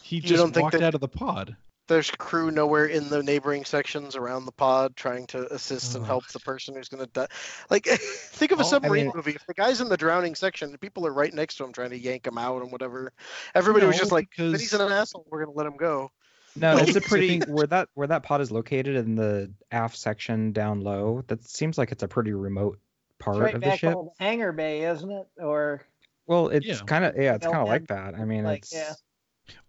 He 0.03 0.20
just 0.20 0.55
walked 0.57 0.72
that- 0.72 0.82
out 0.82 0.94
of 0.94 1.00
the 1.00 1.09
pod. 1.09 1.57
There's 1.89 2.11
crew 2.12 2.51
nowhere 2.51 2.87
in 2.87 3.09
the 3.09 3.22
neighboring 3.22 3.64
sections 3.64 4.14
around 4.16 4.45
the 4.47 4.53
pod 4.53 4.95
trying 4.97 5.26
to 5.28 5.53
assist 5.53 5.95
and 5.97 6.07
help 6.07 6.26
the 6.28 6.39
person 6.41 6.74
who's 6.76 6.89
going 6.89 7.05
to 7.05 7.11
die. 7.11 7.26
Like, 7.70 7.85
think 7.87 8.53
of 8.53 8.61
a 8.61 8.62
Oh, 8.62 8.66
I 8.66 8.68
submarine 8.70 9.07
mean- 9.07 9.12
movie. 9.16 9.33
If 9.33 9.47
the 9.47 9.55
guy's 9.55 9.80
in 9.80 9.89
the 9.89 9.97
drowning 9.97 10.35
section, 10.35 10.70
the 10.72 10.78
people 10.78 11.07
are 11.07 11.12
right 11.12 11.35
next 11.35 11.57
to 11.57 11.64
him 11.64 11.72
trying 11.72 11.91
to 11.91 11.99
yank 11.99 12.26
him 12.26 12.39
out 12.39 12.62
and 12.62 12.70
whatever. 12.70 13.12
Everybody 13.55 13.87
was 13.87 13.99
just 13.99 14.12
like, 14.12 14.30
because- 14.30 14.53
"But 14.53 14.61
he's 14.61 14.72
an 14.72 14.80
asshole. 14.93 15.26
We're 15.28 15.45
going 15.45 15.55
to 15.55 15.59
let 15.59 15.66
him 15.66 15.76
go." 15.76 16.11
No, 16.55 16.76
No, 16.76 16.83
it's 16.83 16.95
a 16.97 17.01
pretty 17.01 17.41
where 17.41 17.66
that 17.66 17.89
where 17.95 18.07
that 18.09 18.22
pod 18.22 18.43
is 18.43 18.51
located 18.51 18.95
in 18.95 19.14
the 19.16 19.51
aft 19.70 19.97
section 19.97 20.53
down 20.53 20.83
low. 20.83 21.24
That 21.28 21.43
seems 21.45 21.78
like 21.78 21.93
it's 21.93 22.03
a 22.03 22.09
pretty 22.09 22.33
remote 22.33 22.78
part 23.18 23.39
right 23.39 23.55
of 23.55 23.61
the 23.62 23.76
ship. 23.76 23.97
on 23.97 24.05
the 24.07 24.24
hangar 24.24 24.53
bay, 24.53 24.85
isn't 24.85 25.11
it? 25.11 25.26
Or 25.39 25.80
Well, 26.26 26.49
it's 26.49 26.66
Yeah. 26.66 26.76
kind 26.87 27.05
of 27.07 27.16
yeah, 27.16 27.35
it's 27.37 27.47
kind 27.47 27.57
of 27.59 27.68
like 27.68 27.87
that. 27.89 28.14
I 28.14 28.24
mean, 28.26 28.45
like, 28.45 28.59
it's 28.64 28.74
yeah. 28.74 28.93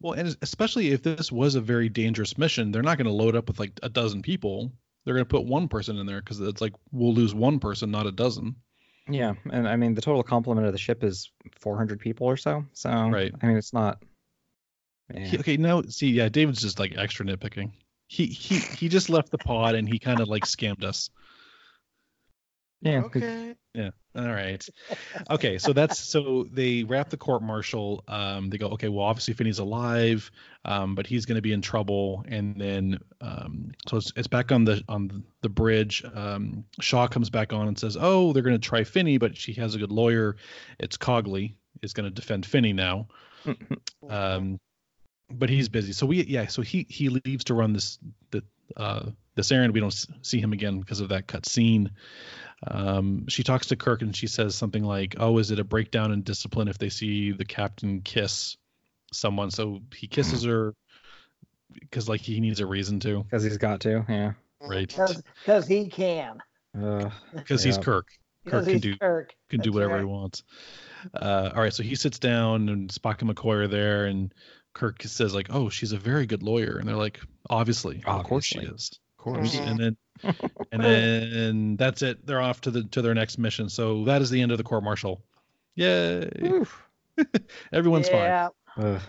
Well, 0.01 0.13
and 0.13 0.35
especially 0.41 0.91
if 0.91 1.03
this 1.03 1.31
was 1.31 1.55
a 1.55 1.61
very 1.61 1.89
dangerous 1.89 2.37
mission, 2.37 2.71
they're 2.71 2.81
not 2.83 2.97
going 2.97 3.07
to 3.07 3.13
load 3.13 3.35
up 3.35 3.47
with 3.47 3.59
like 3.59 3.79
a 3.83 3.89
dozen 3.89 4.21
people. 4.21 4.71
They're 5.05 5.13
going 5.13 5.25
to 5.25 5.29
put 5.29 5.45
one 5.45 5.67
person 5.67 5.97
in 5.97 6.05
there 6.05 6.21
because 6.21 6.39
it's 6.39 6.61
like 6.61 6.73
we'll 6.91 7.13
lose 7.13 7.35
one 7.35 7.59
person, 7.59 7.91
not 7.91 8.07
a 8.07 8.11
dozen. 8.11 8.55
yeah, 9.09 9.33
and 9.51 9.67
I 9.67 9.75
mean 9.75 9.95
the 9.95 10.01
total 10.01 10.23
complement 10.23 10.65
of 10.65 10.73
the 10.73 10.79
ship 10.79 11.03
is 11.03 11.29
400 11.59 11.99
people 11.99 12.27
or 12.27 12.37
so. 12.37 12.65
So 12.73 12.89
Right. 12.89 13.33
I 13.41 13.45
mean, 13.45 13.57
it's 13.57 13.73
not. 13.73 14.01
Yeah. 15.13 15.39
Okay, 15.39 15.57
now 15.57 15.81
see, 15.83 16.07
yeah, 16.09 16.29
David's 16.29 16.61
just 16.61 16.79
like 16.79 16.97
extra 16.97 17.25
nitpicking. 17.25 17.71
He 18.07 18.27
he 18.27 18.59
he 18.59 18.89
just 18.89 19.09
left 19.09 19.31
the 19.31 19.37
pod 19.37 19.75
and 19.75 19.87
he 19.87 19.99
kind 19.99 20.19
of 20.21 20.27
like 20.29 20.45
scammed 20.45 20.83
us. 20.83 21.09
Yeah. 22.83 23.01
Okay. 23.05 23.55
Yeah. 23.73 23.89
All 24.15 24.27
right. 24.27 24.63
Okay, 25.31 25.57
so 25.57 25.73
that's 25.73 25.97
so 25.99 26.45
they 26.51 26.83
wrap 26.83 27.09
the 27.09 27.17
court 27.17 27.41
martial. 27.41 28.03
Um, 28.07 28.51
they 28.51 28.59
go, 28.59 28.67
okay, 28.69 28.87
well, 28.87 29.05
obviously 29.05 29.33
Finney's 29.33 29.57
alive, 29.57 30.29
um, 30.63 30.93
but 30.93 31.07
he's 31.07 31.25
going 31.25 31.37
to 31.37 31.41
be 31.41 31.53
in 31.53 31.61
trouble. 31.61 32.23
And 32.27 32.55
then, 32.61 32.99
um, 33.19 33.71
so 33.87 33.97
it's, 33.97 34.13
it's 34.15 34.27
back 34.27 34.51
on 34.51 34.65
the 34.65 34.83
on 34.87 35.23
the 35.41 35.49
bridge. 35.49 36.03
Um, 36.13 36.65
Shaw 36.79 37.07
comes 37.07 37.31
back 37.31 37.51
on 37.51 37.67
and 37.67 37.79
says, 37.79 37.97
oh, 37.99 38.31
they're 38.31 38.43
going 38.43 38.59
to 38.59 38.67
try 38.67 38.83
Finney, 38.83 39.17
but 39.17 39.35
she 39.35 39.53
has 39.53 39.73
a 39.73 39.79
good 39.79 39.91
lawyer. 39.91 40.35
It's 40.79 40.97
Cogley 40.97 41.55
is 41.81 41.93
going 41.93 42.05
to 42.05 42.11
defend 42.11 42.45
Finney 42.45 42.73
now. 42.73 43.07
Um, 44.09 44.59
but 45.31 45.49
he's 45.49 45.69
busy. 45.69 45.93
So 45.93 46.05
we, 46.05 46.23
yeah, 46.23 46.47
so 46.47 46.61
he 46.61 46.85
he 46.89 47.09
leaves 47.09 47.45
to 47.45 47.53
run 47.53 47.73
this 47.73 47.97
the 48.31 48.43
uh 48.75 49.11
this 49.35 49.51
errand. 49.51 49.73
We 49.73 49.79
don't 49.79 50.05
see 50.21 50.39
him 50.39 50.53
again 50.53 50.79
because 50.79 50.99
of 50.99 51.09
that 51.09 51.27
cut 51.27 51.45
scene. 51.45 51.91
Um, 52.65 53.27
she 53.27 53.43
talks 53.43 53.67
to 53.67 53.75
Kirk 53.75 54.01
and 54.01 54.15
she 54.15 54.27
says 54.27 54.55
something 54.55 54.83
like, 54.83 55.15
"Oh, 55.19 55.37
is 55.37 55.51
it 55.51 55.59
a 55.59 55.63
breakdown 55.63 56.11
in 56.11 56.21
discipline 56.21 56.67
if 56.67 56.77
they 56.77 56.89
see 56.89 57.31
the 57.31 57.45
captain 57.45 58.01
kiss 58.01 58.57
someone?" 59.11 59.51
So 59.51 59.81
he 59.95 60.07
kisses 60.07 60.43
her 60.43 60.73
because 61.79 62.07
like 62.07 62.21
he 62.21 62.39
needs 62.39 62.59
a 62.59 62.65
reason 62.65 62.99
to, 63.01 63.23
Because 63.23 63.43
he's 63.43 63.57
got 63.57 63.81
to. 63.81 64.05
Yeah. 64.07 64.33
right? 64.61 64.87
because 64.87 65.67
he 65.67 65.87
can. 65.87 66.39
Uh, 66.79 67.09
Because 67.33 67.63
he's 67.63 67.77
Kirk. 67.77 68.07
Kirk 68.47 68.65
can 68.65 68.79
do 68.79 68.97
Kirk. 68.97 69.33
can 69.49 69.61
do 69.61 69.71
whatever 69.71 69.93
right. 69.93 69.99
he 69.99 70.05
wants. 70.05 70.43
Uh, 71.13 71.51
all 71.55 71.61
right, 71.61 71.73
so 71.73 71.83
he 71.83 71.95
sits 71.95 72.19
down 72.19 72.69
and 72.69 72.89
Spock 72.89 73.21
and 73.21 73.33
McCoy 73.33 73.63
are 73.63 73.67
there, 73.67 74.05
and 74.05 74.33
Kirk 74.73 75.01
says 75.03 75.33
like, 75.33 75.47
"Oh, 75.49 75.69
she's 75.69 75.91
a 75.91 75.97
very 75.97 76.25
good 76.25 76.43
lawyer," 76.43 76.77
and 76.77 76.87
they're 76.87 76.95
like, 76.95 77.19
"Obviously, 77.49 78.03
of 78.05 78.23
course 78.23 78.45
she 78.45 78.59
is, 78.59 78.91
of 78.91 78.99
course." 79.23 79.55
And 79.55 79.79
then 79.79 79.97
and 80.71 80.83
then 80.83 81.75
that's 81.77 82.01
it. 82.01 82.25
They're 82.25 82.41
off 82.41 82.61
to 82.61 82.71
the 82.71 82.83
to 82.85 83.01
their 83.01 83.13
next 83.13 83.37
mission. 83.37 83.69
So 83.69 84.03
that 84.05 84.21
is 84.21 84.29
the 84.29 84.41
end 84.41 84.51
of 84.51 84.57
the 84.57 84.63
court 84.63 84.83
martial. 84.83 85.23
Yay! 85.75 86.29
Everyone's 87.73 88.09
fine. 88.09 88.19
yeah. 88.19 88.49
Ugh. 88.77 89.01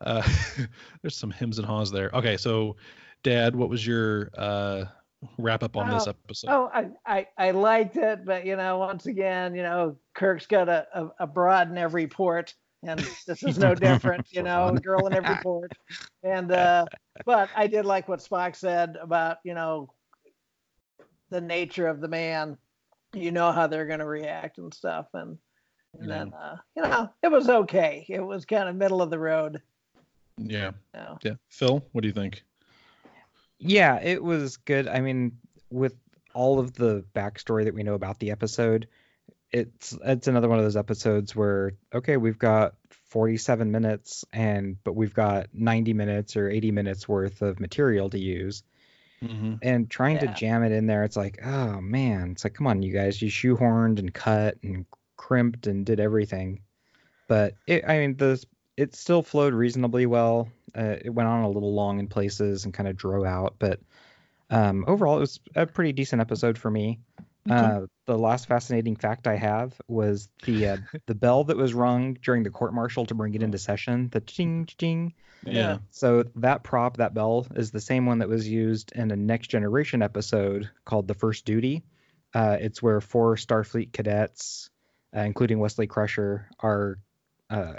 Uh, 0.00 0.22
there's 1.02 1.16
some 1.16 1.30
hymns 1.30 1.58
and 1.58 1.66
haws 1.66 1.90
there. 1.90 2.10
Okay, 2.14 2.36
so 2.36 2.76
Dad, 3.24 3.54
what 3.56 3.68
was 3.68 3.84
your 3.84 4.30
uh, 4.36 4.84
wrap 5.38 5.62
up 5.64 5.76
on 5.76 5.90
this 5.90 6.06
Oh, 6.06 6.10
episode? 6.10 6.46
Oh, 6.50 6.70
I, 6.72 6.88
I, 7.04 7.26
I 7.36 7.50
liked 7.50 7.96
it, 7.96 8.24
but 8.24 8.46
you 8.46 8.54
know, 8.56 8.78
once 8.78 9.06
again, 9.06 9.54
you 9.56 9.62
know, 9.62 9.96
Kirk's 10.14 10.46
got 10.46 10.68
a, 10.68 10.86
a, 10.94 11.08
a 11.20 11.26
broad 11.26 11.70
in 11.70 11.78
every 11.78 12.06
port, 12.06 12.54
and 12.82 13.00
this 13.26 13.42
is 13.42 13.58
no 13.58 13.74
different, 13.74 14.26
you 14.30 14.42
know, 14.42 14.68
a 14.68 14.80
girl 14.80 15.06
in 15.06 15.14
every 15.14 15.36
port. 15.42 15.72
And 16.22 16.50
uh, 16.52 16.86
but 17.24 17.50
I 17.54 17.66
did 17.66 17.84
like 17.84 18.08
what 18.08 18.20
Spock 18.20 18.56
said 18.56 18.96
about, 19.00 19.38
you 19.44 19.54
know, 19.54 19.90
the 21.30 21.40
nature 21.40 21.86
of 21.86 22.00
the 22.00 22.08
man. 22.08 22.56
You 23.14 23.32
know 23.32 23.52
how 23.52 23.66
they're 23.66 23.86
gonna 23.86 24.06
react 24.06 24.58
and 24.58 24.72
stuff. 24.72 25.06
And 25.14 25.38
and 25.98 26.08
Yeah. 26.08 26.18
then 26.24 26.32
uh, 26.34 26.56
you 26.76 26.82
know, 26.82 27.10
it 27.22 27.30
was 27.30 27.48
okay. 27.48 28.04
It 28.08 28.20
was 28.20 28.44
kind 28.44 28.68
of 28.68 28.76
middle 28.76 29.00
of 29.02 29.10
the 29.10 29.18
road. 29.18 29.62
Yeah, 30.36 30.72
You 30.94 31.00
know. 31.00 31.18
yeah. 31.22 31.34
Phil, 31.48 31.84
what 31.92 32.02
do 32.02 32.08
you 32.08 32.14
think? 32.14 32.44
Yeah, 33.58 34.00
it 34.00 34.22
was 34.22 34.56
good. 34.56 34.86
I 34.86 35.00
mean, 35.00 35.36
with 35.70 35.96
all 36.34 36.60
of 36.60 36.74
the 36.74 37.04
backstory 37.14 37.64
that 37.64 37.74
we 37.74 37.82
know 37.82 37.94
about 37.94 38.20
the 38.20 38.30
episode, 38.30 38.86
it's 39.52 39.96
it's 40.04 40.28
another 40.28 40.48
one 40.48 40.58
of 40.58 40.64
those 40.64 40.76
episodes 40.76 41.34
where 41.34 41.72
okay, 41.94 42.16
we've 42.16 42.38
got 42.38 42.74
47 43.10 43.70
minutes 43.70 44.24
and 44.32 44.76
but 44.84 44.94
we've 44.94 45.14
got 45.14 45.46
90 45.54 45.94
minutes 45.94 46.36
or 46.36 46.50
80 46.50 46.70
minutes 46.72 47.08
worth 47.08 47.40
of 47.42 47.58
material 47.60 48.10
to 48.10 48.18
use. 48.18 48.62
Mm-hmm. 49.22 49.54
and 49.62 49.90
trying 49.90 50.14
Yeah. 50.14 50.32
to 50.32 50.34
jam 50.34 50.62
it 50.62 50.70
in 50.70 50.86
there 50.86 51.02
it's 51.02 51.16
like 51.16 51.40
oh 51.44 51.80
man. 51.80 52.30
It's 52.32 52.44
like 52.44 52.54
come 52.54 52.66
on 52.68 52.82
you 52.82 52.92
guys. 52.92 53.20
You 53.20 53.28
shoehorned 53.30 53.98
and 53.98 54.14
cut 54.14 54.58
and 54.62 54.86
crimped 55.16 55.66
and 55.66 55.84
did 55.84 55.98
everything. 55.98 56.60
But 57.26 57.54
it 57.66 57.84
i 57.88 57.98
mean 57.98 58.16
the 58.16 58.42
it 58.76 58.94
still 58.94 59.22
flowed 59.22 59.54
reasonably 59.54 60.06
well. 60.06 60.48
Uh, 60.76 60.96
it 61.04 61.10
went 61.10 61.28
on 61.28 61.42
a 61.42 61.48
little 61.50 61.74
long 61.74 61.98
in 61.98 62.06
places 62.06 62.64
and 62.64 62.72
kind 62.74 62.88
of 62.88 62.96
drove 62.96 63.24
out 63.24 63.56
but 63.58 63.80
um, 64.50 64.84
overall 64.86 65.16
it 65.16 65.20
was 65.20 65.40
a 65.56 65.66
pretty 65.66 65.92
decent 65.92 66.20
episode 66.20 66.56
for 66.56 66.70
me. 66.70 67.00
Uh, 67.50 67.86
the 68.08 68.18
last 68.18 68.46
fascinating 68.48 68.96
fact 68.96 69.26
I 69.26 69.36
have 69.36 69.74
was 69.86 70.28
the 70.44 70.66
uh, 70.66 70.76
the 71.06 71.14
bell 71.14 71.44
that 71.44 71.56
was 71.56 71.74
rung 71.74 72.14
during 72.22 72.42
the 72.42 72.50
court 72.50 72.72
martial 72.74 73.04
to 73.06 73.14
bring 73.14 73.34
it 73.34 73.42
into 73.42 73.58
session. 73.58 74.08
The 74.10 74.20
ching 74.20 74.66
ching. 74.78 75.14
Yeah. 75.44 75.78
So 75.90 76.24
that 76.36 76.64
prop, 76.64 76.96
that 76.96 77.14
bell, 77.14 77.46
is 77.54 77.70
the 77.70 77.80
same 77.80 78.06
one 78.06 78.18
that 78.18 78.28
was 78.28 78.48
used 78.48 78.92
in 78.92 79.10
a 79.12 79.16
Next 79.16 79.48
Generation 79.48 80.02
episode 80.02 80.68
called 80.84 81.06
"The 81.06 81.14
First 81.14 81.44
Duty." 81.44 81.84
Uh, 82.34 82.56
it's 82.60 82.82
where 82.82 83.00
four 83.00 83.36
Starfleet 83.36 83.92
cadets, 83.92 84.70
uh, 85.16 85.20
including 85.20 85.58
Wesley 85.60 85.86
Crusher, 85.86 86.48
are 86.60 86.98
uh, 87.50 87.74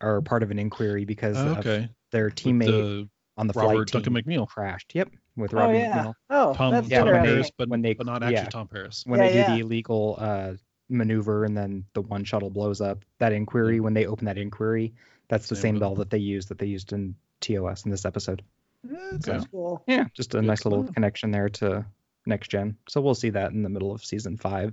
are 0.00 0.20
part 0.20 0.42
of 0.42 0.50
an 0.50 0.58
inquiry 0.58 1.04
because 1.04 1.36
Oh, 1.36 1.52
of 1.52 1.58
okay. 1.60 1.88
their 2.10 2.30
teammate 2.30 2.66
the 2.66 3.08
on 3.36 3.46
the 3.46 3.52
Robert 3.54 3.90
flight 3.90 4.04
team 4.04 4.14
Duncan 4.14 4.24
McNeil. 4.24 4.46
crashed. 4.48 4.94
Yep, 4.94 5.10
with 5.38 5.54
Oh 5.54 5.58
Robbie 5.58 5.78
yeah. 5.78 6.04
McNeil 6.04 6.14
Oh, 6.30 6.54
Tom, 6.54 6.72
that's 6.72 6.88
Yeah, 6.88 6.98
Tom 7.04 7.06
when 7.12 7.22
they- 7.22 7.28
Paris, 7.28 7.50
but, 7.56 7.68
when 7.68 7.82
they- 7.82 7.94
but 7.94 8.06
not 8.06 8.22
actually 8.22 8.34
yeah. 8.36 8.44
Tom 8.48 8.68
Paris. 8.68 9.04
when 9.06 9.20
Yeah, 9.20 9.26
they 9.28 9.46
do 9.46 9.52
the 9.54 9.60
illegal 9.60 10.16
uh, 10.18 10.52
maneuver 10.88 11.44
and 11.44 11.56
then 11.56 11.84
the 11.94 12.02
one 12.02 12.24
shuttle 12.24 12.50
blows 12.50 12.80
up. 12.80 13.04
That 13.18 13.32
inquiry, 13.32 13.80
when 13.80 13.94
they 13.94 14.06
open 14.06 14.24
that 14.26 14.38
inquiry, 14.38 14.94
that's 15.28 15.48
the 15.48 15.56
Same 15.56 15.62
same 15.74 15.78
bell. 15.80 15.90
bell 15.90 15.96
that 15.96 16.10
they 16.10 16.18
used 16.18 16.48
that 16.48 16.58
they 16.58 16.66
used 16.66 16.92
in 16.92 17.14
TOS 17.40 17.84
in 17.84 17.90
this 17.90 18.04
episode. 18.04 18.42
Okay. 18.86 19.18
That's 19.32 19.46
cool. 19.48 19.82
Yeah, 19.86 20.04
just 20.14 20.34
a 20.34 20.38
Good 20.38 20.46
nice 20.46 20.64
little 20.64 20.84
stuff. 20.84 20.94
connection 20.94 21.30
there 21.30 21.48
to 21.50 21.84
next 22.26 22.48
gen. 22.50 22.76
So 22.88 23.00
we'll 23.00 23.14
see 23.14 23.30
that 23.30 23.52
in 23.52 23.62
the 23.62 23.68
middle 23.68 23.92
of 23.92 24.04
season 24.04 24.36
five, 24.36 24.72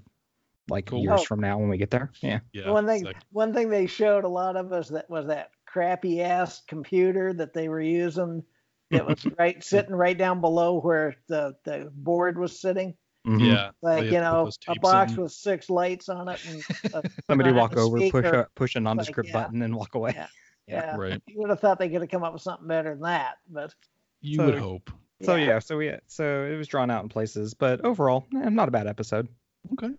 like 0.69 0.85
Cool. 0.87 1.01
years 1.01 1.21
Oh. 1.21 1.25
from 1.25 1.39
now 1.41 1.57
when 1.57 1.69
we 1.69 1.77
get 1.77 1.89
there. 1.91 2.11
Yeah. 2.21 2.39
Yeah. 2.53 2.69
one 2.71 2.85
thing 2.85 3.03
sick. 3.03 3.17
one 3.31 3.53
thing 3.53 3.69
they 3.69 3.87
showed 3.87 4.23
a 4.23 4.29
lot 4.29 4.55
of 4.55 4.71
us 4.71 4.89
that 4.89 5.09
was 5.09 5.27
that 5.27 5.51
crappy 5.65 6.21
ass 6.21 6.61
computer 6.67 7.33
that 7.33 7.53
they 7.53 7.67
were 7.67 7.81
using 7.81 8.43
that 8.91 9.05
was 9.07 9.25
right 9.39 9.63
sitting 9.63 9.95
right 9.95 10.17
down 10.17 10.41
below 10.41 10.79
where 10.79 11.15
the 11.27 11.55
the 11.63 11.89
board 11.93 12.37
was 12.37 12.59
sitting 12.59 12.95
Mhm. 13.25 13.39
Yeah. 13.51 13.71
like 13.81 14.03
you 14.05 14.11
had 14.13 14.21
to 14.29 14.43
put 14.43 14.57
know 14.67 14.73
a 14.73 14.79
box 14.79 15.13
in. 15.13 15.21
with 15.23 15.31
six 15.31 15.67
lights 15.69 16.09
on 16.09 16.27
it 16.29 16.39
and 16.47 16.63
a, 16.93 17.01
Somebody 17.27 17.49
on 17.49 17.55
a 17.55 17.59
walk 17.59 17.75
over, 17.75 17.97
push 18.11 18.25
a 18.25 18.47
push 18.53 18.75
a 18.75 18.79
nondescript 18.79 19.29
yeah. 19.29 19.33
button, 19.43 19.61
and 19.63 19.75
walk 19.75 19.95
away. 19.95 20.11
Yeah. 20.15 20.27
Yeah. 20.67 20.75
yeah 20.91 20.95
Right. 20.97 21.21
you 21.27 21.39
would 21.41 21.49
have 21.51 21.59
thought 21.59 21.77
they 21.79 21.89
could 21.89 22.01
have 22.01 22.09
come 22.09 22.23
up 22.23 22.33
with 22.33 22.41
something 22.41 22.67
better 22.67 22.91
than 22.91 23.01
that 23.01 23.35
but 23.49 23.73
You 24.21 24.37
So- 24.37 24.45
would 24.45 24.57
hope. 24.59 24.91
So 25.21 25.35
yeah, 25.35 25.59
so 25.59 25.77
we 25.77 25.93
so 26.07 26.43
it 26.43 26.55
was 26.57 26.67
drawn 26.67 26.91
out 26.91 27.01
in 27.03 27.09
places, 27.09 27.53
but 27.53 27.81
overall, 27.85 28.25
eh, 28.35 28.49
not 28.49 28.67
a 28.67 28.71
bad 28.71 28.85
episode. 28.85 29.27
Okay. 29.73 29.93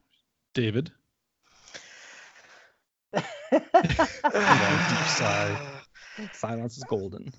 David. 0.55 0.91
deep 3.15 3.23
sigh. 5.09 5.73
Silence 6.33 6.77
is 6.77 6.85
golden. 6.85 7.33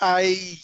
I 0.00 0.58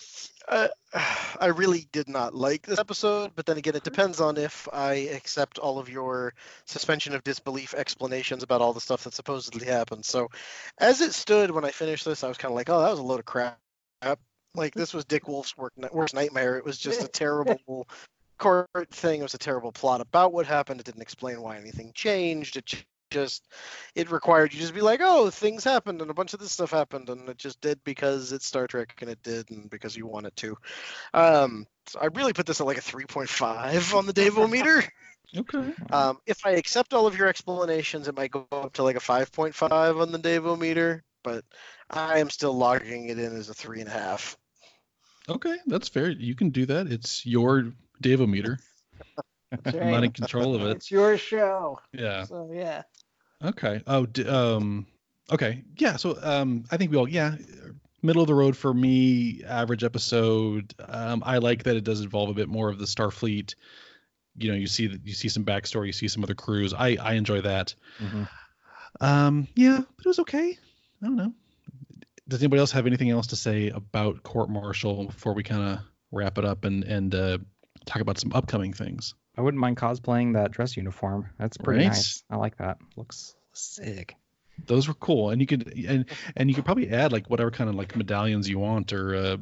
uh, 0.48 0.68
I 1.40 1.46
really 1.46 1.86
did 1.92 2.08
not 2.08 2.34
like 2.34 2.66
this 2.66 2.78
episode, 2.78 3.32
but 3.34 3.46
then 3.46 3.58
again, 3.58 3.76
it 3.76 3.84
depends 3.84 4.20
on 4.20 4.36
if 4.36 4.68
I 4.72 4.94
accept 4.94 5.58
all 5.58 5.78
of 5.78 5.88
your 5.88 6.34
suspension 6.64 7.14
of 7.14 7.24
disbelief 7.24 7.74
explanations 7.74 8.42
about 8.42 8.60
all 8.60 8.72
the 8.72 8.80
stuff 8.80 9.04
that 9.04 9.14
supposedly 9.14 9.66
happened. 9.66 10.04
So, 10.04 10.28
as 10.78 11.00
it 11.00 11.12
stood 11.14 11.50
when 11.50 11.64
I 11.64 11.70
finished 11.70 12.04
this, 12.04 12.24
I 12.24 12.28
was 12.28 12.38
kind 12.38 12.52
of 12.52 12.56
like, 12.56 12.70
"Oh, 12.70 12.80
that 12.80 12.90
was 12.90 12.98
a 12.98 13.02
load 13.02 13.20
of 13.20 13.26
crap." 13.26 13.58
Like 14.54 14.74
this 14.74 14.94
was 14.94 15.04
Dick 15.04 15.28
Wolf's 15.28 15.56
work, 15.56 15.74
worst 15.92 16.14
nightmare. 16.14 16.56
It 16.56 16.64
was 16.64 16.78
just 16.78 17.02
a 17.02 17.08
terrible 17.08 17.86
court 18.38 18.68
thing. 18.90 19.20
It 19.20 19.22
was 19.22 19.34
a 19.34 19.38
terrible 19.38 19.72
plot 19.72 20.00
about 20.00 20.32
what 20.32 20.46
happened. 20.46 20.80
It 20.80 20.86
didn't 20.86 21.02
explain 21.02 21.42
why 21.42 21.58
anything 21.58 21.92
changed. 21.94 22.56
It 22.56 22.84
just 23.16 23.48
it 23.94 24.10
required 24.10 24.52
you 24.52 24.60
just 24.60 24.74
be 24.74 24.80
like, 24.82 25.00
oh, 25.02 25.30
things 25.30 25.64
happened 25.64 26.02
and 26.02 26.10
a 26.10 26.14
bunch 26.14 26.34
of 26.34 26.40
this 26.40 26.52
stuff 26.52 26.70
happened, 26.70 27.08
and 27.08 27.28
it 27.28 27.38
just 27.38 27.60
did 27.60 27.82
because 27.84 28.32
it's 28.32 28.46
Star 28.46 28.66
Trek 28.66 28.94
and 29.00 29.10
it 29.10 29.22
did, 29.22 29.50
and 29.50 29.70
because 29.70 29.96
you 29.96 30.06
want 30.06 30.26
it 30.26 30.36
to. 30.36 30.56
Um, 31.14 31.66
so 31.86 31.98
I 32.00 32.06
really 32.06 32.32
put 32.32 32.46
this 32.46 32.60
at 32.60 32.66
like 32.66 32.78
a 32.78 32.82
3.5 32.82 33.94
on 33.96 34.06
the 34.06 34.12
Davo 34.12 34.50
meter. 34.50 34.82
Okay. 35.36 35.72
Um, 35.90 36.18
if 36.24 36.46
I 36.46 36.50
accept 36.52 36.94
all 36.94 37.06
of 37.08 37.18
your 37.18 37.26
explanations, 37.26 38.06
it 38.06 38.16
might 38.16 38.30
go 38.30 38.46
up 38.52 38.74
to 38.74 38.84
like 38.84 38.96
a 38.96 39.00
5.5 39.00 40.00
on 40.00 40.12
the 40.12 40.20
Davo 40.20 40.56
meter, 40.58 41.02
but 41.24 41.44
I 41.90 42.20
am 42.20 42.30
still 42.30 42.56
logging 42.56 43.08
it 43.08 43.18
in 43.18 43.36
as 43.36 43.50
a 43.50 43.54
three 43.54 43.80
and 43.80 43.88
a 43.88 43.92
half. 43.92 44.38
Okay. 45.28 45.56
That's 45.66 45.88
fair. 45.88 46.10
You 46.10 46.36
can 46.36 46.50
do 46.50 46.64
that. 46.66 46.86
It's 46.86 47.26
your 47.26 47.72
Davometer. 48.02 48.58
That's 49.50 49.76
I'm 49.80 49.90
not 49.90 50.04
in 50.04 50.12
control 50.12 50.54
of 50.54 50.62
it. 50.62 50.76
it's 50.76 50.90
your 50.90 51.18
show 51.18 51.80
Yeah. 51.92 52.24
so 52.24 52.50
yeah 52.52 52.82
Okay. 53.44 53.82
Oh, 53.86 54.06
d- 54.06 54.26
um, 54.26 54.86
okay. 55.30 55.62
Yeah. 55.76 55.96
So, 55.96 56.18
um, 56.22 56.64
I 56.70 56.76
think 56.76 56.90
we 56.90 56.96
all, 56.96 57.08
yeah, 57.08 57.36
middle 58.02 58.22
of 58.22 58.28
the 58.28 58.34
road 58.34 58.56
for 58.56 58.72
me, 58.72 59.42
average 59.44 59.84
episode. 59.84 60.74
Um, 60.86 61.22
I 61.26 61.38
like 61.38 61.64
that 61.64 61.76
it 61.76 61.84
does 61.84 62.00
involve 62.00 62.30
a 62.30 62.34
bit 62.34 62.48
more 62.48 62.68
of 62.70 62.78
the 62.78 62.86
Starfleet. 62.86 63.54
You 64.38 64.50
know, 64.50 64.56
you 64.56 64.66
see 64.66 64.86
that 64.88 65.06
you 65.06 65.14
see 65.14 65.28
some 65.28 65.44
backstory, 65.44 65.86
you 65.86 65.92
see 65.92 66.08
some 66.08 66.22
other 66.22 66.34
crews. 66.34 66.74
I 66.74 66.96
I 67.00 67.14
enjoy 67.14 67.40
that. 67.42 67.74
Um, 69.00 69.48
yeah, 69.54 69.78
but 69.96 70.06
it 70.06 70.08
was 70.08 70.18
okay. 70.20 70.58
I 71.02 71.06
don't 71.06 71.16
know. 71.16 71.32
Does 72.28 72.42
anybody 72.42 72.60
else 72.60 72.72
have 72.72 72.86
anything 72.86 73.10
else 73.10 73.28
to 73.28 73.36
say 73.36 73.68
about 73.68 74.22
Court 74.22 74.50
Martial 74.50 75.06
before 75.06 75.32
we 75.32 75.42
kind 75.42 75.62
of 75.62 75.78
wrap 76.10 76.38
it 76.38 76.44
up 76.44 76.64
and 76.64 76.84
and 76.84 77.14
uh, 77.14 77.38
talk 77.84 78.02
about 78.02 78.18
some 78.18 78.32
upcoming 78.34 78.72
things? 78.72 79.14
I 79.36 79.42
wouldn't 79.42 79.60
mind 79.60 79.76
cosplaying 79.76 80.34
that 80.34 80.50
dress 80.50 80.76
uniform. 80.76 81.30
That's 81.38 81.56
pretty 81.56 81.80
Right? 81.84 81.88
nice. 81.88 82.22
I 82.30 82.36
like 82.36 82.56
that. 82.58 82.78
Looks 82.96 83.34
sick. 83.52 84.14
Those 84.66 84.88
were 84.88 84.94
cool, 84.94 85.30
and 85.30 85.40
you 85.40 85.46
could 85.46 85.70
and 85.86 86.06
and 86.36 86.48
you 86.48 86.54
could 86.54 86.64
probably 86.64 86.88
add 86.90 87.12
like 87.12 87.28
whatever 87.28 87.50
kind 87.50 87.68
of 87.68 87.76
like 87.76 87.94
medallions 87.94 88.48
you 88.48 88.58
want 88.58 88.92
or 88.94 89.14
uh, 89.14 89.36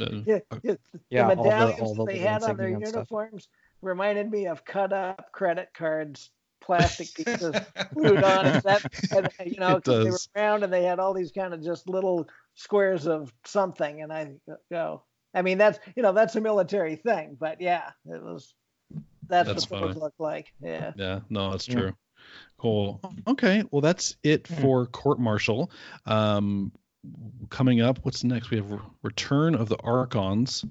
uh, 0.00 0.20
yeah, 0.24 0.38
uh, 0.52 0.58
yeah, 0.62 0.74
Yeah, 1.10 1.28
the 1.28 1.36
all 1.36 1.42
the- 1.44 1.50
medallions 1.50 1.80
all 1.80 1.94
the 1.96 2.04
they 2.06 2.18
had 2.18 2.42
on 2.44 2.56
their 2.56 2.68
insignia 2.68 2.76
and 2.76 2.86
stuff. 2.86 2.94
uniforms 3.10 3.48
reminded 3.82 4.30
me 4.30 4.46
of 4.46 4.64
cut 4.64 4.92
up 4.92 5.32
credit 5.32 5.70
cards, 5.74 6.30
plastic 6.60 7.12
pieces 7.14 7.56
glued 7.94 8.22
on. 8.22 8.46
it. 8.46 8.62
That, 8.62 8.82
and, 9.10 9.28
you 9.50 9.58
know, 9.58 9.76
It 9.76 9.84
'cause 9.84 10.04
they 10.04 10.10
were 10.10 10.16
does. 10.18 10.28
round 10.36 10.62
and 10.62 10.72
they 10.72 10.84
had 10.84 11.00
all 11.00 11.14
these 11.14 11.32
kind 11.32 11.52
of 11.52 11.64
just 11.64 11.88
little 11.88 12.28
squares 12.54 13.08
of 13.08 13.32
something. 13.44 14.02
And 14.02 14.12
I 14.12 14.34
go, 14.70 15.02
I 15.34 15.42
mean, 15.42 15.58
that's 15.58 15.80
you 15.96 16.04
know, 16.04 16.12
that's 16.12 16.36
a 16.36 16.40
military 16.40 16.94
thing, 16.94 17.36
but 17.40 17.60
yeah, 17.60 17.90
it 18.06 18.22
was. 18.22 18.54
That's, 19.30 19.48
That's 19.48 19.70
what 19.70 19.80
those 19.80 19.88
funny. 19.94 20.00
look 20.00 20.14
like. 20.18 20.52
Yeah. 20.60 20.92
Yeah, 20.96 21.20
no, 21.30 21.52
that's 21.52 21.68
Yeah. 21.68 21.74
true. 21.74 21.92
Cool. 22.58 23.00
Okay, 23.26 23.64
well 23.70 23.80
that's 23.80 24.16
it 24.22 24.46
Hmm. 24.46 24.60
for 24.60 24.86
court 24.86 25.18
martial. 25.18 25.70
Um, 26.04 26.72
coming 27.48 27.80
up, 27.80 28.00
what's 28.02 28.22
next? 28.24 28.50
We 28.50 28.58
have 28.58 28.70
Re- 28.70 28.78
Return 29.02 29.54
of 29.54 29.68
the 29.70 29.78
Archons. 29.78 30.64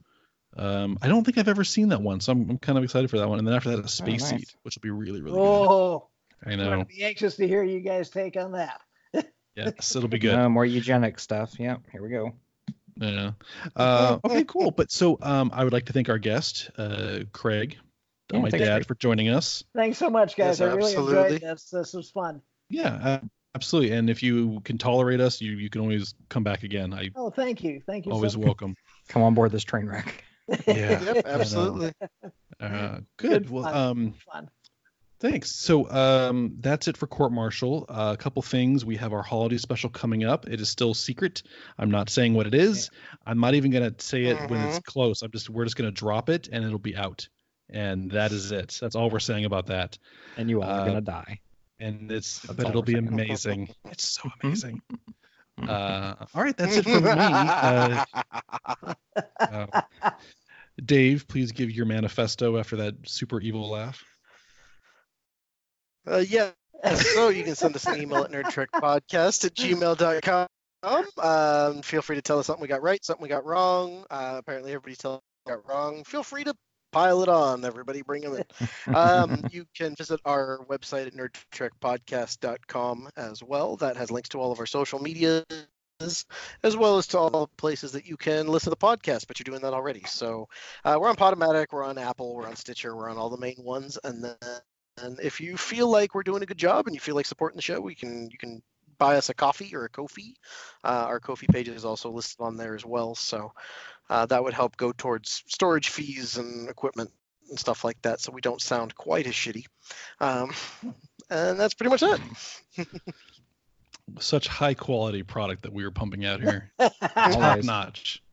Um, 0.55 0.97
I 1.01 1.07
don't 1.07 1.23
think 1.23 1.37
I've 1.37 1.47
ever 1.47 1.63
seen 1.63 1.89
that 1.89 2.01
one, 2.01 2.19
so 2.19 2.31
I'm, 2.31 2.49
I'm 2.49 2.57
kind 2.59 2.77
of 2.77 2.83
excited 2.83 3.09
for 3.09 3.17
that 3.19 3.29
one. 3.29 3.39
And 3.39 3.47
then 3.47 3.55
after 3.55 3.69
that, 3.75 3.83
a 3.83 3.87
Space 3.87 4.21
nice. 4.21 4.29
Seed, 4.41 4.47
which 4.63 4.75
will 4.77 4.81
be 4.81 4.89
really, 4.91 5.21
really 5.21 5.37
good. 5.37 5.41
Oh, 5.41 6.09
I 6.45 6.51
I'm 6.53 6.57
know. 6.59 6.69
gonna 6.69 6.85
be 6.85 7.03
anxious 7.03 7.35
to 7.37 7.47
hear 7.47 7.63
you 7.63 7.79
guys 7.79 8.09
take 8.09 8.37
on 8.37 8.51
that. 8.53 8.81
Yes, 9.55 9.95
it'll 9.95 10.07
be 10.07 10.19
good. 10.19 10.35
Uh, 10.35 10.47
more 10.47 10.65
eugenic 10.65 11.19
stuff. 11.19 11.59
Yeah, 11.59 11.77
here 11.91 12.01
we 12.01 12.09
go. 12.09 12.31
Yeah. 12.95 13.31
Uh, 13.75 14.19
okay, 14.25 14.43
cool. 14.45 14.71
But 14.71 14.89
so 14.91 15.17
um, 15.21 15.49
I 15.53 15.63
would 15.65 15.73
like 15.73 15.85
to 15.87 15.93
thank 15.93 16.07
our 16.07 16.17
guest, 16.19 16.69
uh, 16.77 17.21
Craig, 17.33 17.77
Yeah, 18.31 18.39
my 18.39 18.49
dad, 18.49 18.59
Craig. 18.59 18.87
for 18.87 18.95
joining 18.95 19.29
us. 19.29 19.63
Thanks 19.75 19.97
so 19.97 20.09
much, 20.09 20.35
guys. 20.35 20.59
Yes, 20.59 20.61
I 20.61 20.73
really 20.75 20.95
enjoyed 20.95 21.41
this. 21.41 21.69
This 21.69 21.93
was 21.93 22.11
fun. 22.11 22.41
Yeah, 22.69 22.93
uh, 22.93 23.19
absolutely. 23.55 23.95
And 23.95 24.09
if 24.09 24.21
you 24.21 24.61
can 24.63 24.77
tolerate 24.77 25.19
us, 25.19 25.41
you 25.41 25.53
you 25.53 25.69
can 25.69 25.81
always 25.81 26.13
come 26.29 26.43
back 26.43 26.63
again. 26.63 26.93
I 26.93 27.09
Oh, 27.15 27.29
thank 27.31 27.63
you, 27.63 27.81
thank 27.85 28.05
you. 28.05 28.11
always 28.11 28.33
so 28.33 28.39
welcome. 28.39 28.75
Come 29.09 29.23
on 29.23 29.33
board 29.33 29.51
this 29.51 29.63
train 29.63 29.87
wreck. 29.87 30.23
Yeah. 30.67 30.99
Yep, 31.03 31.25
absolutely. 31.27 31.93
Uh, 32.59 33.01
Good 33.17 33.29
good. 33.43 33.49
Well, 33.51 33.63
fun. 33.65 33.75
um, 33.75 34.13
fun. 34.31 34.49
Thanks. 35.19 35.51
So 35.55 35.89
um, 35.91 36.55
that's 36.59 36.87
it 36.87 36.95
for 36.97 37.05
court 37.05 37.31
martial. 37.31 37.85
Uh, 37.89 38.15
a 38.17 38.17
couple 38.17 38.41
things. 38.41 38.85
We 38.85 38.95
have 38.97 39.11
our 39.13 39.21
holiday 39.21 39.57
special 39.57 39.89
coming 39.89 40.23
up. 40.23 40.47
It 40.47 40.61
is 40.61 40.69
still 40.69 40.93
secret. 40.93 41.43
I'm 41.77 41.91
not 41.91 42.09
saying 42.09 42.33
what 42.33 42.47
it 42.47 42.55
is. 42.55 42.89
I'm 43.25 43.39
not 43.39 43.53
even 43.53 43.69
gonna 43.71 43.93
say 43.99 44.25
it 44.25 44.49
when 44.49 44.61
it's 44.61 44.79
close. 44.79 45.21
I'm 45.21 45.31
just 45.31 45.49
we're 45.49 45.65
just 45.65 45.75
gonna 45.75 45.91
drop 45.91 46.29
it 46.29 46.47
and 46.51 46.63
it'll 46.63 46.79
be 46.79 46.95
out. 46.95 47.27
And 47.71 48.09
that 48.11 48.31
is 48.31 48.51
it. 48.51 48.77
That's 48.81 48.95
all 48.95 49.09
we're 49.09 49.19
saying 49.19 49.45
about 49.45 49.67
that. 49.67 49.97
And 50.37 50.49
you 50.49 50.61
all 50.61 50.69
are 50.69 50.81
Uh, 50.81 50.85
gonna 50.85 51.01
die. 51.01 51.39
And 51.79 52.11
it's 52.11 52.39
That's 52.41 52.55
but 52.55 52.67
it'll 52.69 52.81
be 52.81 52.93
saying. 52.93 53.07
amazing. 53.07 53.69
it's 53.85 54.03
so 54.21 54.29
amazing. 54.43 54.81
Uh, 55.61 56.15
all 56.33 56.41
right, 56.43 56.55
that's 56.57 56.77
it 56.77 56.83
for 56.85 56.99
me. 57.01 57.09
Uh, 59.41 59.65
uh, 59.71 59.81
Dave, 60.83 61.27
please 61.27 61.51
give 61.51 61.69
your 61.71 61.85
manifesto 61.85 62.57
after 62.57 62.77
that 62.77 62.95
super 63.05 63.41
evil 63.41 63.69
laugh. 63.69 64.03
Uh, 66.09 66.23
yeah. 66.27 66.51
So 66.95 67.27
you 67.29 67.43
can 67.43 67.55
send 67.55 67.75
us 67.75 67.85
an 67.85 68.01
email 68.01 68.23
at 68.23 68.31
nerdtrekpodcast 68.31 69.45
at 69.45 69.53
gmail.com. 69.53 70.47
Um, 71.17 71.81
feel 71.81 72.01
free 72.01 72.15
to 72.15 72.21
tell 72.21 72.39
us 72.39 72.47
something 72.47 72.61
we 72.61 72.69
got 72.69 72.81
right, 72.81 73.03
something 73.03 73.21
we 73.21 73.27
got 73.27 73.45
wrong. 73.45 74.05
Uh, 74.09 74.35
apparently, 74.37 74.71
everybody's 74.71 74.97
telling 74.97 75.17
us 75.17 75.21
we 75.45 75.51
got 75.51 75.67
wrong. 75.67 76.05
Feel 76.05 76.23
free 76.23 76.45
to 76.45 76.53
pile 76.91 77.21
it 77.21 77.29
on. 77.29 77.65
Everybody, 77.65 78.01
bring 78.01 78.21
them 78.21 78.35
in. 78.35 78.43
Um, 78.95 79.43
you 79.51 79.65
can 79.75 79.95
visit 79.95 80.19
our 80.25 80.65
website 80.69 81.07
at 81.07 81.13
nerdtrekpodcast.com 81.13 83.09
as 83.15 83.43
well. 83.43 83.77
That 83.77 83.97
has 83.97 84.11
links 84.11 84.29
to 84.29 84.39
all 84.39 84.51
of 84.51 84.59
our 84.59 84.65
social 84.65 84.99
medias, 84.99 85.45
as 86.63 86.77
well 86.77 86.97
as 86.97 87.07
to 87.07 87.17
all 87.17 87.29
the 87.29 87.47
places 87.57 87.91
that 87.91 88.07
you 88.07 88.17
can 88.17 88.47
listen 88.47 88.71
to 88.71 88.77
the 88.79 88.87
podcast, 88.87 89.27
but 89.27 89.39
you're 89.39 89.43
doing 89.43 89.61
that 89.61 89.73
already. 89.73 90.03
So 90.05 90.47
uh, 90.83 90.97
we're 90.99 91.09
on 91.09 91.15
Podomatic, 91.15 91.67
we're 91.71 91.83
on 91.83 91.97
Apple, 91.97 92.35
we're 92.35 92.47
on 92.47 92.55
Stitcher, 92.55 92.95
we're 92.95 93.09
on 93.09 93.17
all 93.17 93.29
the 93.29 93.37
main 93.37 93.57
ones. 93.59 93.97
And 94.03 94.23
then 94.23 94.35
and 95.01 95.19
if 95.21 95.39
you 95.39 95.57
feel 95.57 95.89
like 95.89 96.13
we're 96.13 96.23
doing 96.23 96.43
a 96.43 96.45
good 96.45 96.57
job 96.57 96.87
and 96.87 96.95
you 96.95 96.99
feel 96.99 97.15
like 97.15 97.25
supporting 97.25 97.55
the 97.55 97.61
show, 97.61 97.79
we 97.79 97.95
can 97.95 98.29
you 98.31 98.37
can 98.37 98.61
buy 98.99 99.15
us 99.15 99.29
a 99.29 99.33
coffee 99.33 99.75
or 99.75 99.85
a 99.85 99.89
Kofi. 99.89 100.33
Uh, 100.83 101.05
our 101.07 101.19
Kofi 101.19 101.47
page 101.47 101.67
is 101.67 101.85
also 101.85 102.11
listed 102.11 102.41
on 102.41 102.57
there 102.57 102.75
as 102.75 102.85
well. 102.85 103.15
So 103.15 103.53
uh, 104.09 104.25
that 104.27 104.43
would 104.43 104.53
help 104.53 104.77
go 104.77 104.91
towards 104.91 105.43
storage 105.47 105.89
fees 105.89 106.37
and 106.37 106.69
equipment 106.69 107.09
and 107.49 107.59
stuff 107.59 107.83
like 107.83 108.01
that, 108.03 108.19
so 108.19 108.31
we 108.31 108.41
don't 108.41 108.61
sound 108.61 108.93
quite 108.95 109.25
as 109.25 109.33
shitty. 109.33 109.65
Um, 110.19 110.51
and 111.29 111.59
that's 111.59 111.73
pretty 111.73 111.89
much 111.89 112.03
it. 112.03 112.87
Such 114.19 114.47
high 114.47 114.73
quality 114.73 115.23
product 115.23 115.63
that 115.63 115.73
we 115.73 115.83
were 115.83 115.91
pumping 115.91 116.25
out 116.25 116.41
here. 116.41 116.71
Top 116.79 117.63
notch. 117.63 118.23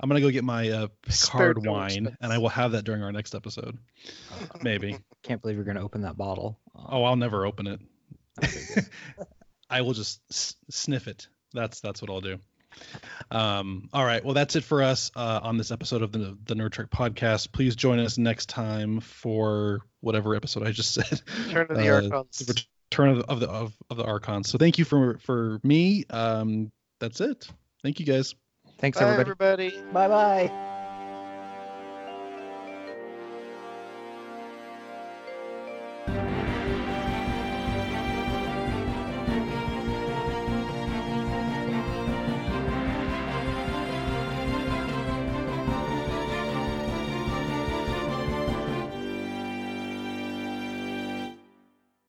I'm 0.00 0.08
gonna 0.08 0.20
go 0.20 0.30
get 0.30 0.44
my 0.44 0.68
uh, 0.68 0.88
Picard 1.02 1.66
wine, 1.66 1.88
expense. 1.88 2.16
and 2.20 2.32
I 2.32 2.38
will 2.38 2.50
have 2.50 2.72
that 2.72 2.84
during 2.84 3.02
our 3.02 3.10
next 3.10 3.34
episode. 3.34 3.76
Maybe. 4.62 4.96
Can't 5.24 5.42
believe 5.42 5.56
you're 5.56 5.64
gonna 5.64 5.84
open 5.84 6.02
that 6.02 6.16
bottle. 6.16 6.60
Oh, 6.76 7.02
I'll 7.02 7.16
never 7.16 7.44
open 7.44 7.66
it. 7.66 7.80
Okay, 9.70 9.78
good. 9.78 9.78
I 9.78 9.80
will 9.82 9.94
just 9.94 10.20
s- 10.30 10.56
sniff 10.70 11.08
it. 11.08 11.28
That's 11.52 11.80
that's 11.80 12.00
what 12.02 12.10
I'll 12.10 12.20
do. 12.20 12.38
Um, 13.30 13.88
all 13.92 14.04
right. 14.04 14.24
Well, 14.24 14.34
that's 14.34 14.54
it 14.56 14.62
for 14.64 14.82
us 14.82 15.10
uh, 15.16 15.40
on 15.42 15.56
this 15.56 15.70
episode 15.70 16.02
of 16.02 16.12
the 16.12 16.36
the 16.44 16.54
Nerd 16.54 16.72
Trek 16.72 16.90
podcast. 16.90 17.52
Please 17.52 17.74
join 17.76 17.98
us 17.98 18.18
next 18.18 18.48
time 18.48 19.00
for 19.00 19.80
whatever 20.00 20.34
episode 20.34 20.66
I 20.66 20.70
just 20.72 20.92
said. 20.94 21.20
Turn 21.50 21.68
to 21.68 21.74
the 21.74 21.88
Uh, 21.88 21.94
Archons. 21.94 22.38
the 22.38 22.62
return 22.90 23.08
of 23.10 23.18
the 23.18 23.24
of 23.26 23.40
the 23.40 23.48
of, 23.48 23.72
of 23.90 23.96
the 23.96 24.04
Archons. 24.04 24.48
So 24.48 24.58
thank 24.58 24.78
you 24.78 24.84
for 24.84 25.18
for 25.18 25.58
me. 25.64 26.04
Um, 26.10 26.70
that's 27.00 27.20
it. 27.20 27.48
Thank 27.82 28.00
you 28.00 28.06
guys. 28.06 28.34
Thanks 28.78 28.98
Bye, 28.98 29.04
everybody. 29.10 29.66
everybody. 29.68 29.92
Bye 29.92 30.08
bye. 30.08 30.67